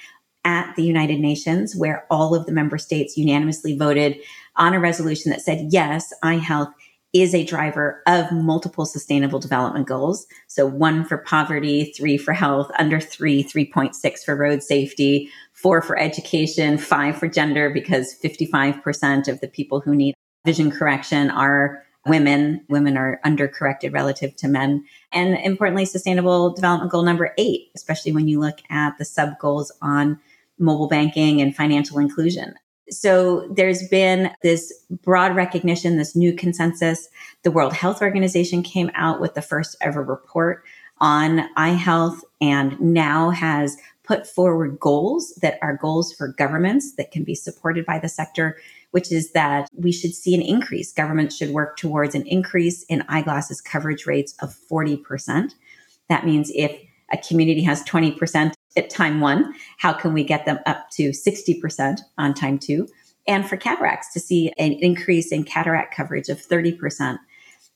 at 0.45 0.75
the 0.77 0.85
United 0.85 1.21
Nations 1.21 1.75
where 1.75 2.07
all 2.11 2.35
of 2.35 2.47
the 2.47 2.53
member 2.53 2.79
states 2.79 3.17
unanimously 3.17 3.77
voted 3.77 4.17
on 4.57 4.75
a 4.75 4.81
resolution 4.81 5.31
that 5.31 5.41
said, 5.41 5.69
yes, 5.71 6.13
eye 6.23 6.37
health 6.37 6.69
is 7.13 7.33
a 7.33 7.45
driver 7.45 8.03
of 8.09 8.31
multiple 8.33 8.85
sustainable 8.85 9.39
development 9.39 9.87
goals. 9.87 10.27
So 10.49 10.67
one 10.67 11.05
for 11.05 11.19
poverty, 11.19 11.93
three 11.97 12.19
for 12.19 12.33
health, 12.33 12.71
under 12.77 13.01
three, 13.01 13.45
3.6 13.45 14.25
for 14.25 14.35
road 14.35 14.65
safety, 14.65 15.31
four 15.53 15.81
for 15.81 15.97
education, 15.97 16.77
five 16.77 17.17
for 17.17 17.29
gender, 17.29 17.71
because 17.71 18.17
55% 18.23 19.29
of 19.29 19.41
the 19.41 19.47
people 19.47 19.81
who 19.81 19.95
need 19.95 20.15
vision 20.45 20.73
correction 20.73 21.31
are 21.31 21.85
women. 22.05 22.65
Women 22.69 22.97
are 22.97 23.21
undercorrected 23.25 23.95
relative 23.95 24.35
to 24.37 24.49
men. 24.49 24.85
And 25.13 25.39
importantly, 25.39 25.87
sustainable 25.87 26.53
development 26.53 26.91
goal 26.91 27.03
number 27.03 27.33
eight, 27.39 27.71
especially 27.77 28.13
when 28.13 28.29
you 28.29 28.41
look 28.41 28.59
at 28.71 28.99
the 28.99 29.05
sub 29.05 29.39
goals 29.39 29.73
on 29.81 30.19
mobile 30.59 30.89
banking 30.89 31.41
and 31.41 31.55
financial 31.55 31.99
inclusion. 31.99 32.55
So 32.91 33.49
there's 33.49 33.89
been 33.89 34.31
this 34.43 34.73
broad 35.03 35.35
recognition, 35.35 35.97
this 35.97 36.15
new 36.15 36.35
consensus. 36.35 37.09
The 37.43 37.51
World 37.51 37.73
Health 37.73 38.03
Organization 38.03 38.63
came 38.63 38.91
out 38.95 39.21
with 39.21 39.35
the 39.35 39.43
first 39.43 39.77
ever 39.81 40.03
report 40.03 40.65
on 40.99 41.49
eye 41.57 41.71
health 41.71 42.23
and 42.41 42.81
now 42.81 43.31
has 43.31 43.77
put 44.05 44.27
forward 44.27 44.79
goals 44.79 45.35
that 45.41 45.59
are 45.63 45.77
goals 45.77 46.13
for 46.13 46.29
governments 46.29 46.95
that 46.97 47.11
can 47.11 47.25
be 47.25 47.35
supported 47.35 47.87
by 47.87 47.99
the 47.99 48.09
sector, 48.09 48.59
which 48.91 49.11
is 49.11 49.33
that 49.33 49.69
we 49.75 49.91
should 49.91 50.15
see 50.15 50.35
an 50.35 50.43
increase. 50.43 50.93
Governments 50.93 51.37
should 51.37 51.51
work 51.51 51.79
towards 51.79 52.15
an 52.15 52.27
increase 52.27 52.83
in 52.85 53.03
eyeglasses 53.09 53.61
coverage 53.63 54.07
rates 54.07 54.35
of 54.41 54.55
40%. 54.71 55.55
That 56.09 56.27
means 56.27 56.53
if 56.55 56.79
a 57.11 57.17
community 57.17 57.63
has 57.63 57.83
20% 57.85 58.53
at 58.77 58.91
time 58.91 59.21
one, 59.21 59.55
how 59.79 59.93
can 59.93 60.13
we 60.13 60.25
get 60.25 60.47
them 60.47 60.59
up 60.67 60.91
to 60.91 61.11
60% 61.11 61.99
on 62.19 62.35
time 62.35 62.59
two? 62.59 62.89
And 63.27 63.49
for 63.49 63.57
cataracts 63.57 64.13
to 64.13 64.21
see 64.21 64.53
an 64.59 64.73
increase 64.73 65.33
in 65.33 65.45
cataract 65.45 65.95
coverage 65.95 66.29
of 66.29 66.39
30%. 66.39 67.19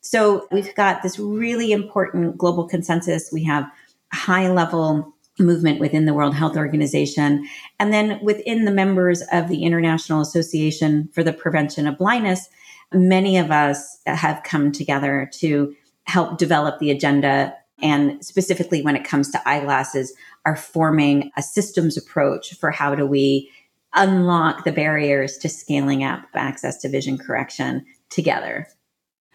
So 0.00 0.46
we've 0.52 0.74
got 0.74 1.02
this 1.02 1.18
really 1.18 1.72
important 1.72 2.36
global 2.38 2.68
consensus. 2.68 3.30
We 3.32 3.44
have 3.44 3.70
high 4.12 4.50
level 4.50 5.14
movement 5.38 5.80
within 5.80 6.04
the 6.04 6.14
World 6.14 6.34
Health 6.34 6.56
Organization. 6.56 7.46
And 7.78 7.92
then 7.92 8.18
within 8.22 8.64
the 8.64 8.72
members 8.72 9.22
of 9.32 9.48
the 9.48 9.62
International 9.62 10.20
Association 10.20 11.08
for 11.12 11.22
the 11.22 11.32
Prevention 11.32 11.86
of 11.86 11.98
Blindness, 11.98 12.48
many 12.92 13.38
of 13.38 13.50
us 13.50 13.98
have 14.06 14.42
come 14.42 14.72
together 14.72 15.30
to 15.34 15.74
help 16.04 16.38
develop 16.38 16.78
the 16.78 16.90
agenda 16.90 17.54
and 17.82 18.24
specifically 18.24 18.82
when 18.82 18.96
it 18.96 19.04
comes 19.04 19.30
to 19.30 19.48
eyeglasses, 19.48 20.12
are 20.44 20.56
forming 20.56 21.30
a 21.36 21.42
systems 21.42 21.96
approach 21.96 22.54
for 22.54 22.70
how 22.70 22.94
do 22.94 23.06
we 23.06 23.50
unlock 23.94 24.64
the 24.64 24.72
barriers 24.72 25.38
to 25.38 25.48
scaling 25.48 26.04
up 26.04 26.22
access 26.34 26.78
to 26.78 26.88
vision 26.88 27.18
correction 27.18 27.84
together. 28.10 28.66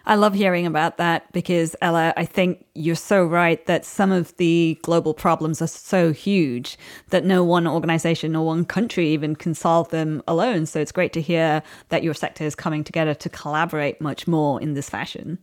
I 0.05 0.15
love 0.15 0.33
hearing 0.33 0.65
about 0.65 0.97
that 0.97 1.31
because, 1.31 1.77
Ella, 1.81 2.13
I 2.17 2.25
think 2.25 2.65
you're 2.75 2.95
so 2.95 3.25
right 3.25 3.65
that 3.67 3.85
some 3.85 4.11
of 4.11 4.35
the 4.35 4.77
global 4.81 5.13
problems 5.13 5.61
are 5.61 5.67
so 5.67 6.11
huge 6.11 6.77
that 7.09 7.23
no 7.23 7.41
one 7.43 7.65
organization 7.65 8.35
or 8.35 8.45
one 8.45 8.65
country 8.65 9.07
even 9.09 9.35
can 9.37 9.53
solve 9.53 9.89
them 9.89 10.21
alone. 10.27 10.65
So 10.65 10.81
it's 10.81 10.91
great 10.91 11.13
to 11.13 11.21
hear 11.21 11.63
that 11.87 12.03
your 12.03 12.13
sector 12.13 12.43
is 12.43 12.53
coming 12.53 12.83
together 12.83 13.13
to 13.13 13.29
collaborate 13.29 14.01
much 14.01 14.27
more 14.27 14.61
in 14.61 14.73
this 14.73 14.89
fashion. 14.89 15.37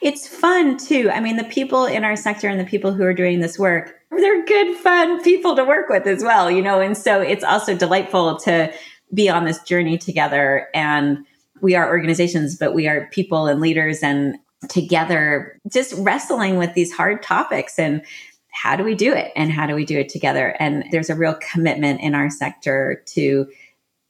It's 0.00 0.28
fun 0.28 0.76
too. 0.76 1.10
I 1.12 1.20
mean, 1.20 1.36
the 1.36 1.44
people 1.44 1.84
in 1.84 2.04
our 2.04 2.16
sector 2.16 2.48
and 2.48 2.60
the 2.60 2.64
people 2.64 2.92
who 2.92 3.02
are 3.02 3.14
doing 3.14 3.40
this 3.40 3.58
work, 3.58 3.94
they're 4.10 4.44
good, 4.44 4.76
fun 4.76 5.22
people 5.22 5.56
to 5.56 5.64
work 5.64 5.88
with 5.88 6.06
as 6.06 6.22
well, 6.22 6.50
you 6.50 6.62
know, 6.62 6.80
and 6.80 6.96
so 6.96 7.20
it's 7.20 7.44
also 7.44 7.74
delightful 7.76 8.36
to 8.40 8.72
be 9.12 9.28
on 9.28 9.44
this 9.44 9.60
journey 9.62 9.98
together 9.98 10.68
and 10.74 11.18
we 11.60 11.74
are 11.74 11.88
organizations, 11.88 12.56
but 12.56 12.74
we 12.74 12.86
are 12.86 13.08
people 13.10 13.46
and 13.46 13.60
leaders 13.60 14.02
and 14.02 14.36
together 14.68 15.58
just 15.72 15.94
wrestling 15.98 16.56
with 16.56 16.74
these 16.74 16.92
hard 16.92 17.22
topics 17.22 17.78
and 17.78 18.02
how 18.50 18.76
do 18.76 18.82
we 18.82 18.94
do 18.94 19.12
it 19.12 19.32
and 19.36 19.52
how 19.52 19.66
do 19.66 19.74
we 19.74 19.84
do 19.84 19.98
it 19.98 20.08
together? 20.08 20.56
And 20.58 20.84
there's 20.90 21.10
a 21.10 21.14
real 21.14 21.36
commitment 21.52 22.00
in 22.00 22.14
our 22.14 22.30
sector 22.30 23.02
to 23.06 23.46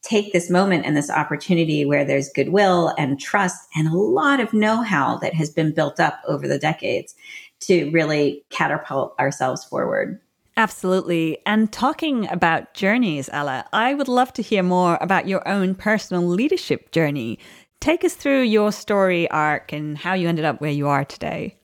take 0.09 0.33
this 0.33 0.49
moment 0.49 0.87
and 0.87 0.97
this 0.97 1.11
opportunity 1.11 1.85
where 1.85 2.05
there's 2.05 2.31
goodwill 2.31 2.95
and 2.97 3.21
trust 3.21 3.69
and 3.77 3.87
a 3.87 3.97
lot 3.97 4.41
of 4.41 4.55
know 4.55 4.83
how 4.83 5.19
that 5.19 5.35
has 5.35 5.51
been 5.51 5.75
built 5.75 6.01
up 6.01 6.21
over 6.27 6.49
the 6.49 6.59
decades 6.59 7.15
to 7.61 7.91
really 7.91 8.43
catapult 8.49 9.15
ourselves 9.19 9.65
forward. 9.65 10.19
Absolutely. 10.57 11.39
And 11.47 11.71
talking 11.71 12.29
about 12.31 12.75
journeys, 12.75 13.29
Ella, 13.33 13.67
I 13.73 13.95
would 13.95 14.09
love 14.09 14.33
to 14.35 14.43
hear 14.43 14.63
more 14.63 14.99
about 15.01 15.29
your 15.29 15.47
own 15.47 15.75
personal 15.75 16.27
leadership 16.27 16.91
journey. 16.91 17.39
Take 17.81 18.03
us 18.03 18.15
through 18.15 18.43
your 18.43 18.73
story 18.73 19.31
arc 19.31 19.73
and 19.73 19.97
how 19.97 20.15
you 20.15 20.29
ended 20.29 20.45
up 20.45 20.61
where 20.61 20.71
you 20.71 20.89
are 20.89 21.05
today. 21.05 21.57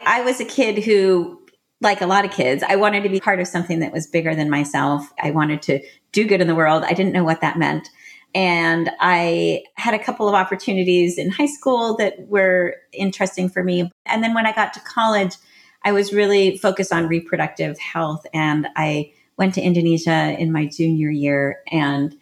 I 0.00 0.22
was 0.22 0.40
a 0.40 0.44
kid 0.44 0.82
who, 0.82 1.42
like 1.80 2.00
a 2.00 2.06
lot 2.06 2.24
of 2.24 2.30
kids, 2.30 2.62
I 2.66 2.76
wanted 2.76 3.02
to 3.02 3.08
be 3.08 3.20
part 3.20 3.40
of 3.40 3.48
something 3.48 3.80
that 3.80 3.92
was 3.92 4.06
bigger 4.06 4.34
than 4.34 4.48
myself. 4.48 5.12
I 5.22 5.32
wanted 5.32 5.60
to 5.62 5.80
do 6.12 6.26
good 6.26 6.40
in 6.40 6.46
the 6.46 6.54
world. 6.54 6.84
I 6.84 6.92
didn't 6.92 7.12
know 7.12 7.24
what 7.24 7.40
that 7.40 7.58
meant. 7.58 7.88
And 8.34 8.90
I 9.00 9.64
had 9.74 9.94
a 9.94 9.98
couple 9.98 10.28
of 10.28 10.34
opportunities 10.34 11.18
in 11.18 11.30
high 11.30 11.46
school 11.46 11.96
that 11.96 12.28
were 12.28 12.76
interesting 12.92 13.48
for 13.48 13.64
me. 13.64 13.90
And 14.06 14.22
then 14.22 14.34
when 14.34 14.46
I 14.46 14.52
got 14.52 14.74
to 14.74 14.80
college, 14.80 15.36
I 15.84 15.92
was 15.92 16.12
really 16.12 16.58
focused 16.58 16.92
on 16.92 17.08
reproductive 17.08 17.78
health. 17.78 18.26
And 18.34 18.68
I 18.76 19.12
went 19.36 19.54
to 19.54 19.62
Indonesia 19.62 20.36
in 20.38 20.52
my 20.52 20.66
junior 20.66 21.10
year 21.10 21.60
and 21.70 22.14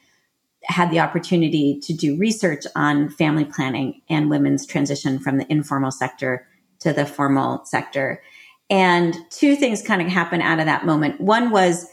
had 0.65 0.91
the 0.91 1.01
opportunity 1.01 1.81
to 1.81 1.93
do 1.93 2.17
research 2.17 2.65
on 2.75 3.09
family 3.09 3.45
planning 3.45 4.03
and 4.09 4.31
women's 4.31 4.67
transition 4.67 5.19
from 5.19 5.39
the 5.39 5.51
informal 5.51 5.91
sector 5.91 6.47
to 6.81 6.93
the 6.93 7.07
formal 7.07 7.65
sector. 7.65 8.23
And 8.69 9.17
two 9.31 9.57
things 9.57 9.81
kind 9.81 10.03
of 10.03 10.09
happened 10.09 10.43
out 10.43 10.59
of 10.59 10.67
that 10.67 10.85
moment. 10.85 11.21
One 11.21 11.51
was 11.51 11.87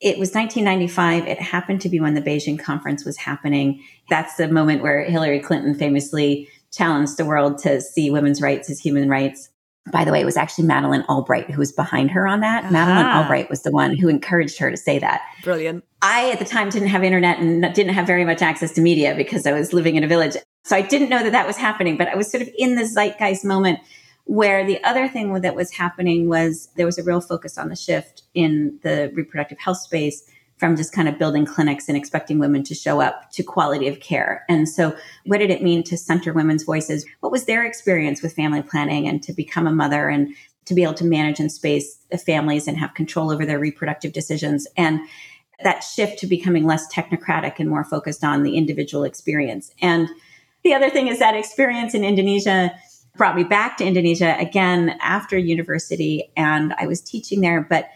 it 0.00 0.18
was 0.18 0.32
1995. 0.32 1.26
It 1.26 1.40
happened 1.40 1.80
to 1.82 1.88
be 1.88 2.00
when 2.00 2.14
the 2.14 2.22
Beijing 2.22 2.58
conference 2.58 3.04
was 3.04 3.16
happening. 3.16 3.82
That's 4.08 4.36
the 4.36 4.48
moment 4.48 4.82
where 4.82 5.04
Hillary 5.04 5.40
Clinton 5.40 5.74
famously 5.74 6.48
challenged 6.72 7.16
the 7.16 7.24
world 7.24 7.58
to 7.58 7.80
see 7.80 8.10
women's 8.10 8.40
rights 8.40 8.70
as 8.70 8.80
human 8.80 9.08
rights 9.08 9.50
by 9.90 10.04
the 10.04 10.12
way, 10.12 10.20
it 10.20 10.24
was 10.24 10.36
actually 10.36 10.66
Madeleine 10.66 11.04
Albright 11.08 11.50
who 11.50 11.58
was 11.58 11.72
behind 11.72 12.10
her 12.10 12.26
on 12.26 12.40
that. 12.40 12.64
Uh-huh. 12.64 12.72
Madeleine 12.72 13.16
Albright 13.16 13.50
was 13.50 13.62
the 13.62 13.70
one 13.70 13.96
who 13.96 14.08
encouraged 14.08 14.58
her 14.58 14.70
to 14.70 14.76
say 14.76 14.98
that. 14.98 15.22
Brilliant. 15.42 15.84
I, 16.02 16.30
at 16.30 16.38
the 16.38 16.44
time, 16.44 16.68
didn't 16.70 16.88
have 16.88 17.02
internet 17.02 17.38
and 17.38 17.62
didn't 17.74 17.94
have 17.94 18.06
very 18.06 18.24
much 18.24 18.42
access 18.42 18.72
to 18.72 18.80
media 18.80 19.14
because 19.16 19.46
I 19.46 19.52
was 19.52 19.72
living 19.72 19.96
in 19.96 20.04
a 20.04 20.08
village. 20.08 20.36
So 20.64 20.76
I 20.76 20.82
didn't 20.82 21.08
know 21.08 21.22
that 21.22 21.32
that 21.32 21.46
was 21.46 21.56
happening, 21.56 21.96
but 21.96 22.08
I 22.08 22.14
was 22.14 22.30
sort 22.30 22.42
of 22.42 22.50
in 22.58 22.74
the 22.74 22.84
zeitgeist 22.84 23.44
moment 23.44 23.80
where 24.24 24.64
the 24.64 24.82
other 24.84 25.08
thing 25.08 25.40
that 25.40 25.56
was 25.56 25.72
happening 25.72 26.28
was 26.28 26.68
there 26.76 26.86
was 26.86 26.98
a 26.98 27.02
real 27.02 27.20
focus 27.20 27.58
on 27.58 27.68
the 27.68 27.76
shift 27.76 28.22
in 28.34 28.78
the 28.82 29.10
reproductive 29.14 29.58
health 29.58 29.78
space 29.78 30.24
from 30.60 30.76
just 30.76 30.92
kind 30.92 31.08
of 31.08 31.18
building 31.18 31.46
clinics 31.46 31.88
and 31.88 31.96
expecting 31.96 32.38
women 32.38 32.62
to 32.62 32.74
show 32.74 33.00
up 33.00 33.30
to 33.32 33.42
quality 33.42 33.88
of 33.88 33.98
care. 34.00 34.44
And 34.48 34.68
so, 34.68 34.94
what 35.24 35.38
did 35.38 35.50
it 35.50 35.62
mean 35.62 35.82
to 35.84 35.96
center 35.96 36.34
women's 36.34 36.64
voices? 36.64 37.06
What 37.20 37.32
was 37.32 37.46
their 37.46 37.64
experience 37.64 38.22
with 38.22 38.34
family 38.34 38.62
planning 38.62 39.08
and 39.08 39.22
to 39.22 39.32
become 39.32 39.66
a 39.66 39.72
mother 39.72 40.10
and 40.10 40.34
to 40.66 40.74
be 40.74 40.82
able 40.82 40.94
to 40.94 41.04
manage 41.04 41.40
and 41.40 41.50
space 41.50 41.98
the 42.10 42.18
families 42.18 42.68
and 42.68 42.76
have 42.76 42.94
control 42.94 43.32
over 43.32 43.46
their 43.46 43.58
reproductive 43.58 44.12
decisions? 44.12 44.68
And 44.76 45.00
that 45.62 45.80
shift 45.80 46.18
to 46.18 46.26
becoming 46.26 46.66
less 46.66 46.92
technocratic 46.92 47.58
and 47.58 47.68
more 47.68 47.84
focused 47.84 48.22
on 48.22 48.42
the 48.42 48.56
individual 48.56 49.04
experience. 49.04 49.72
And 49.80 50.08
the 50.62 50.74
other 50.74 50.90
thing 50.90 51.08
is 51.08 51.18
that 51.18 51.34
experience 51.34 51.94
in 51.94 52.04
Indonesia 52.04 52.72
brought 53.16 53.36
me 53.36 53.44
back 53.44 53.76
to 53.78 53.84
Indonesia 53.84 54.36
again 54.38 54.96
after 55.00 55.36
university. 55.36 56.30
And 56.36 56.74
I 56.78 56.86
was 56.86 57.00
teaching 57.00 57.40
there, 57.40 57.60
but 57.60 57.88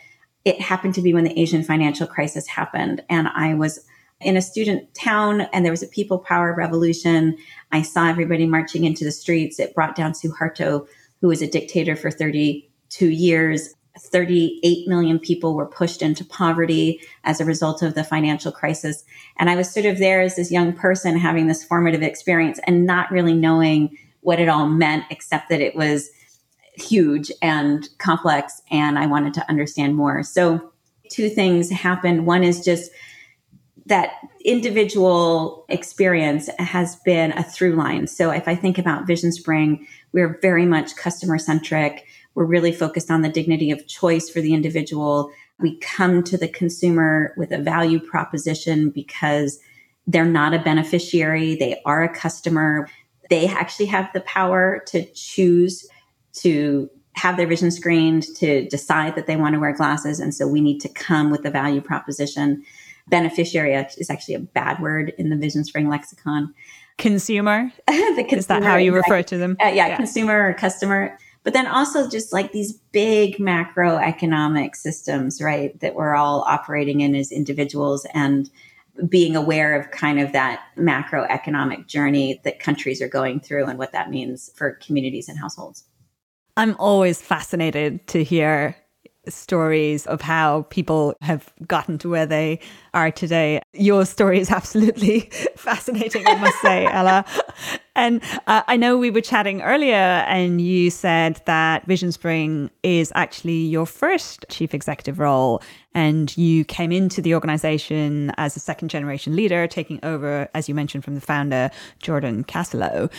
it 0.44 0.60
happened 0.60 0.94
to 0.94 1.02
be 1.02 1.14
when 1.14 1.24
the 1.24 1.38
Asian 1.38 1.62
financial 1.62 2.06
crisis 2.06 2.46
happened. 2.46 3.02
And 3.08 3.28
I 3.28 3.54
was 3.54 3.86
in 4.20 4.36
a 4.36 4.42
student 4.42 4.94
town 4.94 5.42
and 5.52 5.64
there 5.64 5.72
was 5.72 5.82
a 5.82 5.88
people 5.88 6.18
power 6.18 6.54
revolution. 6.54 7.36
I 7.72 7.82
saw 7.82 8.08
everybody 8.08 8.46
marching 8.46 8.84
into 8.84 9.04
the 9.04 9.12
streets. 9.12 9.58
It 9.58 9.74
brought 9.74 9.96
down 9.96 10.12
Suharto, 10.12 10.86
who 11.20 11.28
was 11.28 11.42
a 11.42 11.46
dictator 11.50 11.96
for 11.96 12.10
32 12.10 13.08
years. 13.08 13.74
38 13.98 14.88
million 14.88 15.20
people 15.20 15.54
were 15.54 15.66
pushed 15.66 16.02
into 16.02 16.24
poverty 16.24 17.00
as 17.22 17.40
a 17.40 17.44
result 17.44 17.80
of 17.80 17.94
the 17.94 18.02
financial 18.02 18.50
crisis. 18.50 19.04
And 19.38 19.48
I 19.48 19.54
was 19.54 19.72
sort 19.72 19.86
of 19.86 19.98
there 19.98 20.20
as 20.20 20.34
this 20.34 20.50
young 20.50 20.72
person 20.72 21.16
having 21.16 21.46
this 21.46 21.64
formative 21.64 22.02
experience 22.02 22.58
and 22.66 22.86
not 22.86 23.10
really 23.12 23.34
knowing 23.34 23.96
what 24.24 24.40
it 24.40 24.48
all 24.48 24.66
meant, 24.66 25.04
except 25.10 25.50
that 25.50 25.60
it 25.60 25.76
was 25.76 26.10
huge 26.76 27.30
and 27.40 27.88
complex 27.98 28.60
and 28.70 28.98
I 28.98 29.06
wanted 29.06 29.34
to 29.34 29.48
understand 29.48 29.94
more. 29.94 30.22
So 30.22 30.72
two 31.10 31.28
things 31.28 31.70
happened. 31.70 32.26
One 32.26 32.42
is 32.42 32.64
just 32.64 32.90
that 33.86 34.12
individual 34.44 35.66
experience 35.68 36.48
has 36.58 36.96
been 37.04 37.32
a 37.32 37.42
through 37.42 37.76
line. 37.76 38.06
So 38.06 38.30
if 38.30 38.48
I 38.48 38.54
think 38.54 38.78
about 38.78 39.06
VisionSpring, 39.06 39.86
we're 40.12 40.38
very 40.40 40.64
much 40.64 40.96
customer 40.96 41.38
centric. 41.38 42.06
We're 42.34 42.44
really 42.44 42.72
focused 42.72 43.10
on 43.10 43.20
the 43.20 43.28
dignity 43.28 43.70
of 43.70 43.86
choice 43.86 44.30
for 44.30 44.40
the 44.40 44.54
individual. 44.54 45.30
We 45.58 45.78
come 45.78 46.24
to 46.24 46.38
the 46.38 46.48
consumer 46.48 47.34
with 47.36 47.52
a 47.52 47.58
value 47.58 48.00
proposition 48.00 48.88
because 48.88 49.60
they're 50.06 50.24
not 50.24 50.54
a 50.54 50.58
beneficiary. 50.58 51.56
They 51.56 51.80
are 51.84 52.02
a 52.02 52.14
customer. 52.14 52.88
They 53.30 53.46
actually 53.46 53.86
have 53.86 54.12
the 54.12 54.20
power 54.20 54.82
to 54.88 55.04
choose 55.12 55.88
to 56.34 56.90
have 57.14 57.36
their 57.36 57.46
vision 57.46 57.70
screened, 57.70 58.24
to 58.36 58.68
decide 58.68 59.14
that 59.14 59.26
they 59.26 59.36
want 59.36 59.54
to 59.54 59.60
wear 59.60 59.72
glasses. 59.72 60.18
And 60.20 60.34
so 60.34 60.46
we 60.48 60.60
need 60.60 60.80
to 60.80 60.88
come 60.88 61.30
with 61.30 61.44
a 61.44 61.50
value 61.50 61.80
proposition. 61.80 62.64
Beneficiary 63.08 63.74
is 63.74 64.10
actually 64.10 64.34
a 64.34 64.40
bad 64.40 64.80
word 64.80 65.12
in 65.16 65.30
the 65.30 65.36
VisionSpring 65.36 65.88
lexicon. 65.88 66.52
Consumer? 66.98 67.72
consumer 67.88 68.36
is 68.36 68.46
that 68.46 68.62
how 68.62 68.76
you 68.76 68.94
refer 68.94 69.22
to 69.22 69.38
them? 69.38 69.56
Uh, 69.60 69.66
yeah, 69.66 69.88
yeah, 69.88 69.96
consumer 69.96 70.48
or 70.48 70.54
customer. 70.54 71.16
But 71.42 71.52
then 71.52 71.66
also 71.66 72.08
just 72.08 72.32
like 72.32 72.52
these 72.52 72.72
big 72.72 73.36
macroeconomic 73.36 74.74
systems, 74.74 75.40
right, 75.42 75.78
that 75.80 75.94
we're 75.94 76.14
all 76.14 76.42
operating 76.48 77.00
in 77.00 77.14
as 77.14 77.30
individuals 77.30 78.06
and 78.14 78.50
being 79.08 79.34
aware 79.34 79.78
of 79.78 79.90
kind 79.90 80.20
of 80.20 80.32
that 80.32 80.64
macroeconomic 80.76 81.86
journey 81.86 82.40
that 82.44 82.60
countries 82.60 83.02
are 83.02 83.08
going 83.08 83.40
through 83.40 83.66
and 83.66 83.78
what 83.78 83.92
that 83.92 84.10
means 84.10 84.50
for 84.54 84.72
communities 84.72 85.28
and 85.28 85.38
households. 85.38 85.84
I'm 86.56 86.76
always 86.78 87.20
fascinated 87.20 88.06
to 88.08 88.22
hear 88.22 88.76
stories 89.28 90.06
of 90.06 90.20
how 90.20 90.62
people 90.70 91.14
have 91.20 91.52
gotten 91.66 91.98
to 91.98 92.08
where 92.08 92.26
they 92.26 92.60
are 92.92 93.10
today. 93.10 93.60
Your 93.72 94.04
story 94.04 94.38
is 94.38 94.50
absolutely 94.50 95.20
fascinating, 95.56 96.26
I 96.26 96.36
must 96.36 96.60
say, 96.60 96.86
Ella. 96.86 97.24
And 97.96 98.22
uh, 98.46 98.62
I 98.66 98.76
know 98.76 98.98
we 98.98 99.10
were 99.10 99.20
chatting 99.20 99.62
earlier, 99.62 99.94
and 99.94 100.60
you 100.60 100.90
said 100.90 101.40
that 101.46 101.86
VisionSpring 101.86 102.70
is 102.82 103.12
actually 103.14 103.64
your 103.64 103.86
first 103.86 104.44
chief 104.48 104.74
executive 104.74 105.18
role. 105.18 105.62
And 105.94 106.36
you 106.36 106.64
came 106.64 106.90
into 106.90 107.22
the 107.22 107.34
organization 107.34 108.32
as 108.36 108.56
a 108.56 108.60
second 108.60 108.88
generation 108.88 109.36
leader, 109.36 109.68
taking 109.68 110.00
over, 110.02 110.48
as 110.54 110.68
you 110.68 110.74
mentioned, 110.74 111.04
from 111.04 111.14
the 111.14 111.20
founder, 111.20 111.70
Jordan 112.00 112.42
Kassalow. 112.42 113.12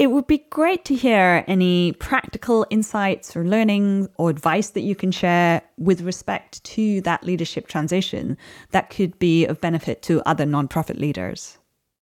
It 0.00 0.10
would 0.12 0.26
be 0.26 0.46
great 0.48 0.86
to 0.86 0.94
hear 0.94 1.44
any 1.46 1.92
practical 1.92 2.66
insights 2.70 3.36
or 3.36 3.44
learning 3.44 4.08
or 4.16 4.30
advice 4.30 4.70
that 4.70 4.80
you 4.80 4.94
can 4.94 5.12
share 5.12 5.60
with 5.76 6.00
respect 6.00 6.64
to 6.64 7.02
that 7.02 7.22
leadership 7.22 7.68
transition 7.68 8.38
that 8.70 8.88
could 8.88 9.18
be 9.18 9.44
of 9.44 9.60
benefit 9.60 10.00
to 10.04 10.22
other 10.22 10.46
nonprofit 10.46 10.98
leaders. 10.98 11.58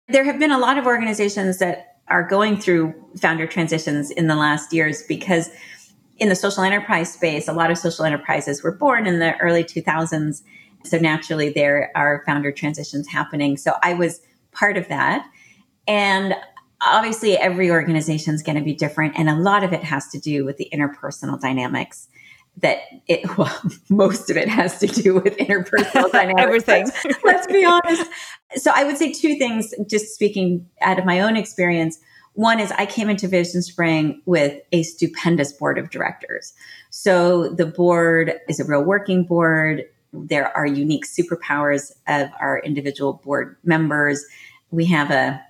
There 0.10 0.24
have 0.24 0.38
been 0.38 0.52
a 0.52 0.60
lot 0.60 0.78
of 0.78 0.86
organizations 0.86 1.58
that 1.58 1.98
are 2.08 2.22
going 2.22 2.62
through 2.62 2.94
founder 3.20 3.48
transitions 3.48 4.12
in 4.12 4.28
the 4.28 4.36
last 4.36 4.72
years 4.72 5.02
because 5.02 5.50
in 6.20 6.30
the 6.30 6.36
social 6.36 6.62
enterprise 6.62 7.12
space, 7.12 7.48
a 7.48 7.54
lot 7.54 7.72
of 7.72 7.80
social 7.80 8.06
enterprises 8.06 8.62
were 8.62 8.74
born 8.74 9.08
in 9.08 9.18
the 9.18 9.36
early 9.40 9.64
2000s. 9.64 10.44
So 10.84 11.00
naturally, 11.00 11.50
there 11.50 11.90
are 11.96 12.22
founder 12.28 12.52
transitions 12.52 13.08
happening. 13.08 13.58
So 13.58 13.74
I 13.82 13.96
was 13.96 14.22
part 14.52 14.78
of 14.78 14.88
that. 14.90 15.28
And 15.88 16.36
obviously 16.82 17.38
every 17.38 17.70
organization 17.70 18.34
is 18.34 18.42
going 18.42 18.58
to 18.58 18.64
be 18.64 18.74
different 18.74 19.14
and 19.18 19.30
a 19.30 19.36
lot 19.36 19.64
of 19.64 19.74
it 19.74 19.84
has 19.84 20.08
to 20.10 20.20
do 20.20 20.44
with 20.46 20.58
the 20.58 20.70
interpersonal 20.74 21.40
dynamics 21.40 22.08
that 22.58 22.80
it 23.08 23.38
well 23.38 23.62
most 23.90 24.30
of 24.30 24.38
it 24.38 24.48
has 24.48 24.80
to 24.80 24.88
do 24.88 25.16
with 25.16 25.38
interpersonal 25.38 26.12
dynamics. 26.12 26.42
Everything 26.68 26.86
let's, 26.86 27.24
let's 27.24 27.48
be 27.48 27.66
honest. 27.66 28.10
So 28.56 28.72
i 28.74 28.84
would 28.84 28.98
say 28.98 29.12
two 29.12 29.36
things 29.36 29.74
just 29.90 30.14
speaking 30.14 30.68
out 30.82 31.00
of 31.00 31.06
my 31.06 31.20
own 31.22 31.38
experience. 31.38 32.00
One 32.34 32.60
is 32.60 32.72
i 32.74 32.86
came 32.86 33.10
into 33.10 33.28
VisionSpring 33.28 34.22
with 34.26 34.62
a 34.72 34.84
stupendous 34.84 35.54
board 35.54 35.78
of 35.78 35.90
directors. 35.90 36.54
So 36.90 37.50
the 37.50 37.66
board 37.66 38.34
is 38.48 38.60
a 38.60 38.66
real 38.66 38.84
working 38.84 39.24
board. 39.24 39.84
There 40.14 40.56
are 40.56 40.66
unique 40.66 41.06
superpowers 41.06 41.92
of 42.08 42.30
our 42.40 42.60
individual 42.60 43.14
board 43.24 43.56
members. 43.64 44.26
We 44.72 44.86
have 44.88 45.12
a 45.12 45.42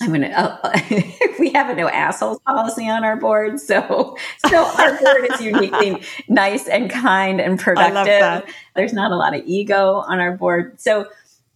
I'm 0.00 0.12
gonna. 0.12 0.32
Oh, 0.36 0.70
we 1.38 1.50
have 1.52 1.70
a 1.70 1.74
no 1.74 1.88
assholes 1.88 2.40
policy 2.40 2.88
on 2.88 3.04
our 3.04 3.16
board, 3.16 3.60
so 3.60 4.16
so 4.46 4.64
our 4.64 4.98
board 4.98 5.28
is 5.32 5.40
uniquely 5.40 6.02
nice 6.28 6.68
and 6.68 6.90
kind 6.90 7.40
and 7.40 7.58
productive. 7.58 8.52
There's 8.74 8.92
not 8.92 9.12
a 9.12 9.16
lot 9.16 9.34
of 9.34 9.42
ego 9.46 10.04
on 10.06 10.18
our 10.18 10.36
board. 10.36 10.80
So 10.80 11.08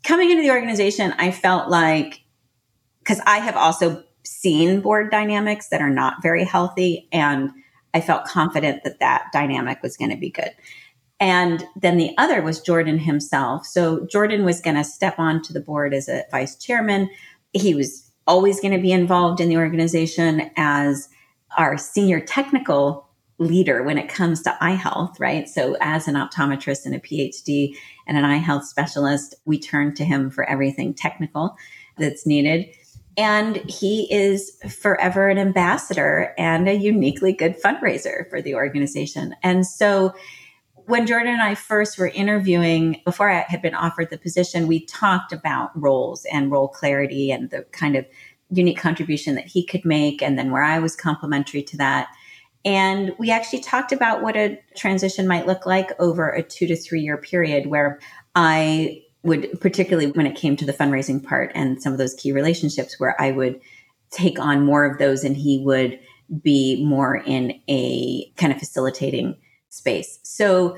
coming 0.04 0.30
into 0.30 0.42
the 0.42 0.50
organization, 0.50 1.12
I 1.18 1.30
felt 1.30 1.68
like 1.68 2.22
because 3.00 3.20
I 3.26 3.38
have 3.38 3.56
also 3.56 4.04
seen 4.24 4.80
board 4.80 5.10
dynamics 5.10 5.68
that 5.68 5.80
are 5.80 5.90
not 5.90 6.22
very 6.22 6.44
healthy, 6.44 7.08
and 7.12 7.50
I 7.92 8.00
felt 8.00 8.24
confident 8.24 8.84
that 8.84 9.00
that 9.00 9.26
dynamic 9.32 9.82
was 9.82 9.96
going 9.96 10.10
to 10.10 10.16
be 10.16 10.30
good. 10.30 10.52
And 11.20 11.64
then 11.74 11.96
the 11.96 12.14
other 12.16 12.42
was 12.42 12.60
Jordan 12.60 12.98
himself. 12.98 13.66
So 13.66 14.06
Jordan 14.06 14.44
was 14.44 14.60
going 14.60 14.76
to 14.76 14.84
step 14.84 15.18
onto 15.18 15.52
the 15.52 15.60
board 15.60 15.92
as 15.92 16.08
a 16.08 16.24
vice 16.30 16.54
chairman. 16.56 17.10
He 17.52 17.74
was 17.74 18.07
always 18.28 18.60
going 18.60 18.74
to 18.74 18.80
be 18.80 18.92
involved 18.92 19.40
in 19.40 19.48
the 19.48 19.56
organization 19.56 20.50
as 20.56 21.08
our 21.56 21.76
senior 21.76 22.20
technical 22.20 23.08
leader 23.38 23.82
when 23.82 23.98
it 23.98 24.08
comes 24.08 24.42
to 24.42 24.56
eye 24.62 24.72
health, 24.72 25.18
right? 25.18 25.48
So, 25.48 25.76
as 25.80 26.06
an 26.06 26.14
optometrist 26.14 26.84
and 26.84 26.94
a 26.94 27.00
PhD 27.00 27.74
and 28.06 28.16
an 28.16 28.24
eye 28.24 28.36
health 28.36 28.66
specialist, 28.66 29.34
we 29.44 29.58
turn 29.58 29.94
to 29.94 30.04
him 30.04 30.30
for 30.30 30.48
everything 30.48 30.94
technical 30.94 31.56
that's 31.96 32.26
needed. 32.26 32.66
And 33.16 33.56
he 33.68 34.12
is 34.12 34.56
forever 34.68 35.28
an 35.28 35.38
ambassador 35.38 36.34
and 36.38 36.68
a 36.68 36.74
uniquely 36.74 37.32
good 37.32 37.60
fundraiser 37.60 38.28
for 38.30 38.40
the 38.40 38.54
organization. 38.54 39.34
And 39.42 39.66
so, 39.66 40.14
when 40.88 41.06
Jordan 41.06 41.34
and 41.34 41.42
I 41.42 41.54
first 41.54 41.98
were 41.98 42.08
interviewing, 42.08 43.02
before 43.04 43.30
I 43.30 43.44
had 43.46 43.60
been 43.60 43.74
offered 43.74 44.08
the 44.08 44.16
position, 44.16 44.66
we 44.66 44.86
talked 44.86 45.34
about 45.34 45.70
roles 45.78 46.24
and 46.32 46.50
role 46.50 46.68
clarity 46.68 47.30
and 47.30 47.50
the 47.50 47.64
kind 47.72 47.94
of 47.94 48.06
unique 48.48 48.78
contribution 48.78 49.34
that 49.34 49.46
he 49.46 49.66
could 49.66 49.84
make, 49.84 50.22
and 50.22 50.38
then 50.38 50.50
where 50.50 50.62
I 50.62 50.78
was 50.78 50.96
complementary 50.96 51.62
to 51.64 51.76
that. 51.76 52.08
And 52.64 53.12
we 53.18 53.30
actually 53.30 53.60
talked 53.60 53.92
about 53.92 54.22
what 54.22 54.34
a 54.34 54.58
transition 54.76 55.28
might 55.28 55.46
look 55.46 55.66
like 55.66 55.90
over 56.00 56.30
a 56.30 56.42
two 56.42 56.66
to 56.66 56.74
three 56.74 57.02
year 57.02 57.18
period 57.18 57.66
where 57.66 58.00
I 58.34 59.02
would, 59.22 59.60
particularly 59.60 60.10
when 60.12 60.26
it 60.26 60.36
came 60.36 60.56
to 60.56 60.64
the 60.64 60.72
fundraising 60.72 61.22
part 61.22 61.52
and 61.54 61.82
some 61.82 61.92
of 61.92 61.98
those 61.98 62.14
key 62.14 62.32
relationships, 62.32 62.98
where 62.98 63.14
I 63.20 63.32
would 63.32 63.60
take 64.10 64.38
on 64.38 64.64
more 64.64 64.86
of 64.86 64.96
those 64.96 65.22
and 65.22 65.36
he 65.36 65.62
would 65.62 66.00
be 66.42 66.82
more 66.82 67.16
in 67.16 67.60
a 67.68 68.30
kind 68.38 68.54
of 68.54 68.58
facilitating 68.58 69.36
space. 69.78 70.18
So 70.22 70.76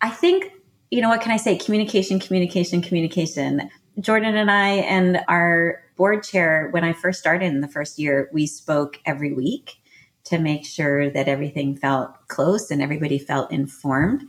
I 0.00 0.10
think, 0.10 0.52
you 0.90 1.00
know, 1.00 1.08
what 1.08 1.20
can 1.20 1.32
I 1.32 1.36
say? 1.36 1.56
Communication, 1.56 2.18
communication, 2.18 2.82
communication. 2.82 3.70
Jordan 4.00 4.34
and 4.36 4.50
I 4.50 4.68
and 4.68 5.20
our 5.28 5.82
board 5.96 6.22
chair, 6.22 6.68
when 6.72 6.84
I 6.84 6.92
first 6.92 7.18
started 7.18 7.46
in 7.46 7.60
the 7.60 7.68
first 7.68 7.98
year, 7.98 8.28
we 8.32 8.46
spoke 8.46 8.98
every 9.06 9.32
week 9.32 9.76
to 10.24 10.38
make 10.38 10.64
sure 10.66 11.08
that 11.10 11.28
everything 11.28 11.76
felt 11.76 12.10
close 12.28 12.70
and 12.70 12.82
everybody 12.82 13.18
felt 13.18 13.50
informed. 13.52 14.24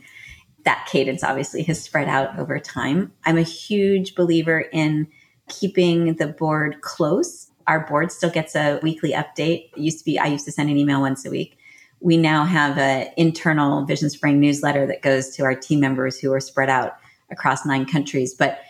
That 0.64 0.86
cadence 0.90 1.24
obviously 1.24 1.62
has 1.64 1.82
spread 1.82 2.08
out 2.08 2.38
over 2.38 2.58
time. 2.58 3.12
I'm 3.24 3.36
a 3.36 3.42
huge 3.42 4.14
believer 4.14 4.60
in 4.72 5.08
keeping 5.48 6.14
the 6.14 6.28
board 6.28 6.80
close. 6.82 7.50
Our 7.66 7.86
board 7.86 8.12
still 8.12 8.30
gets 8.30 8.54
a 8.54 8.78
weekly 8.82 9.12
update. 9.12 9.70
It 9.72 9.78
used 9.78 9.98
to 9.98 10.04
be, 10.04 10.18
I 10.18 10.26
used 10.26 10.44
to 10.46 10.52
send 10.52 10.70
an 10.70 10.78
email 10.78 11.00
once 11.00 11.26
a 11.26 11.30
week 11.30 11.57
we 12.00 12.16
now 12.16 12.44
have 12.44 12.78
an 12.78 13.08
internal 13.16 13.86
VisionSpring 13.86 14.36
newsletter 14.36 14.86
that 14.86 15.02
goes 15.02 15.30
to 15.36 15.42
our 15.44 15.54
team 15.54 15.80
members 15.80 16.18
who 16.18 16.32
are 16.32 16.40
spread 16.40 16.70
out 16.70 16.96
across 17.30 17.66
nine 17.66 17.86
countries. 17.86 18.34
But 18.34 18.60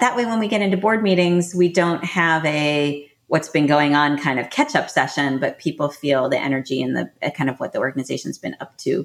that 0.00 0.16
way, 0.16 0.24
when 0.24 0.38
we 0.38 0.48
get 0.48 0.62
into 0.62 0.76
board 0.76 1.02
meetings, 1.02 1.54
we 1.54 1.68
don't 1.68 2.04
have 2.04 2.44
a 2.44 3.08
what's 3.26 3.48
been 3.48 3.66
going 3.66 3.94
on 3.94 4.18
kind 4.18 4.38
of 4.38 4.50
catch 4.50 4.74
up 4.74 4.90
session, 4.90 5.38
but 5.38 5.58
people 5.58 5.88
feel 5.88 6.28
the 6.28 6.38
energy 6.38 6.82
and 6.82 6.96
the 6.96 7.10
uh, 7.22 7.30
kind 7.30 7.48
of 7.48 7.58
what 7.58 7.72
the 7.72 7.78
organization's 7.78 8.38
been 8.38 8.56
up 8.60 8.76
to. 8.78 9.04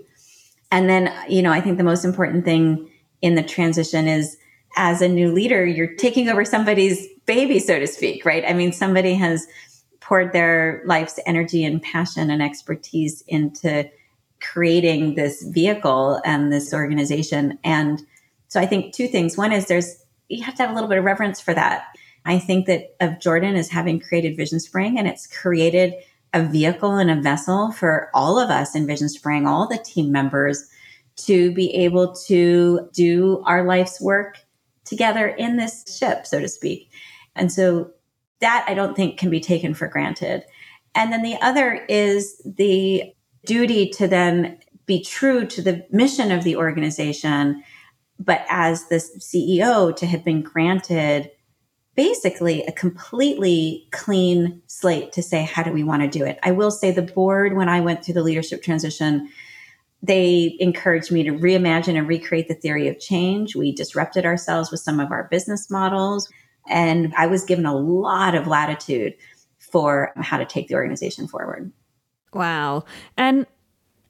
And 0.71 0.89
then, 0.89 1.13
you 1.27 1.41
know, 1.41 1.51
I 1.51 1.61
think 1.61 1.77
the 1.77 1.83
most 1.83 2.05
important 2.05 2.45
thing 2.45 2.89
in 3.21 3.35
the 3.35 3.43
transition 3.43 4.07
is 4.07 4.37
as 4.75 5.01
a 5.01 5.07
new 5.07 5.31
leader, 5.31 5.65
you're 5.65 5.95
taking 5.95 6.29
over 6.29 6.45
somebody's 6.45 7.07
baby, 7.25 7.59
so 7.59 7.79
to 7.79 7.87
speak, 7.87 8.25
right? 8.25 8.43
I 8.47 8.53
mean, 8.53 8.71
somebody 8.71 9.15
has 9.15 9.47
poured 10.09 10.33
their 10.33 10.81
life's 10.85 11.19
energy 11.27 11.63
and 11.63 11.83
passion 11.83 12.31
and 12.31 12.41
expertise 12.41 13.23
into 13.27 13.87
creating 14.41 15.13
this 15.13 15.43
vehicle 15.43 16.19
and 16.25 16.51
this 16.51 16.73
organization. 16.73 17.59
And 17.63 18.01
so 18.47 18.59
I 18.59 18.65
think 18.65 18.93
two 18.93 19.07
things. 19.07 19.37
One 19.37 19.51
is 19.51 19.67
there's, 19.67 20.03
you 20.27 20.43
have 20.43 20.55
to 20.55 20.63
have 20.63 20.71
a 20.71 20.73
little 20.73 20.89
bit 20.89 20.97
of 20.97 21.03
reverence 21.03 21.39
for 21.39 21.53
that. 21.53 21.85
I 22.25 22.39
think 22.39 22.65
that 22.65 22.95
of 22.99 23.19
Jordan 23.19 23.55
as 23.55 23.69
having 23.69 23.99
created 23.99 24.35
VisionSpring 24.35 24.97
and 24.97 25.07
it's 25.07 25.27
created 25.27 25.93
a 26.33 26.43
vehicle 26.43 26.95
and 26.95 27.11
a 27.11 27.21
vessel 27.21 27.71
for 27.71 28.09
all 28.15 28.39
of 28.39 28.49
us 28.49 28.75
in 28.75 28.87
VisionSpring, 28.87 29.47
all 29.47 29.67
the 29.67 29.77
team 29.77 30.11
members 30.11 30.67
to 31.17 31.53
be 31.53 31.71
able 31.75 32.15
to 32.27 32.89
do 32.93 33.43
our 33.45 33.63
life's 33.63 34.01
work 34.01 34.39
together 34.85 35.27
in 35.27 35.57
this 35.57 35.97
ship, 35.97 36.25
so 36.25 36.39
to 36.39 36.47
speak. 36.47 36.89
And 37.35 37.51
so 37.51 37.91
that 38.41 38.65
I 38.67 38.73
don't 38.73 38.95
think 38.95 39.19
can 39.19 39.29
be 39.29 39.39
taken 39.39 39.73
for 39.73 39.87
granted. 39.87 40.43
And 40.95 41.11
then 41.11 41.21
the 41.21 41.37
other 41.41 41.85
is 41.87 42.41
the 42.45 43.13
duty 43.45 43.89
to 43.91 44.07
then 44.07 44.59
be 44.85 45.03
true 45.03 45.45
to 45.45 45.61
the 45.61 45.85
mission 45.91 46.31
of 46.31 46.43
the 46.43 46.55
organization, 46.55 47.63
but 48.19 48.43
as 48.49 48.87
the 48.87 48.95
CEO 48.95 49.95
to 49.95 50.05
have 50.05 50.23
been 50.23 50.41
granted 50.41 51.31
basically 51.95 52.63
a 52.63 52.71
completely 52.71 53.87
clean 53.91 54.61
slate 54.67 55.11
to 55.11 55.21
say, 55.21 55.43
how 55.43 55.61
do 55.61 55.71
we 55.71 55.83
want 55.83 56.01
to 56.01 56.07
do 56.07 56.25
it? 56.25 56.39
I 56.43 56.51
will 56.51 56.71
say 56.71 56.91
the 56.91 57.01
board, 57.01 57.57
when 57.57 57.67
I 57.67 57.81
went 57.81 58.05
through 58.05 58.13
the 58.13 58.23
leadership 58.23 58.63
transition, 58.63 59.29
they 60.01 60.55
encouraged 60.59 61.11
me 61.11 61.23
to 61.23 61.31
reimagine 61.31 61.97
and 61.97 62.07
recreate 62.07 62.47
the 62.47 62.53
theory 62.53 62.87
of 62.87 62.99
change. 62.99 63.53
We 63.53 63.75
disrupted 63.75 64.25
ourselves 64.25 64.71
with 64.71 64.79
some 64.79 65.01
of 65.01 65.11
our 65.11 65.27
business 65.29 65.69
models. 65.69 66.29
And 66.69 67.13
I 67.17 67.27
was 67.27 67.43
given 67.43 67.65
a 67.65 67.75
lot 67.75 68.35
of 68.35 68.47
latitude 68.47 69.15
for 69.59 70.13
how 70.17 70.37
to 70.37 70.45
take 70.45 70.67
the 70.67 70.75
organization 70.75 71.27
forward. 71.27 71.71
Wow. 72.33 72.85
And 73.17 73.45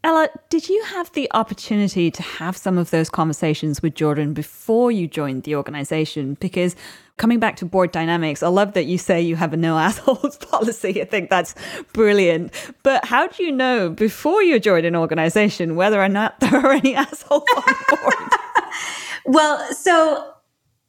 Ella, 0.01 0.29
did 0.49 0.69
you 0.69 0.81
have 0.85 1.11
the 1.11 1.29
opportunity 1.33 2.09
to 2.09 2.21
have 2.21 2.55
some 2.55 2.77
of 2.77 2.89
those 2.89 3.09
conversations 3.09 3.81
with 3.81 3.95
Jordan 3.95 4.33
before 4.33 4.91
you 4.91 5.07
joined 5.07 5.43
the 5.43 5.55
organization? 5.55 6.37
Because 6.39 6.77
coming 7.17 7.37
back 7.37 7.57
to 7.57 7.65
board 7.65 7.91
dynamics, 7.91 8.41
I 8.41 8.47
love 8.47 8.73
that 8.73 8.85
you 8.85 8.97
say 8.97 9.21
you 9.21 9.35
have 9.35 9.51
a 9.51 9.57
no 9.57 9.77
assholes 9.77 10.37
policy. 10.37 11.01
I 11.01 11.05
think 11.05 11.29
that's 11.29 11.53
brilliant. 11.91 12.53
But 12.81 13.03
how 13.05 13.27
do 13.27 13.43
you 13.43 13.51
know 13.51 13.89
before 13.89 14.41
you 14.41 14.57
joined 14.59 14.85
an 14.85 14.95
organization 14.95 15.75
whether 15.75 16.01
or 16.01 16.09
not 16.09 16.39
there 16.39 16.55
are 16.55 16.71
any 16.71 16.95
assholes 16.95 17.43
on 17.57 17.73
board? 17.89 18.31
well, 19.25 19.73
so 19.73 20.33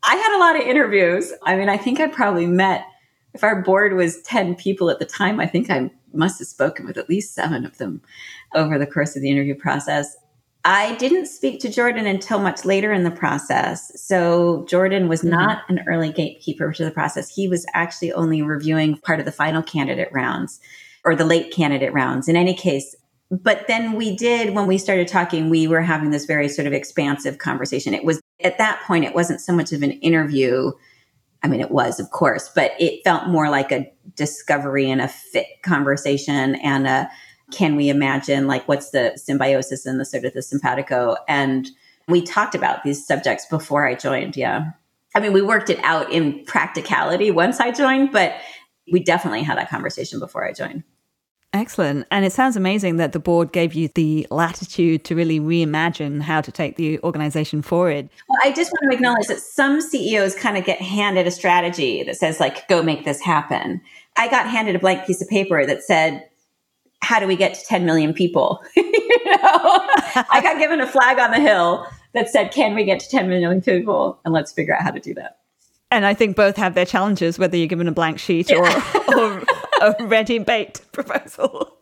I 0.02 0.16
had 0.16 0.36
a 0.36 0.40
lot 0.40 0.56
of 0.56 0.62
interviews. 0.62 1.32
I 1.42 1.56
mean, 1.56 1.68
I 1.68 1.76
think 1.76 2.00
I 2.00 2.08
probably 2.08 2.46
met, 2.46 2.84
if 3.34 3.44
our 3.44 3.62
board 3.62 3.94
was 3.94 4.22
10 4.22 4.54
people 4.56 4.90
at 4.90 4.98
the 4.98 5.04
time, 5.04 5.40
I 5.40 5.46
think 5.46 5.70
I 5.70 5.90
must 6.12 6.38
have 6.38 6.48
spoken 6.48 6.86
with 6.86 6.96
at 6.96 7.08
least 7.08 7.34
seven 7.34 7.64
of 7.64 7.78
them 7.78 8.02
over 8.54 8.78
the 8.78 8.86
course 8.86 9.14
of 9.16 9.22
the 9.22 9.30
interview 9.30 9.54
process. 9.54 10.16
I 10.64 10.94
didn't 10.96 11.26
speak 11.26 11.60
to 11.60 11.70
Jordan 11.70 12.06
until 12.06 12.38
much 12.38 12.64
later 12.64 12.92
in 12.92 13.04
the 13.04 13.10
process. 13.10 13.92
So 14.02 14.66
Jordan 14.68 15.08
was 15.08 15.20
mm-hmm. 15.20 15.30
not 15.30 15.62
an 15.68 15.80
early 15.86 16.12
gatekeeper 16.12 16.72
to 16.72 16.84
the 16.84 16.90
process. 16.90 17.34
He 17.34 17.48
was 17.48 17.64
actually 17.72 18.12
only 18.12 18.42
reviewing 18.42 18.98
part 18.98 19.20
of 19.20 19.26
the 19.26 19.32
final 19.32 19.62
candidate 19.62 20.10
rounds 20.12 20.60
or 21.04 21.14
the 21.14 21.24
late 21.24 21.52
candidate 21.52 21.94
rounds. 21.94 22.28
In 22.28 22.36
any 22.36 22.54
case, 22.54 22.94
but 23.30 23.66
then 23.68 23.92
we 23.92 24.16
did 24.16 24.54
when 24.54 24.66
we 24.66 24.76
started 24.76 25.08
talking 25.08 25.48
we 25.48 25.68
were 25.68 25.80
having 25.80 26.10
this 26.10 26.24
very 26.24 26.48
sort 26.48 26.66
of 26.66 26.72
expansive 26.72 27.38
conversation 27.38 27.94
it 27.94 28.04
was 28.04 28.20
at 28.42 28.58
that 28.58 28.82
point 28.86 29.04
it 29.04 29.14
wasn't 29.14 29.40
so 29.40 29.52
much 29.52 29.72
of 29.72 29.82
an 29.82 29.92
interview. 29.92 30.72
I 31.42 31.48
mean 31.48 31.60
it 31.60 31.70
was 31.70 31.98
of 32.00 32.10
course 32.10 32.50
but 32.54 32.72
it 32.78 33.02
felt 33.04 33.28
more 33.28 33.48
like 33.48 33.72
a 33.72 33.90
discovery 34.14 34.90
and 34.90 35.00
a 35.00 35.08
fit 35.08 35.46
conversation 35.62 36.56
and 36.56 36.86
a 36.86 37.10
can 37.52 37.74
we 37.76 37.88
imagine 37.88 38.46
like 38.46 38.68
what's 38.68 38.90
the 38.90 39.12
symbiosis 39.16 39.86
and 39.86 39.98
the 39.98 40.04
sort 40.04 40.24
of 40.24 40.34
the 40.34 40.42
simpatico? 40.42 41.16
And 41.28 41.68
we 42.08 42.22
talked 42.22 42.54
about 42.54 42.84
these 42.84 43.06
subjects 43.06 43.46
before 43.46 43.86
i 43.86 43.94
joined 43.94 44.36
yeah. 44.36 44.70
I 45.14 45.20
mean 45.20 45.32
we 45.32 45.42
worked 45.42 45.70
it 45.70 45.78
out 45.82 46.12
in 46.12 46.44
practicality 46.44 47.30
once 47.30 47.60
i 47.60 47.70
joined 47.70 48.12
but 48.12 48.34
we 48.90 49.00
definitely 49.00 49.42
had 49.42 49.58
that 49.58 49.70
conversation 49.70 50.18
before 50.18 50.46
I 50.46 50.52
joined. 50.52 50.84
Excellent. 51.52 52.06
And 52.12 52.24
it 52.24 52.32
sounds 52.32 52.56
amazing 52.56 52.96
that 52.98 53.12
the 53.12 53.18
board 53.18 53.50
gave 53.50 53.74
you 53.74 53.88
the 53.88 54.24
latitude 54.30 55.04
to 55.04 55.16
really 55.16 55.40
reimagine 55.40 56.22
how 56.22 56.40
to 56.40 56.52
take 56.52 56.76
the 56.76 57.00
organization 57.00 57.60
forward. 57.60 58.08
Well, 58.28 58.38
I 58.44 58.52
just 58.52 58.70
want 58.70 58.92
to 58.92 58.96
acknowledge 58.96 59.26
that 59.26 59.40
some 59.40 59.80
CEOs 59.80 60.36
kind 60.36 60.56
of 60.56 60.64
get 60.64 60.80
handed 60.80 61.26
a 61.26 61.30
strategy 61.32 62.04
that 62.04 62.16
says, 62.16 62.38
like, 62.38 62.68
go 62.68 62.84
make 62.84 63.04
this 63.04 63.20
happen. 63.20 63.80
I 64.16 64.28
got 64.28 64.46
handed 64.46 64.76
a 64.76 64.78
blank 64.78 65.06
piece 65.06 65.20
of 65.20 65.28
paper 65.28 65.66
that 65.66 65.82
said, 65.82 66.24
how 67.02 67.18
do 67.18 67.26
we 67.26 67.34
get 67.34 67.54
to 67.54 67.64
10 67.66 67.84
million 67.84 68.14
people? 68.14 68.62
you 68.76 68.84
know, 69.24 69.40
I 70.30 70.40
got 70.42 70.58
given 70.58 70.80
a 70.80 70.86
flag 70.86 71.18
on 71.18 71.32
the 71.32 71.40
hill 71.40 71.84
that 72.12 72.28
said, 72.28 72.52
can 72.52 72.76
we 72.76 72.84
get 72.84 73.00
to 73.00 73.08
10 73.08 73.28
million 73.28 73.60
people? 73.60 74.20
And 74.24 74.32
let's 74.32 74.52
figure 74.52 74.74
out 74.76 74.82
how 74.82 74.90
to 74.92 75.00
do 75.00 75.14
that. 75.14 75.38
And 75.90 76.06
I 76.06 76.14
think 76.14 76.36
both 76.36 76.56
have 76.56 76.74
their 76.74 76.86
challenges, 76.86 77.40
whether 77.40 77.56
you're 77.56 77.66
given 77.66 77.88
a 77.88 77.92
blank 77.92 78.20
sheet 78.20 78.52
or, 78.52 78.64
or 79.16 79.42
a 80.00 80.06
ready 80.06 80.38
baked 80.38 80.90
proposal. 80.92 81.79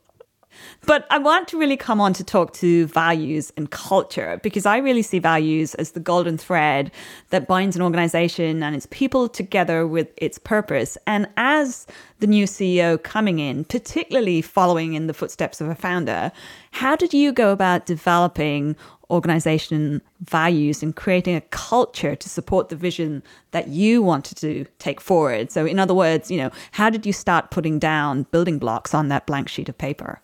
But 0.88 1.06
I 1.10 1.18
want 1.18 1.48
to 1.48 1.58
really 1.58 1.76
come 1.76 2.00
on 2.00 2.14
to 2.14 2.24
talk 2.24 2.54
to 2.54 2.86
values 2.86 3.52
and 3.58 3.70
culture 3.70 4.40
because 4.42 4.64
I 4.64 4.78
really 4.78 5.02
see 5.02 5.18
values 5.18 5.74
as 5.74 5.90
the 5.90 6.00
golden 6.00 6.38
thread 6.38 6.90
that 7.28 7.46
binds 7.46 7.76
an 7.76 7.82
organization 7.82 8.62
and 8.62 8.74
its 8.74 8.86
people 8.90 9.28
together 9.28 9.86
with 9.86 10.08
its 10.16 10.38
purpose. 10.38 10.96
And 11.06 11.28
as 11.36 11.86
the 12.20 12.26
new 12.26 12.46
CEO 12.46 13.02
coming 13.02 13.38
in, 13.38 13.64
particularly 13.64 14.40
following 14.40 14.94
in 14.94 15.08
the 15.08 15.12
footsteps 15.12 15.60
of 15.60 15.68
a 15.68 15.74
founder, 15.74 16.32
how 16.70 16.96
did 16.96 17.12
you 17.12 17.32
go 17.32 17.52
about 17.52 17.84
developing 17.84 18.74
organization 19.10 20.00
values 20.22 20.82
and 20.82 20.96
creating 20.96 21.36
a 21.36 21.42
culture 21.42 22.16
to 22.16 22.30
support 22.30 22.70
the 22.70 22.76
vision 22.76 23.22
that 23.50 23.68
you 23.68 24.02
wanted 24.02 24.36
to 24.36 24.66
take 24.78 25.00
forward. 25.00 25.50
So, 25.50 25.64
in 25.64 25.78
other 25.78 25.94
words, 25.94 26.30
you 26.30 26.36
know, 26.36 26.50
how 26.72 26.90
did 26.90 27.06
you 27.06 27.14
start 27.14 27.50
putting 27.50 27.78
down 27.78 28.24
building 28.24 28.58
blocks 28.58 28.92
on 28.92 29.08
that 29.08 29.26
blank 29.26 29.48
sheet 29.48 29.70
of 29.70 29.78
paper? 29.78 30.20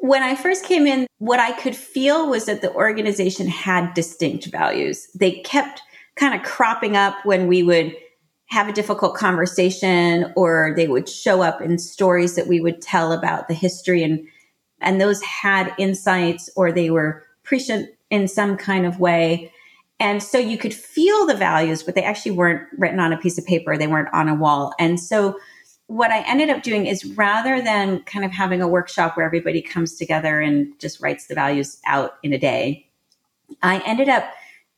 When 0.00 0.22
I 0.22 0.34
first 0.34 0.64
came 0.64 0.86
in, 0.86 1.06
what 1.18 1.40
I 1.40 1.52
could 1.52 1.76
feel 1.76 2.28
was 2.28 2.46
that 2.46 2.62
the 2.62 2.72
organization 2.72 3.46
had 3.46 3.94
distinct 3.94 4.46
values. 4.46 5.08
They 5.14 5.40
kept 5.42 5.82
kind 6.16 6.34
of 6.34 6.42
cropping 6.42 6.96
up 6.96 7.14
when 7.24 7.46
we 7.46 7.62
would 7.62 7.94
have 8.48 8.68
a 8.68 8.72
difficult 8.72 9.14
conversation 9.14 10.32
or 10.36 10.72
they 10.74 10.88
would 10.88 11.08
show 11.08 11.42
up 11.42 11.60
in 11.60 11.78
stories 11.78 12.34
that 12.34 12.48
we 12.48 12.60
would 12.60 12.82
tell 12.82 13.12
about 13.12 13.46
the 13.46 13.54
history 13.54 14.02
and 14.02 14.26
and 14.80 15.00
those 15.00 15.22
had 15.22 15.74
insights 15.78 16.48
or 16.56 16.72
they 16.72 16.90
were 16.90 17.22
prescient 17.44 17.90
in 18.08 18.26
some 18.26 18.56
kind 18.56 18.86
of 18.86 18.98
way. 18.98 19.52
And 20.00 20.22
so 20.22 20.38
you 20.38 20.56
could 20.56 20.72
feel 20.72 21.26
the 21.26 21.36
values, 21.36 21.82
but 21.82 21.94
they 21.94 22.02
actually 22.02 22.32
weren't 22.32 22.66
written 22.78 22.98
on 22.98 23.12
a 23.12 23.18
piece 23.18 23.36
of 23.36 23.44
paper. 23.44 23.76
They 23.76 23.86
weren't 23.86 24.12
on 24.14 24.28
a 24.28 24.34
wall. 24.34 24.72
And 24.78 24.98
so 24.98 25.38
what 25.90 26.12
I 26.12 26.20
ended 26.20 26.50
up 26.50 26.62
doing 26.62 26.86
is 26.86 27.04
rather 27.04 27.60
than 27.60 28.04
kind 28.04 28.24
of 28.24 28.30
having 28.30 28.62
a 28.62 28.68
workshop 28.68 29.16
where 29.16 29.26
everybody 29.26 29.60
comes 29.60 29.96
together 29.96 30.40
and 30.40 30.72
just 30.78 31.02
writes 31.02 31.26
the 31.26 31.34
values 31.34 31.80
out 31.84 32.12
in 32.22 32.32
a 32.32 32.38
day, 32.38 32.86
I 33.60 33.82
ended 33.84 34.08
up 34.08 34.22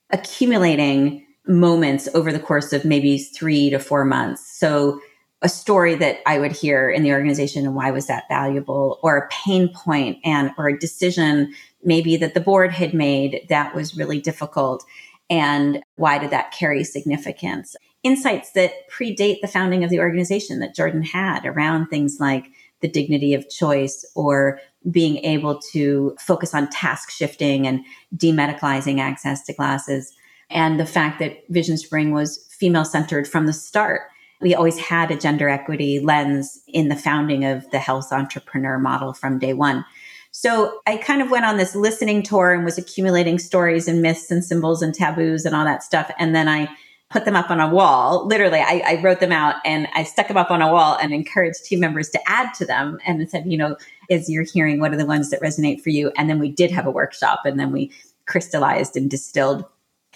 accumulating 0.08 1.26
moments 1.46 2.08
over 2.14 2.32
the 2.32 2.38
course 2.38 2.72
of 2.72 2.86
maybe 2.86 3.18
three 3.18 3.68
to 3.68 3.78
four 3.78 4.06
months. 4.06 4.58
So 4.58 5.02
a 5.42 5.50
story 5.50 5.96
that 5.96 6.20
I 6.24 6.38
would 6.38 6.52
hear 6.52 6.88
in 6.88 7.02
the 7.02 7.12
organization 7.12 7.66
and 7.66 7.74
why 7.74 7.90
was 7.90 8.06
that 8.06 8.24
valuable 8.30 8.98
or 9.02 9.18
a 9.18 9.28
pain 9.28 9.68
point 9.68 10.16
and 10.24 10.50
or 10.56 10.68
a 10.68 10.78
decision 10.78 11.52
maybe 11.84 12.16
that 12.16 12.32
the 12.32 12.40
board 12.40 12.72
had 12.72 12.94
made 12.94 13.44
that 13.50 13.74
was 13.74 13.98
really 13.98 14.18
difficult 14.18 14.82
and 15.28 15.82
why 15.96 16.16
did 16.16 16.30
that 16.30 16.52
carry 16.52 16.84
significance 16.84 17.76
insights 18.02 18.52
that 18.52 18.72
predate 18.90 19.40
the 19.40 19.48
founding 19.48 19.84
of 19.84 19.90
the 19.90 20.00
organization 20.00 20.58
that 20.58 20.74
jordan 20.74 21.02
had 21.02 21.46
around 21.46 21.86
things 21.86 22.18
like 22.20 22.46
the 22.82 22.88
dignity 22.88 23.32
of 23.32 23.48
choice 23.48 24.04
or 24.14 24.60
being 24.90 25.18
able 25.18 25.58
to 25.72 26.14
focus 26.18 26.54
on 26.54 26.68
task 26.68 27.10
shifting 27.10 27.66
and 27.66 27.84
demedicalizing 28.16 29.00
access 29.00 29.42
to 29.44 29.54
glasses. 29.54 30.12
And 30.50 30.78
the 30.78 30.86
fact 30.86 31.18
that 31.20 31.50
VisionSpring 31.50 32.12
was 32.12 32.46
female 32.50 32.84
centered 32.84 33.26
from 33.26 33.46
the 33.46 33.52
start. 33.52 34.02
We 34.40 34.54
always 34.54 34.78
had 34.78 35.10
a 35.10 35.16
gender 35.16 35.48
equity 35.48 36.00
lens 36.00 36.60
in 36.66 36.88
the 36.88 36.96
founding 36.96 37.44
of 37.44 37.70
the 37.70 37.78
health 37.78 38.12
entrepreneur 38.12 38.78
model 38.78 39.14
from 39.14 39.38
day 39.38 39.54
one. 39.54 39.84
So 40.32 40.80
I 40.86 40.96
kind 40.96 41.22
of 41.22 41.30
went 41.30 41.44
on 41.44 41.58
this 41.58 41.76
listening 41.76 42.22
tour 42.22 42.52
and 42.52 42.64
was 42.64 42.78
accumulating 42.78 43.38
stories 43.38 43.86
and 43.86 44.02
myths 44.02 44.30
and 44.30 44.44
symbols 44.44 44.82
and 44.82 44.94
taboos 44.94 45.44
and 45.44 45.54
all 45.54 45.64
that 45.64 45.84
stuff. 45.84 46.10
And 46.18 46.34
then 46.34 46.48
I 46.48 46.68
put 47.12 47.24
them 47.24 47.36
up 47.36 47.50
on 47.50 47.60
a 47.60 47.68
wall. 47.68 48.26
Literally, 48.26 48.60
I, 48.60 48.82
I, 48.86 49.02
wrote 49.02 49.20
them 49.20 49.32
out 49.32 49.56
and 49.64 49.86
I 49.94 50.02
stuck 50.02 50.28
them 50.28 50.36
up 50.36 50.50
on 50.50 50.62
a 50.62 50.72
wall 50.72 50.96
and 51.00 51.12
encouraged 51.12 51.64
team 51.64 51.80
members 51.80 52.08
to 52.10 52.20
add 52.26 52.54
to 52.54 52.64
them 52.64 52.98
and 53.06 53.28
said, 53.30 53.44
you 53.46 53.58
know, 53.58 53.76
as 54.10 54.30
you're 54.30 54.44
hearing, 54.44 54.80
what 54.80 54.92
are 54.92 54.96
the 54.96 55.06
ones 55.06 55.30
that 55.30 55.42
resonate 55.42 55.82
for 55.82 55.90
you? 55.90 56.10
And 56.16 56.30
then 56.30 56.38
we 56.38 56.50
did 56.50 56.70
have 56.70 56.86
a 56.86 56.90
workshop 56.90 57.40
and 57.44 57.60
then 57.60 57.70
we 57.70 57.92
crystallized 58.26 58.96
and 58.96 59.10
distilled 59.10 59.64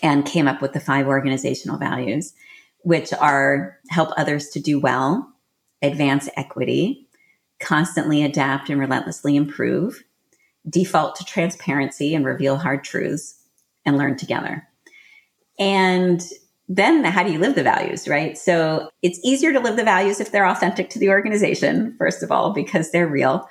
and 0.02 0.24
came 0.24 0.48
up 0.48 0.62
with 0.62 0.72
the 0.72 0.80
five 0.80 1.06
organizational 1.06 1.78
values, 1.78 2.32
which 2.80 3.12
are 3.12 3.78
help 3.90 4.10
others 4.16 4.48
to 4.48 4.60
do 4.60 4.78
well, 4.80 5.30
advance 5.82 6.28
equity, 6.36 7.08
constantly 7.60 8.22
adapt 8.22 8.70
and 8.70 8.80
relentlessly 8.80 9.36
improve, 9.36 10.02
default 10.68 11.16
to 11.16 11.24
transparency 11.24 12.14
and 12.14 12.24
reveal 12.24 12.56
hard 12.56 12.84
truths 12.84 13.42
and 13.84 13.96
learn 13.96 14.16
together. 14.16 14.66
And 15.58 16.22
then 16.68 17.04
how 17.04 17.22
do 17.22 17.32
you 17.32 17.38
live 17.38 17.54
the 17.54 17.62
values, 17.62 18.08
right? 18.08 18.36
So 18.36 18.90
it's 19.02 19.20
easier 19.22 19.52
to 19.52 19.60
live 19.60 19.76
the 19.76 19.84
values 19.84 20.20
if 20.20 20.32
they're 20.32 20.46
authentic 20.46 20.90
to 20.90 20.98
the 20.98 21.10
organization, 21.10 21.94
first 21.96 22.22
of 22.22 22.32
all, 22.32 22.52
because 22.52 22.90
they're 22.90 23.06
real. 23.06 23.48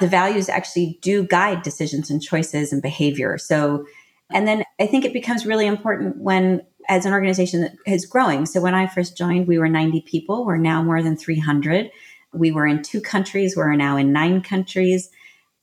The 0.00 0.08
values 0.08 0.48
actually 0.48 0.98
do 1.00 1.24
guide 1.24 1.62
decisions 1.62 2.10
and 2.10 2.20
choices 2.20 2.72
and 2.72 2.82
behavior. 2.82 3.38
So, 3.38 3.86
and 4.32 4.46
then 4.46 4.64
I 4.80 4.86
think 4.86 5.04
it 5.04 5.12
becomes 5.12 5.46
really 5.46 5.66
important 5.66 6.16
when, 6.18 6.62
as 6.88 7.06
an 7.06 7.12
organization 7.12 7.60
that 7.60 7.74
is 7.86 8.06
growing. 8.06 8.46
So 8.46 8.60
when 8.60 8.74
I 8.74 8.86
first 8.86 9.16
joined, 9.16 9.46
we 9.46 9.58
were 9.58 9.68
90 9.68 10.00
people. 10.02 10.44
We're 10.44 10.56
now 10.56 10.82
more 10.82 11.02
than 11.02 11.16
300. 11.16 11.90
We 12.32 12.50
were 12.50 12.66
in 12.66 12.82
two 12.82 13.00
countries. 13.00 13.56
We're 13.56 13.74
now 13.76 13.96
in 13.96 14.12
nine 14.12 14.42
countries. 14.42 15.10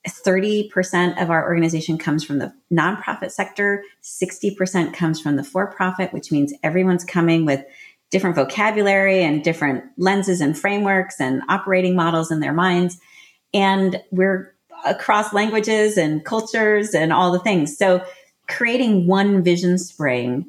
30% 0.07 1.21
of 1.21 1.29
our 1.29 1.43
organization 1.43 1.97
comes 1.97 2.23
from 2.23 2.39
the 2.39 2.53
nonprofit 2.71 3.31
sector, 3.31 3.83
60% 4.03 4.93
comes 4.93 5.19
from 5.19 5.35
the 5.35 5.43
for 5.43 5.67
profit, 5.71 6.13
which 6.13 6.31
means 6.31 6.53
everyone's 6.63 7.03
coming 7.03 7.45
with 7.45 7.63
different 8.11 8.35
vocabulary 8.35 9.23
and 9.23 9.43
different 9.43 9.83
lenses 9.97 10.41
and 10.41 10.57
frameworks 10.57 11.19
and 11.19 11.41
operating 11.49 11.95
models 11.95 12.31
in 12.31 12.39
their 12.39 12.53
minds. 12.53 12.97
And 13.53 14.01
we're 14.11 14.55
across 14.85 15.33
languages 15.33 15.97
and 15.97 16.23
cultures 16.23 16.93
and 16.93 17.11
all 17.11 17.31
the 17.31 17.39
things. 17.39 17.77
So 17.77 18.03
creating 18.47 19.07
one 19.07 19.43
VisionSpring 19.43 20.45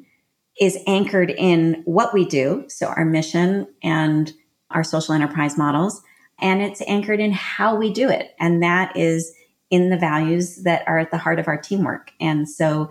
is 0.59 0.77
anchored 0.87 1.31
in 1.31 1.81
what 1.85 2.13
we 2.13 2.25
do. 2.25 2.65
So 2.67 2.87
our 2.87 3.05
mission 3.05 3.67
and 3.83 4.31
our 4.69 4.83
social 4.83 5.13
enterprise 5.13 5.57
models. 5.57 6.01
And 6.39 6.61
it's 6.61 6.81
anchored 6.81 7.19
in 7.19 7.31
how 7.31 7.75
we 7.75 7.91
do 7.91 8.09
it. 8.09 8.35
And 8.39 8.61
that 8.61 8.95
is 8.95 9.33
in 9.69 9.89
the 9.89 9.97
values 9.97 10.63
that 10.63 10.83
are 10.87 10.97
at 10.97 11.11
the 11.11 11.17
heart 11.17 11.39
of 11.39 11.47
our 11.47 11.57
teamwork. 11.57 12.11
And 12.19 12.49
so 12.49 12.89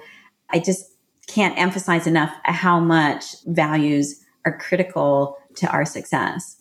I 0.51 0.59
just 0.59 0.85
can't 1.27 1.59
emphasize 1.59 2.07
enough 2.07 2.33
how 2.45 2.81
much 2.81 3.25
values 3.47 4.23
are 4.45 4.59
critical 4.59 5.39
to 5.57 5.67
our 5.69 5.85
success. 5.85 6.57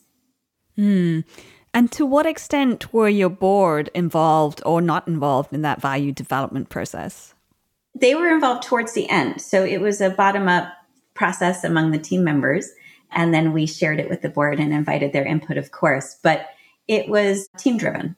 Hmm. 0.75 1.21
And 1.73 1.91
to 1.91 2.05
what 2.05 2.25
extent 2.25 2.93
were 2.93 3.09
your 3.09 3.29
board 3.29 3.89
involved 3.93 4.61
or 4.65 4.81
not 4.81 5.07
involved 5.07 5.53
in 5.53 5.61
that 5.63 5.81
value 5.81 6.13
development 6.13 6.69
process? 6.69 7.33
They 7.93 8.15
were 8.15 8.33
involved 8.33 8.63
towards 8.63 8.93
the 8.93 9.09
end. 9.09 9.41
So 9.41 9.63
it 9.63 9.81
was 9.81 9.99
a 9.99 10.09
bottom 10.09 10.47
up 10.47 10.69
process 11.13 11.63
among 11.63 11.91
the 11.91 11.99
team 11.99 12.23
members. 12.23 12.69
And 13.11 13.33
then 13.33 13.53
we 13.53 13.65
shared 13.65 13.99
it 13.99 14.09
with 14.09 14.21
the 14.21 14.29
board 14.29 14.59
and 14.59 14.73
invited 14.73 15.11
their 15.11 15.25
input, 15.25 15.57
of 15.57 15.71
course. 15.71 16.17
But 16.23 16.47
it 16.87 17.09
was 17.09 17.47
team 17.57 17.77
driven. 17.77 18.15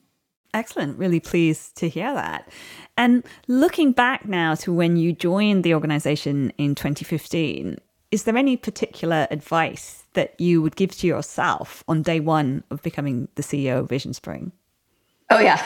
Excellent. 0.54 0.98
Really 0.98 1.20
pleased 1.20 1.76
to 1.78 1.90
hear 1.90 2.14
that. 2.14 2.50
And 2.98 3.24
looking 3.48 3.92
back 3.92 4.26
now 4.26 4.56
to 4.56 4.74
when 4.74 4.98
you 4.98 5.14
joined 5.14 5.64
the 5.64 5.74
organization 5.74 6.52
in 6.58 6.74
2015, 6.76 7.78
is 8.10 8.24
there 8.24 8.38
any 8.38 8.56
particular 8.56 9.28
advice 9.30 10.04
that 10.14 10.40
you 10.40 10.62
would 10.62 10.76
give 10.76 10.92
to 10.98 11.08
yourself 11.08 11.84
on 11.88 12.02
day 12.02 12.20
one 12.20 12.64
of 12.72 12.82
becoming 12.82 13.28
the 13.36 13.44
CEO 13.44 13.80
of 13.80 13.90
VisionSpring? 13.90 14.52
Oh, 15.30 15.40
yeah. 15.40 15.62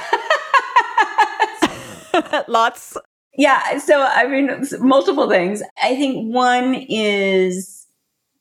Lots. 2.48 2.98
Yeah. 3.38 3.78
So, 3.78 4.02
I 4.02 4.28
mean, 4.28 4.66
multiple 4.80 5.30
things. 5.30 5.62
I 5.82 5.96
think 5.96 6.34
one 6.34 6.74
is 6.90 7.82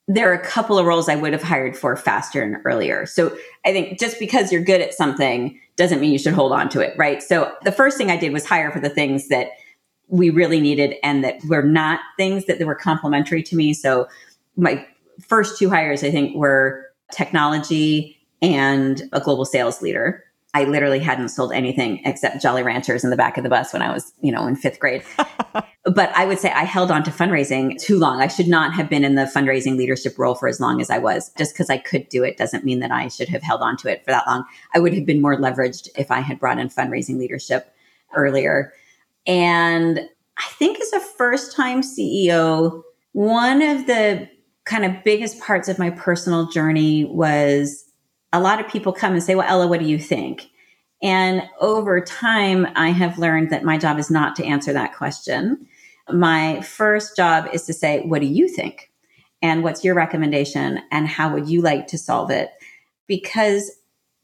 there 0.09 0.31
are 0.31 0.35
a 0.35 0.45
couple 0.45 0.77
of 0.77 0.87
roles 0.87 1.09
I 1.09 1.15
would 1.15 1.33
have 1.33 1.43
hired 1.43 1.77
for 1.77 1.95
faster 1.95 2.43
and 2.43 2.57
earlier. 2.65 3.07
So 3.07 3.37
I 3.65 3.73
think 3.73 4.01
just 4.01 4.19
because 4.19 4.51
you're 4.51 4.65
good 4.65 4.81
at 4.81 4.93
something 4.93 5.61
doesn't 5.81 5.99
mean 5.99 6.13
you 6.13 6.19
should 6.19 6.35
hold 6.35 6.53
on 6.53 6.69
to 6.69 6.81
it, 6.81 6.95
right? 6.99 7.23
So 7.23 7.51
the 7.65 7.73
first 7.73 7.97
thing 7.97 8.11
I 8.11 8.17
did 8.19 8.35
was 8.35 8.45
hire 8.45 8.71
for 8.71 8.81
the 8.81 8.91
things 8.91 9.29
that 9.29 9.53
we 10.09 10.29
really 10.29 10.61
needed 10.61 10.97
and 11.03 11.25
that 11.25 11.43
were 11.47 11.63
not 11.63 12.01
things 12.19 12.45
that 12.45 12.61
were 12.67 12.75
complementary 12.75 13.43
to 13.45 13.57
me. 13.57 13.73
So 13.73 14.07
my 14.57 14.87
first 15.27 15.59
two 15.59 15.71
hires, 15.71 16.05
I 16.05 16.11
think, 16.11 16.37
were 16.37 16.87
technology 17.11 18.19
and 18.43 19.03
a 19.15 19.21
global 19.21 19.47
sales 19.47 19.81
leader. 19.81 20.23
I 20.53 20.65
literally 20.65 20.99
hadn't 20.99 21.29
sold 21.29 21.53
anything 21.53 22.03
except 22.05 22.43
Jolly 22.43 22.63
Ranchers 22.63 23.05
in 23.05 23.11
the 23.11 23.17
back 23.17 23.37
of 23.37 23.45
the 23.45 23.51
bus 23.51 23.73
when 23.73 23.83
I 23.83 23.93
was, 23.93 24.13
you 24.21 24.33
know, 24.33 24.47
in 24.47 24.57
fifth 24.57 24.81
grade. 24.81 25.05
but 25.85 26.11
I 26.17 26.25
would 26.25 26.41
say 26.41 26.51
I 26.51 26.65
held 26.65 26.91
on 26.91 27.05
to 27.05 27.11
fundraising 27.11 27.81
too 27.81 27.99
long. 27.99 28.21
I 28.21 28.27
should 28.27 28.49
not 28.49 28.75
have 28.75 28.91
been 28.91 29.05
in 29.05 29.15
the 29.15 29.31
fundraising 29.33 29.77
leadership 29.77 30.19
role 30.19 30.35
for 30.35 30.49
as 30.49 30.59
long 30.59 30.81
as 30.81 30.91
I 30.91 30.99
was. 30.99 31.31
Just 31.39 31.55
because 31.55 31.71
I 31.71 31.79
could 31.79 32.09
do 32.09 32.25
it 32.25 32.37
doesn't 32.37 32.65
mean 32.65 32.81
that 32.81 32.91
I 32.91 33.09
should 33.09 33.29
have 33.29 33.43
held 33.43 33.63
on 33.63 33.77
to 33.79 33.89
it 33.89 34.05
for 34.05 34.11
that 34.11 34.27
long. 34.27 34.45
I 34.75 34.81
would 34.81 34.93
have 34.95 35.07
been 35.07 35.23
more 35.23 35.37
leveraged 35.37 35.89
if 35.97 36.11
I 36.11 36.21
had 36.21 36.41
brought 36.41 36.59
in 36.59 36.69
fundraising 36.69 37.19
leadership 37.19 37.73
earlier. 38.15 38.73
And 39.27 40.01
I 40.37 40.47
think 40.59 40.81
as 40.81 40.93
a 40.93 41.01
first 41.01 41.55
time 41.55 41.83
CEO, 41.83 42.83
one 43.13 43.63
of 43.63 43.87
the 43.87 44.29
kind 44.65 44.85
of 44.85 45.05
biggest 45.05 45.41
parts 45.41 45.69
of 45.69 45.79
my 45.79 45.91
personal 45.91 46.49
journey 46.49 47.05
was 47.05 47.85
a 48.33 48.41
lot 48.41 48.61
of 48.61 48.69
people 48.69 48.93
come 48.93 49.13
and 49.13 49.23
say, 49.23 49.35
Well, 49.35 49.49
Ella, 49.49 49.67
what 49.67 49.81
do 49.81 49.87
you 49.87 49.99
think? 49.99 50.51
And 51.03 51.43
over 51.61 52.01
time, 52.01 52.67
I 52.75 52.91
have 52.91 53.19
learned 53.19 53.51
that 53.51 53.65
my 53.65 53.79
job 53.79 53.99
is 53.99 54.11
not 54.11 54.37
to 54.37 54.45
answer 54.45 54.73
that 54.73 54.95
question. 54.95 55.67
My 56.11 56.61
first 56.61 57.17
job 57.17 57.49
is 57.53 57.63
to 57.67 57.73
say, 57.73 58.03
What 58.03 58.21
do 58.21 58.27
you 58.27 58.49
think? 58.49 58.91
And 59.43 59.63
what's 59.63 59.85
your 59.85 59.95
recommendation? 59.95 60.81
And 60.91 61.09
how 61.09 61.33
would 61.33 61.49
you 61.49 61.63
like 61.63 61.87
to 61.89 61.99
solve 61.99 62.31
it? 62.31 62.51
Because 63.07 63.71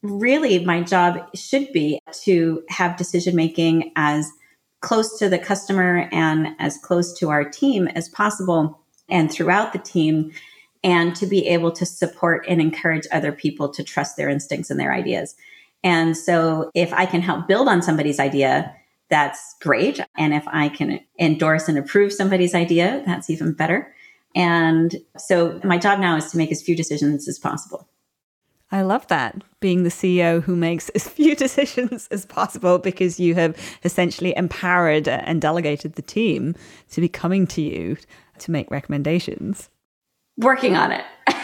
really, 0.02 0.64
my 0.64 0.82
job 0.82 1.26
should 1.34 1.72
be 1.72 2.00
to 2.24 2.62
have 2.68 2.96
decision 2.96 3.34
making 3.34 3.92
as 3.96 4.30
close 4.80 5.18
to 5.18 5.28
the 5.28 5.38
customer 5.38 6.08
and 6.12 6.48
as 6.58 6.78
close 6.78 7.18
to 7.18 7.30
our 7.30 7.44
team 7.44 7.88
as 7.88 8.08
possible 8.10 8.80
and 9.08 9.30
throughout 9.32 9.72
the 9.72 9.78
team 9.78 10.30
and 10.86 11.16
to 11.16 11.26
be 11.26 11.48
able 11.48 11.72
to 11.72 11.84
support 11.84 12.46
and 12.48 12.60
encourage 12.60 13.08
other 13.10 13.32
people 13.32 13.68
to 13.68 13.82
trust 13.82 14.16
their 14.16 14.28
instincts 14.28 14.70
and 14.70 14.78
their 14.78 14.94
ideas. 14.94 15.34
And 15.82 16.16
so 16.16 16.70
if 16.74 16.92
I 16.92 17.06
can 17.06 17.20
help 17.20 17.48
build 17.48 17.66
on 17.66 17.82
somebody's 17.82 18.20
idea, 18.20 18.72
that's 19.10 19.56
great. 19.60 19.98
And 20.16 20.32
if 20.32 20.44
I 20.46 20.68
can 20.68 21.00
endorse 21.18 21.68
and 21.68 21.76
approve 21.76 22.12
somebody's 22.12 22.54
idea, 22.54 23.02
that's 23.04 23.28
even 23.28 23.52
better. 23.52 23.92
And 24.36 24.94
so 25.18 25.60
my 25.64 25.76
job 25.76 25.98
now 25.98 26.16
is 26.16 26.30
to 26.30 26.36
make 26.36 26.52
as 26.52 26.62
few 26.62 26.76
decisions 26.76 27.26
as 27.26 27.40
possible. 27.40 27.88
I 28.70 28.82
love 28.82 29.08
that 29.08 29.42
being 29.58 29.82
the 29.82 29.90
CEO 29.90 30.40
who 30.40 30.54
makes 30.54 30.88
as 30.90 31.08
few 31.08 31.34
decisions 31.34 32.06
as 32.12 32.26
possible 32.26 32.78
because 32.78 33.18
you 33.18 33.34
have 33.34 33.56
essentially 33.82 34.36
empowered 34.36 35.08
and 35.08 35.42
delegated 35.42 35.94
the 35.94 36.02
team 36.02 36.54
to 36.92 37.00
be 37.00 37.08
coming 37.08 37.48
to 37.48 37.60
you 37.60 37.96
to 38.38 38.52
make 38.52 38.70
recommendations. 38.70 39.68
Working 40.38 40.76
on 40.76 40.92
it. 40.92 41.04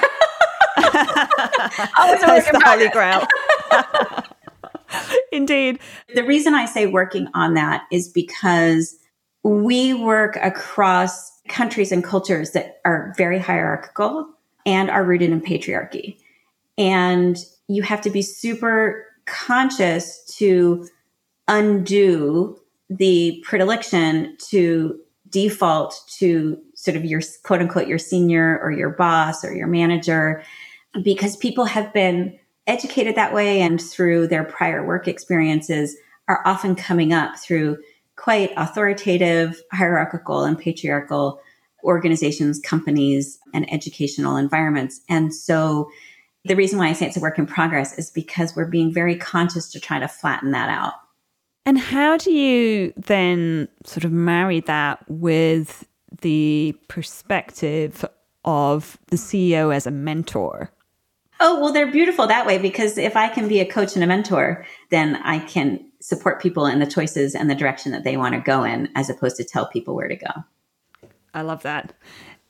That's 0.93 2.51
the 2.51 2.63
holy 2.65 2.89
grail. 2.91 3.27
Indeed. 5.33 5.79
The 6.15 6.25
reason 6.25 6.55
I 6.55 6.67
say 6.67 6.87
working 6.87 7.29
on 7.35 7.55
that 7.55 7.85
is 7.91 8.09
because 8.09 8.99
we 9.43 9.95
work 9.95 10.37
across 10.43 11.41
countries 11.49 11.93
and 11.93 12.05
cultures 12.05 12.51
that 12.53 12.81
are 12.85 13.15
very 13.17 13.39
hierarchical 13.39 14.29
and 14.65 14.91
are 14.91 15.05
rooted 15.05 15.31
in 15.31 15.41
patriarchy. 15.41 16.19
And 16.79 17.37
you 17.69 17.83
have 17.83 18.01
to 18.03 18.11
be 18.11 18.23
super 18.23 19.07
conscious 19.25 20.25
to 20.37 20.89
undo 21.49 22.59
the 22.89 23.43
predilection 23.45 24.37
to 24.51 24.99
default 25.31 25.99
to 26.19 26.59
sort 26.83 26.97
of 26.97 27.05
your 27.05 27.21
quote 27.45 27.61
unquote 27.61 27.87
your 27.87 27.99
senior 27.99 28.59
or 28.61 28.73
your 28.73 28.91
boss 28.91 29.45
or 29.45 29.55
your 29.55 29.69
manager 29.69 30.43
because 31.05 31.37
people 31.37 31.65
have 31.65 31.93
been 31.93 32.37
educated 32.67 33.15
that 33.15 33.33
way 33.33 33.61
and 33.61 33.81
through 33.81 34.27
their 34.27 34.43
prior 34.43 34.85
work 34.85 35.07
experiences 35.07 35.97
are 36.27 36.43
often 36.45 36.75
coming 36.75 37.13
up 37.13 37.39
through 37.39 37.79
quite 38.17 38.53
authoritative, 38.57 39.63
hierarchical, 39.73 40.43
and 40.43 40.59
patriarchal 40.59 41.41
organizations, 41.85 42.59
companies, 42.59 43.39
and 43.55 43.73
educational 43.73 44.37
environments. 44.37 45.03
And 45.09 45.33
so 45.33 45.89
the 46.45 46.57
reason 46.57 46.81
why 46.81 46.89
I 46.89 46.95
say 46.95 47.07
it's 47.07 47.17
a 47.17 47.21
work 47.21 47.39
in 47.39 47.47
progress 47.47 47.97
is 47.97 48.11
because 48.11 48.57
we're 48.57 48.67
being 48.67 48.93
very 48.93 49.17
conscious 49.17 49.71
to 49.71 49.81
try 49.81 50.01
to 50.01 50.09
flatten 50.09 50.51
that 50.51 50.69
out. 50.69 50.95
And 51.65 51.79
how 51.79 52.17
do 52.17 52.33
you 52.33 52.93
then 52.97 53.69
sort 53.85 54.05
of 54.05 54.11
marry 54.11 54.61
that 54.61 55.09
with 55.09 55.87
the 56.21 56.77
perspective 56.89 58.05
of 58.45 58.99
the 59.09 59.17
CEO 59.17 59.75
as 59.75 59.87
a 59.87 59.91
mentor? 59.91 60.71
Oh, 61.41 61.61
well, 61.61 61.73
they're 61.73 61.91
beautiful 61.91 62.27
that 62.29 62.47
way 62.47 62.59
because 62.59 62.99
if 62.99 63.17
I 63.17 63.29
can 63.29 63.49
be 63.49 63.61
a 63.61 63.65
coach 63.65 63.95
and 63.95 64.05
a 64.05 64.07
mentor, 64.07 64.65
then 64.91 65.17
I 65.17 65.41
can 65.41 65.91
support 66.01 66.41
people 66.41 66.67
in 66.67 66.79
the 66.79 66.87
choices 66.87 67.35
and 67.35 67.51
the 67.51 67.55
direction 67.55 67.93
that 67.93 68.05
they 68.05 68.17
want 68.17 68.35
to 68.35 68.41
go 68.41 68.63
in 68.65 68.89
as 68.95 69.11
opposed 69.11 69.37
to 69.37 69.45
tell 69.45 69.67
people 69.67 69.95
where 69.95 70.09
to 70.09 70.17
go. 70.17 70.31
I 71.35 71.43
love 71.43 71.63
that. 71.63 71.95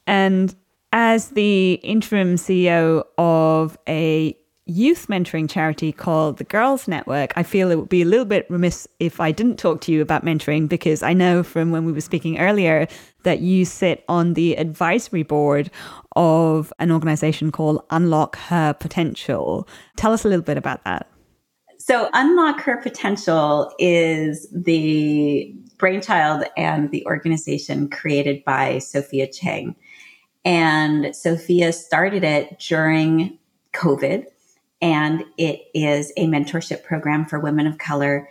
And 0.07 0.55
as 0.93 1.31
the 1.31 1.75
interim 1.83 2.35
CEO 2.35 3.05
of 3.17 3.79
a 3.89 4.37
youth 4.67 5.09
mentoring 5.09 5.51
charity 5.51 5.93
called 5.93 6.39
the 6.39 6.45
Girls 6.45 6.87
Network, 6.87 7.33
I 7.37 7.43
feel 7.43 7.71
it 7.71 7.79
would 7.79 7.89
be 7.89 8.03
a 8.03 8.07
little 8.07 8.25
bit 8.25 8.47
remiss 8.49 8.87
if 9.01 9.21
I 9.21 9.33
didn't 9.33 9.59
talk 9.59 9.81
to 9.83 9.93
you 9.93 10.01
about 10.01 10.25
mentoring 10.25 10.69
because 10.69 11.03
I 11.03 11.13
know 11.13 11.43
from 11.43 11.71
when 11.71 11.85
we 11.85 11.93
were 11.93 12.01
speaking 12.01 12.39
earlier 12.39 12.87
that 13.25 13.41
you 13.41 13.65
sit 13.65 14.05
on 14.09 14.35
the 14.35 14.55
advisory 14.55 15.25
board 15.25 15.71
of 16.15 16.73
an 16.79 16.93
organization 16.93 17.51
called 17.51 17.83
Unlock 17.91 18.37
Her 18.37 18.73
Potential. 18.73 19.69
Tell 19.97 20.13
us 20.13 20.25
a 20.25 20.29
little 20.29 20.45
bit 20.45 20.57
about 20.57 20.85
that. 20.85 21.09
So, 21.79 22.09
Unlock 22.13 22.61
Her 22.61 22.77
Potential 22.77 23.73
is 23.81 24.49
the 24.53 25.53
brainchild 25.79 26.45
and 26.57 26.93
the 26.93 27.05
organization 27.07 27.91
created 27.91 28.45
by 28.45 28.79
Sophia 28.79 29.27
Chang. 29.27 29.75
And 30.45 31.15
Sophia 31.15 31.73
started 31.73 32.23
it 32.23 32.61
during 32.61 33.37
COVID, 33.75 34.27
and 34.83 35.24
it 35.39 35.61
is 35.72 36.12
a 36.16 36.26
mentorship 36.26 36.83
program 36.83 37.24
for 37.24 37.39
women 37.39 37.68
of 37.68 37.78
color. 37.78 38.28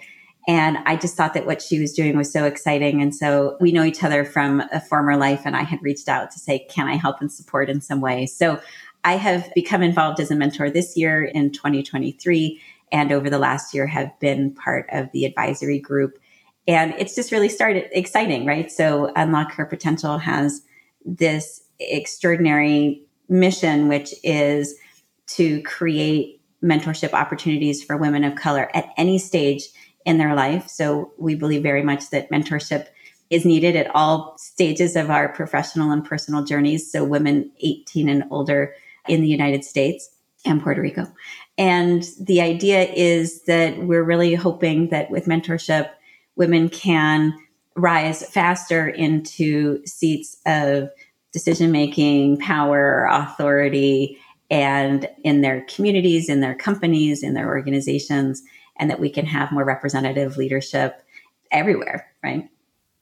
And 0.47 0.77
I 0.85 0.97
just 0.97 1.15
thought 1.15 1.33
that 1.33 1.45
what 1.45 1.61
she 1.61 1.79
was 1.79 1.93
doing 1.93 2.17
was 2.17 2.31
so 2.31 2.43
exciting. 2.43 3.01
And 3.01 3.15
so 3.15 3.55
we 3.61 3.71
know 3.71 3.83
each 3.83 4.03
other 4.03 4.25
from 4.25 4.61
a 4.71 4.81
former 4.81 5.15
life, 5.15 5.43
and 5.45 5.55
I 5.55 5.63
had 5.63 5.81
reached 5.81 6.09
out 6.09 6.29
to 6.31 6.39
say, 6.39 6.67
Can 6.69 6.87
I 6.87 6.95
help 6.95 7.21
and 7.21 7.31
support 7.31 7.69
in 7.69 7.79
some 7.79 8.01
way? 8.01 8.25
So 8.25 8.59
I 9.03 9.13
have 9.13 9.51
become 9.55 9.81
involved 9.81 10.19
as 10.19 10.29
a 10.29 10.35
mentor 10.35 10.69
this 10.69 10.97
year 10.97 11.23
in 11.23 11.51
2023, 11.51 12.61
and 12.91 13.11
over 13.11 13.29
the 13.29 13.39
last 13.39 13.73
year 13.73 13.87
have 13.87 14.11
been 14.19 14.53
part 14.53 14.87
of 14.91 15.11
the 15.13 15.25
advisory 15.25 15.79
group. 15.79 16.19
And 16.67 16.93
it's 16.97 17.15
just 17.15 17.31
really 17.31 17.49
started 17.49 17.85
exciting, 17.91 18.45
right? 18.45 18.71
So 18.71 19.11
Unlock 19.15 19.53
Her 19.53 19.65
Potential 19.65 20.17
has 20.17 20.61
this 21.05 21.63
extraordinary 21.79 23.03
mission, 23.29 23.87
which 23.87 24.13
is 24.23 24.75
to 25.27 25.61
create 25.63 26.40
mentorship 26.63 27.13
opportunities 27.13 27.83
for 27.83 27.97
women 27.97 28.23
of 28.23 28.35
color 28.35 28.69
at 28.75 28.89
any 28.97 29.17
stage 29.17 29.63
in 30.05 30.17
their 30.17 30.35
life. 30.35 30.67
So 30.67 31.11
we 31.17 31.35
believe 31.35 31.63
very 31.63 31.83
much 31.83 32.09
that 32.09 32.31
mentorship 32.31 32.87
is 33.29 33.45
needed 33.45 33.75
at 33.75 33.93
all 33.95 34.35
stages 34.37 34.95
of 34.95 35.09
our 35.09 35.29
professional 35.29 35.91
and 35.91 36.03
personal 36.03 36.43
journeys. 36.43 36.91
So 36.91 37.03
women 37.03 37.51
18 37.61 38.09
and 38.09 38.23
older 38.29 38.73
in 39.07 39.21
the 39.21 39.27
United 39.27 39.63
States 39.63 40.09
and 40.45 40.61
Puerto 40.61 40.81
Rico. 40.81 41.07
And 41.57 42.07
the 42.19 42.41
idea 42.41 42.83
is 42.83 43.43
that 43.43 43.77
we're 43.77 44.03
really 44.03 44.33
hoping 44.33 44.89
that 44.89 45.09
with 45.09 45.25
mentorship, 45.25 45.89
women 46.35 46.69
can 46.69 47.33
rise 47.75 48.25
faster 48.27 48.87
into 48.87 49.85
seats 49.85 50.37
of 50.45 50.89
decision 51.31 51.71
making, 51.71 52.37
power, 52.37 53.07
authority, 53.09 54.17
and 54.51 55.07
in 55.23 55.41
their 55.41 55.65
communities, 55.73 56.29
in 56.29 56.41
their 56.41 56.53
companies, 56.53 57.23
in 57.23 57.33
their 57.33 57.47
organizations, 57.47 58.43
and 58.77 58.89
that 58.91 58.99
we 58.99 59.09
can 59.09 59.25
have 59.25 59.51
more 59.51 59.63
representative 59.63 60.37
leadership 60.37 61.01
everywhere, 61.51 62.07
right? 62.21 62.49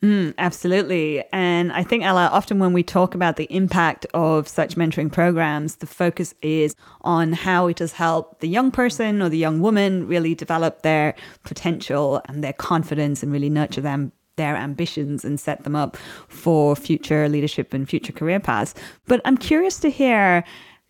Mm, 0.04 0.34
absolutely. 0.38 1.26
And 1.34 1.74
I 1.74 1.84
think, 1.84 2.06
Ella, 2.06 2.30
often 2.32 2.60
when 2.60 2.72
we 2.72 2.84
talk 2.84 3.16
about 3.16 3.36
the 3.36 3.52
impact 3.54 4.06
of 4.14 4.48
such 4.48 4.76
mentoring 4.76 5.12
programs, 5.12 5.78
the 5.78 5.88
focus 5.88 6.34
is 6.42 6.74
on 7.02 7.34
how 7.34 7.68
it 7.68 7.80
has 7.80 7.94
helped 7.94 8.40
the 8.40 8.48
young 8.48 8.72
person 8.72 9.22
or 9.22 9.28
the 9.28 9.38
young 9.38 9.60
woman 9.60 10.08
really 10.08 10.36
develop 10.36 10.84
their 10.84 11.16
potential 11.44 12.22
and 12.26 12.42
their 12.44 12.54
confidence 12.54 13.24
and 13.24 13.34
really 13.34 13.50
nurture 13.50 13.82
them 13.82 14.14
their 14.38 14.56
ambitions 14.56 15.26
and 15.26 15.38
set 15.38 15.66
them 15.66 15.76
up 15.76 15.98
for 16.30 16.74
future 16.74 17.28
leadership 17.28 17.74
and 17.74 17.90
future 17.90 18.14
career 18.14 18.40
paths. 18.40 18.74
But 19.06 19.20
I'm 19.26 19.38
curious 19.38 19.82
to 19.82 19.90
hear 19.90 20.46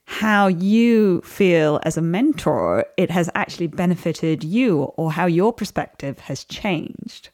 how 0.09 0.47
you 0.47 1.21
feel 1.21 1.79
as 1.83 1.95
a 1.95 2.01
mentor 2.01 2.83
it 2.97 3.11
has 3.11 3.29
actually 3.35 3.67
benefited 3.67 4.43
you 4.43 4.81
or 4.97 5.11
how 5.11 5.27
your 5.27 5.53
perspective 5.53 6.17
has 6.17 6.43
changed. 6.45 7.29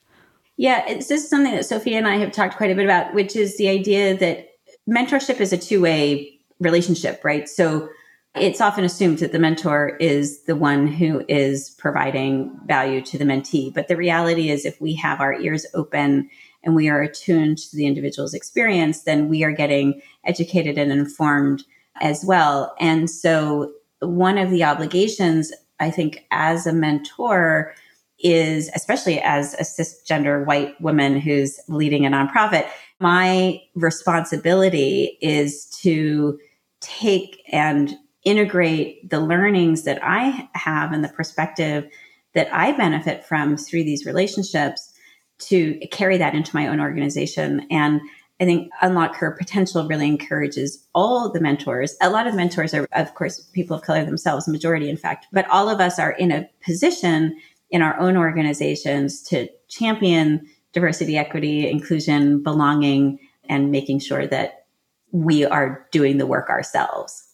Yeah, 0.57 0.85
this 0.85 1.09
is 1.09 1.29
something 1.29 1.53
that 1.53 1.65
Sophia 1.65 1.97
and 1.97 2.05
I 2.05 2.17
have 2.17 2.33
talked 2.33 2.57
quite 2.57 2.71
a 2.71 2.75
bit 2.75 2.83
about, 2.83 3.13
which 3.13 3.37
is 3.37 3.55
the 3.55 3.69
idea 3.69 4.17
that 4.17 4.49
mentorship 4.89 5.39
is 5.39 5.53
a 5.53 5.57
two 5.57 5.81
way 5.81 6.37
relationship, 6.59 7.23
right? 7.23 7.47
So 7.47 7.87
it's 8.35 8.59
often 8.59 8.83
assumed 8.83 9.19
that 9.19 9.31
the 9.31 9.39
mentor 9.39 9.95
is 10.01 10.43
the 10.43 10.57
one 10.57 10.85
who 10.85 11.23
is 11.29 11.69
providing 11.77 12.59
value 12.65 12.99
to 13.03 13.17
the 13.17 13.23
mentee. 13.23 13.73
But 13.73 13.87
the 13.87 13.95
reality 13.95 14.49
is, 14.49 14.65
if 14.65 14.81
we 14.81 14.95
have 14.95 15.21
our 15.21 15.33
ears 15.39 15.65
open 15.73 16.29
and 16.61 16.75
we 16.75 16.89
are 16.89 17.01
attuned 17.01 17.57
to 17.59 17.77
the 17.77 17.85
individual's 17.85 18.33
experience, 18.33 19.03
then 19.03 19.29
we 19.29 19.45
are 19.45 19.53
getting 19.53 20.01
educated 20.25 20.77
and 20.77 20.91
informed 20.91 21.63
as 22.01 22.23
well. 22.25 22.75
And 22.79 23.09
so, 23.09 23.71
one 23.99 24.37
of 24.37 24.49
the 24.49 24.63
obligations, 24.63 25.51
I 25.79 25.89
think, 25.89 26.25
as 26.31 26.67
a 26.67 26.73
mentor, 26.73 27.73
is 28.19 28.69
especially 28.75 29.19
as 29.19 29.53
a 29.55 29.63
cisgender 29.63 30.45
white 30.45 30.79
woman 30.81 31.19
who's 31.19 31.59
leading 31.67 32.05
a 32.05 32.09
nonprofit, 32.09 32.67
my 32.99 33.61
responsibility 33.75 35.17
is 35.21 35.65
to 35.81 36.39
take 36.79 37.41
and 37.51 37.93
integrate 38.23 39.09
the 39.09 39.19
learnings 39.19 39.83
that 39.83 39.99
I 40.03 40.49
have 40.53 40.91
and 40.91 41.03
the 41.03 41.09
perspective 41.09 41.87
that 42.33 42.53
I 42.53 42.71
benefit 42.73 43.23
from 43.23 43.57
through 43.57 43.83
these 43.83 44.05
relationships 44.05 44.91
to 45.37 45.79
carry 45.91 46.17
that 46.17 46.33
into 46.33 46.55
my 46.55 46.67
own 46.67 46.79
organization. 46.79 47.67
And 47.69 48.01
I 48.39 48.45
think 48.45 48.69
Unlock 48.81 49.15
Her 49.15 49.31
Potential 49.31 49.87
really 49.87 50.07
encourages 50.07 50.85
all 50.93 51.31
the 51.31 51.39
mentors. 51.39 51.95
A 52.01 52.09
lot 52.09 52.27
of 52.27 52.35
mentors 52.35 52.73
are, 52.73 52.87
of 52.91 53.13
course, 53.15 53.39
people 53.53 53.77
of 53.77 53.83
color 53.83 54.03
themselves, 54.03 54.47
majority, 54.47 54.89
in 54.89 54.97
fact, 54.97 55.27
but 55.31 55.47
all 55.49 55.69
of 55.69 55.79
us 55.79 55.99
are 55.99 56.11
in 56.11 56.31
a 56.31 56.49
position 56.63 57.39
in 57.69 57.81
our 57.81 57.97
own 57.99 58.17
organizations 58.17 59.23
to 59.23 59.47
champion 59.69 60.45
diversity, 60.73 61.17
equity, 61.17 61.69
inclusion, 61.69 62.43
belonging, 62.43 63.17
and 63.47 63.71
making 63.71 63.99
sure 63.99 64.27
that 64.27 64.65
we 65.11 65.45
are 65.45 65.87
doing 65.91 66.17
the 66.17 66.27
work 66.27 66.49
ourselves. 66.49 67.24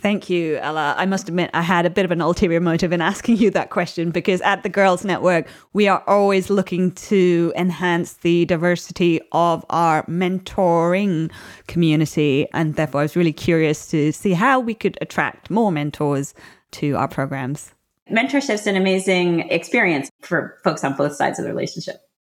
Thank 0.00 0.30
you, 0.30 0.58
Ella. 0.58 0.94
I 0.96 1.06
must 1.06 1.28
admit, 1.28 1.50
I 1.54 1.62
had 1.62 1.84
a 1.84 1.90
bit 1.90 2.04
of 2.04 2.12
an 2.12 2.20
ulterior 2.20 2.60
motive 2.60 2.92
in 2.92 3.00
asking 3.00 3.38
you 3.38 3.50
that 3.50 3.70
question 3.70 4.10
because 4.10 4.40
at 4.42 4.62
the 4.62 4.68
Girls 4.68 5.04
Network, 5.04 5.48
we 5.72 5.88
are 5.88 6.04
always 6.06 6.50
looking 6.50 6.92
to 6.92 7.52
enhance 7.56 8.14
the 8.14 8.44
diversity 8.44 9.20
of 9.32 9.66
our 9.70 10.04
mentoring 10.04 11.32
community. 11.66 12.46
And 12.52 12.76
therefore, 12.76 13.00
I 13.00 13.04
was 13.04 13.16
really 13.16 13.32
curious 13.32 13.88
to 13.90 14.12
see 14.12 14.34
how 14.34 14.60
we 14.60 14.72
could 14.72 14.96
attract 15.00 15.50
more 15.50 15.72
mentors 15.72 16.32
to 16.72 16.94
our 16.94 17.08
programs. 17.08 17.74
Mentorship's 18.08 18.68
an 18.68 18.76
amazing 18.76 19.40
experience 19.50 20.10
for 20.20 20.58
folks 20.62 20.84
on 20.84 20.94
both 20.94 21.16
sides 21.16 21.40
of 21.40 21.44
the 21.44 21.50
relationship. 21.50 21.96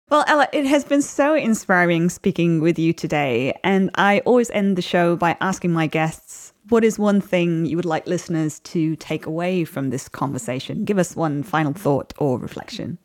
Well, 0.10 0.26
Ella, 0.28 0.50
it 0.52 0.66
has 0.66 0.84
been 0.84 1.02
so 1.02 1.36
inspiring 1.36 2.10
speaking 2.10 2.60
with 2.60 2.78
you 2.78 2.92
today. 2.92 3.58
And 3.64 3.92
I 3.96 4.20
always 4.26 4.50
end 4.50 4.78
the 4.78 4.82
show 4.82 5.16
by 5.16 5.38
asking 5.40 5.72
my 5.72 5.88
guests 5.88 6.51
what 6.70 6.84
is 6.84 7.00
one 7.00 7.22
thing 7.22 7.66
you 7.66 7.76
would 7.76 7.86
like 7.86 8.08
listeners 8.08 8.60
to 8.60 8.96
take 8.98 9.26
away 9.26 9.66
from 9.66 9.90
this 9.90 10.08
conversation? 10.08 10.86
Give 10.86 10.98
us 10.98 11.16
one 11.16 11.44
final 11.44 11.74
thought 11.74 12.14
or 12.18 12.38
reflection. 12.38 12.98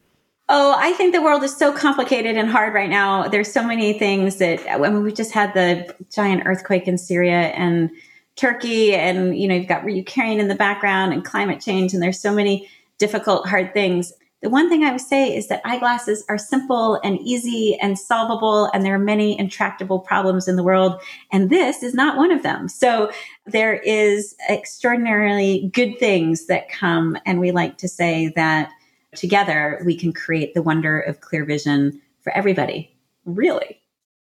Oh, 0.49 0.75
I 0.79 0.93
think 0.93 1.13
the 1.13 1.23
world 1.23 1.43
is 1.43 1.57
so 1.57 1.73
complicated 1.73 2.37
and 2.37 2.49
hard 2.49 2.73
right 2.73 2.89
now. 2.89 3.27
There's 3.27 3.53
so 3.53 3.67
many 3.67 3.99
things 3.99 4.37
that 4.37 4.65
I 4.71 4.79
mean, 4.79 5.03
we 5.03 5.13
just 5.13 5.33
had 5.33 5.55
the 5.55 5.95
giant 6.13 6.45
earthquake 6.47 6.87
in 6.87 6.99
Syria 6.99 7.49
and 7.49 7.91
Turkey, 8.37 8.95
and 8.95 9.37
you 9.37 9.49
know, 9.49 9.57
you've 9.57 9.67
got 9.67 9.91
Ukraine 9.91 10.39
in 10.39 10.47
the 10.47 10.55
background 10.55 11.13
and 11.13 11.25
climate 11.25 11.61
change, 11.61 11.95
and 11.95 12.03
there's 12.03 12.21
so 12.21 12.33
many 12.33 12.69
difficult, 12.99 13.49
hard 13.49 13.73
things. 13.73 14.13
The 14.47 14.51
one 14.51 14.69
thing 14.69 14.85
I 14.85 14.93
would 14.93 15.01
say 15.01 15.37
is 15.37 15.49
that 15.49 15.61
eyeglasses 15.65 16.25
are 16.29 16.39
simple 16.39 17.01
and 17.03 17.19
easy 17.19 17.77
and 17.83 17.99
solvable, 17.99 18.71
and 18.73 18.85
there 18.85 18.95
are 18.95 18.97
many 18.97 19.37
intractable 19.37 19.99
problems 19.99 20.47
in 20.47 20.55
the 20.55 20.63
world. 20.63 21.03
And 21.33 21.51
this 21.51 21.83
is 21.83 21.95
not 21.95 22.17
one 22.17 22.31
of 22.31 22.45
them. 22.45 22.69
So 22.69 23.11
there 23.47 23.75
is 23.75 24.37
extraordinarily 24.49 25.69
good 25.73 25.99
things 25.99 26.47
that 26.47 26.71
come. 26.71 27.19
And 27.27 27.41
we 27.41 27.51
like 27.51 27.77
to 27.79 27.89
say 27.89 28.33
that 28.37 28.71
together 29.17 29.83
we 29.85 29.97
can 29.97 30.13
create 30.13 30.55
the 30.55 30.63
wonder 30.63 31.01
of 31.01 31.21
clear 31.21 31.45
vision 31.45 32.01
for 32.21 32.33
everybody, 32.33 32.97
really. 33.25 33.83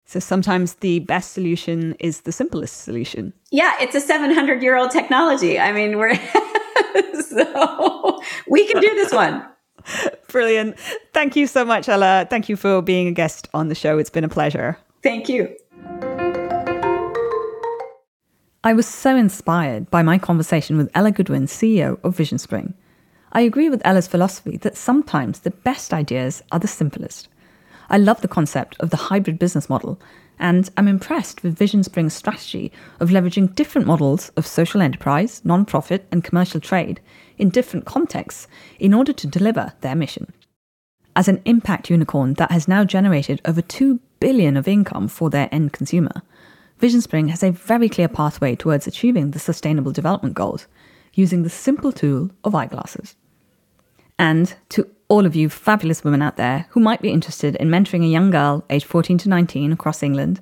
So 0.04 0.20
sometimes 0.20 0.74
the 0.74 1.00
best 1.00 1.32
solution 1.32 1.96
is 2.00 2.24
the 2.24 2.34
simplest 2.34 2.82
solution. 2.82 3.32
Yeah, 3.50 3.76
it's 3.80 3.96
a 3.96 4.02
700 4.02 4.62
year 4.62 4.76
old 4.76 4.92
technology. 4.92 5.58
I 5.58 5.72
mean, 5.72 5.98
we're 5.98 6.16
so 7.22 8.22
we 8.50 8.68
can 8.68 8.82
do 8.82 8.94
this 8.94 9.14
one. 9.14 9.46
Brilliant. 10.28 10.80
Thank 11.14 11.36
you 11.36 11.48
so 11.48 11.66
much, 11.66 11.90
Ella. 11.90 12.28
Thank 12.30 12.50
you 12.50 12.56
for 12.56 12.82
being 12.82 13.08
a 13.08 13.12
guest 13.12 13.48
on 13.54 13.68
the 13.68 13.76
show. 13.76 13.98
It's 13.98 14.10
been 14.10 14.24
a 14.24 14.30
pleasure. 14.30 14.78
Thank 15.04 15.30
you. 15.30 15.56
I 18.64 18.74
was 18.74 18.86
so 18.86 19.16
inspired 19.16 19.90
by 19.90 20.04
my 20.04 20.20
conversation 20.20 20.78
with 20.78 20.92
Ella 20.94 21.12
Gudwin, 21.12 21.48
CEO 21.48 22.00
of 22.04 22.16
VisionSpring. 22.16 22.76
I 23.32 23.42
agree 23.42 23.70
with 23.70 23.82
Ella's 23.84 24.08
philosophy 24.08 24.58
that 24.58 24.78
sometimes 24.78 25.40
the 25.40 25.52
best 25.52 25.94
ideas 25.94 26.44
are 26.52 26.60
the 26.60 26.68
simplest. 26.68 27.28
I 27.90 27.98
love 27.98 28.22
the 28.22 28.28
concept 28.28 28.76
of 28.80 28.92
the 28.92 28.98
hybrid 28.98 29.40
business 29.40 29.68
model, 29.68 30.00
and 30.42 30.70
I'm 30.76 30.88
impressed 30.88 31.44
with 31.44 31.58
VisionSpring's 31.58 32.16
strategy 32.16 32.72
of 33.00 33.10
leveraging 33.10 33.56
different 33.56 33.88
models 33.88 34.30
of 34.30 34.48
social 34.48 34.82
enterprise, 34.82 35.40
non-profit, 35.46 36.08
and 36.12 36.24
commercial 36.24 36.60
trade 36.60 37.00
in 37.38 37.50
different 37.50 37.86
contexts 37.86 38.48
in 38.80 38.94
order 38.94 39.14
to 39.14 39.28
deliver 39.28 39.74
their 39.82 39.96
mission. 39.96 40.34
As 41.16 41.28
an 41.28 41.42
impact 41.46 41.90
unicorn 41.90 42.34
that 42.36 42.52
has 42.52 42.68
now 42.68 42.84
generated 42.84 43.40
over 43.46 43.62
2 43.62 44.00
billion 44.20 44.58
of 44.58 44.68
income 44.68 45.08
for 45.08 45.30
their 45.30 45.48
end 45.52 45.74
consumer, 45.74 46.24
Vision 46.80 47.02
Spring 47.02 47.28
has 47.28 47.44
a 47.44 47.52
very 47.52 47.88
clear 47.88 48.08
pathway 48.08 48.56
towards 48.56 48.88
achieving 48.88 49.32
the 49.32 49.40
sustainable 49.40 49.92
development 49.92 50.34
goals 50.34 50.66
using 51.14 51.44
the 51.44 51.50
simple 51.50 51.92
tool 51.92 52.32
of 52.44 52.56
eyeglasses. 52.56 53.16
And 54.18 54.56
to 54.70 54.90
all 55.12 55.26
of 55.26 55.36
you 55.36 55.50
fabulous 55.50 56.06
women 56.06 56.22
out 56.22 56.38
there 56.38 56.68
who 56.70 56.80
might 56.80 57.02
be 57.02 57.10
interested 57.10 57.58
in 57.58 57.68
mentoring 57.68 58.02
a 58.02 58.08
young 58.08 58.32
girl 58.32 58.64
aged 58.70 58.86
14 58.86 59.18
to 59.18 59.28
19 59.28 59.74
across 59.74 60.02
England 60.02 60.40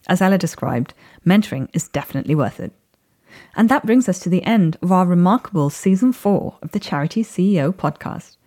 As 0.08 0.22
Ella 0.22 0.38
described, 0.38 0.94
mentoring 1.28 1.68
is 1.74 1.90
definitely 1.90 2.36
worth 2.36 2.62
it. 2.62 2.72
And 3.58 3.68
that 3.68 3.86
brings 3.86 4.08
us 4.08 4.20
to 4.20 4.30
the 4.30 4.44
end 4.44 4.78
of 4.82 4.94
our 4.94 5.06
remarkable 5.06 5.70
season 5.70 6.14
four 6.14 6.58
of 6.62 6.72
the 6.72 6.80
Charity 6.80 7.26
CEO 7.26 7.74
podcast. 7.74 8.38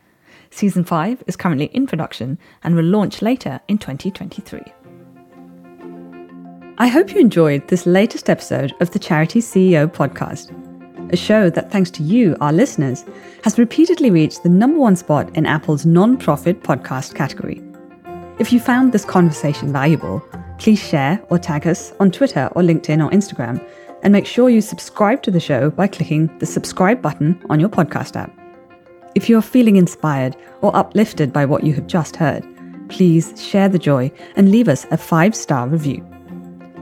Season 0.53 0.85
five 0.85 1.25
is 1.27 1.35
currently 1.35 1.67
in 1.67 1.87
production 1.87 2.39
and 2.63 2.77
will 2.77 2.85
launch 2.85 3.23
later 3.23 3.59
in 3.69 3.79
2023. 3.79 4.61
I 6.79 6.87
hope 6.87 7.13
you 7.13 7.21
enjoyed 7.21 7.67
this 7.69 7.87
latest 7.87 8.31
episode 8.31 8.73
of 8.81 8.91
the 8.91 8.99
Charity 8.99 9.41
CEO 9.41 9.87
podcast 9.87 10.53
a 11.13 11.17
show 11.17 11.51
that, 11.51 11.71
thanks 11.71 11.91
to 11.91 12.03
you, 12.03 12.37
our 12.41 12.53
listeners, 12.53 13.05
has 13.45 13.59
repeatedly 13.59 14.11
reached 14.11 14.43
the 14.43 14.49
number 14.49 14.79
one 14.79 14.97
spot 14.97 15.35
in 15.37 15.47
Apple's 15.47 15.85
non 15.85 16.17
profit 16.17 16.63
podcast 16.63 17.15
category. 17.15 17.63
If 18.39 18.53
you 18.53 18.59
found 18.59 18.93
this 18.93 19.05
conversation 19.05 19.73
valuable, 19.73 20.21
please 20.59 20.81
share 20.81 21.23
or 21.29 21.39
tag 21.39 21.67
us 21.67 21.93
on 22.01 22.11
Twitter 22.11 22.49
or 22.57 22.63
LinkedIn 22.63 23.05
or 23.05 23.11
Instagram, 23.11 23.63
and 24.03 24.13
make 24.13 24.27
sure 24.27 24.49
you 24.49 24.61
subscribe 24.61 25.23
to 25.23 25.31
the 25.31 25.41
show 25.41 25.71
by 25.71 25.87
clicking 25.87 26.37
the 26.39 26.47
subscribe 26.47 27.03
button 27.03 27.41
on 27.51 27.61
your 27.61 27.69
podcast 27.69 28.17
app. 28.17 28.42
If 29.15 29.29
you 29.29 29.37
are 29.39 29.43
feeling 29.43 29.77
inspired 29.77 30.37
or 30.61 30.75
uplifted 30.77 31.33
by 31.33 31.45
what 31.45 31.65
you 31.65 31.75
have 31.75 31.87
just 31.87 32.17
heard, 32.17 32.47
please 32.89 33.35
share 33.43 33.69
the 33.69 33.79
joy 33.79 34.11
and 34.37 34.51
leave 34.51 34.69
us 34.69 34.87
a 34.91 34.97
five 34.97 35.35
star 35.35 35.69
review. 35.69 36.07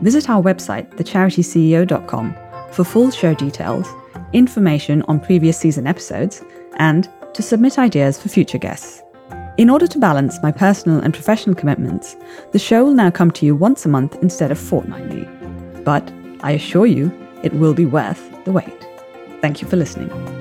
Visit 0.02 0.30
our 0.30 0.42
website, 0.42 0.90
thecharityceo.com, 0.96 2.36
for 2.72 2.84
full 2.84 3.10
show 3.10 3.34
details 3.34 3.86
information 4.32 5.02
on 5.02 5.20
previous 5.20 5.58
season 5.58 5.86
episodes, 5.86 6.42
and 6.76 7.08
to 7.34 7.42
submit 7.42 7.78
ideas 7.78 8.20
for 8.20 8.28
future 8.28 8.58
guests. 8.58 9.02
In 9.58 9.68
order 9.68 9.86
to 9.86 9.98
balance 9.98 10.38
my 10.42 10.52
personal 10.52 11.00
and 11.00 11.12
professional 11.12 11.54
commitments, 11.54 12.16
the 12.52 12.58
show 12.58 12.84
will 12.84 12.94
now 12.94 13.10
come 13.10 13.30
to 13.32 13.46
you 13.46 13.54
once 13.54 13.84
a 13.84 13.88
month 13.88 14.16
instead 14.22 14.50
of 14.50 14.58
fortnightly. 14.58 15.28
But 15.84 16.10
I 16.42 16.52
assure 16.52 16.86
you, 16.86 17.12
it 17.42 17.52
will 17.54 17.74
be 17.74 17.86
worth 17.86 18.44
the 18.44 18.52
wait. 18.52 18.86
Thank 19.40 19.60
you 19.60 19.68
for 19.68 19.76
listening. 19.76 20.39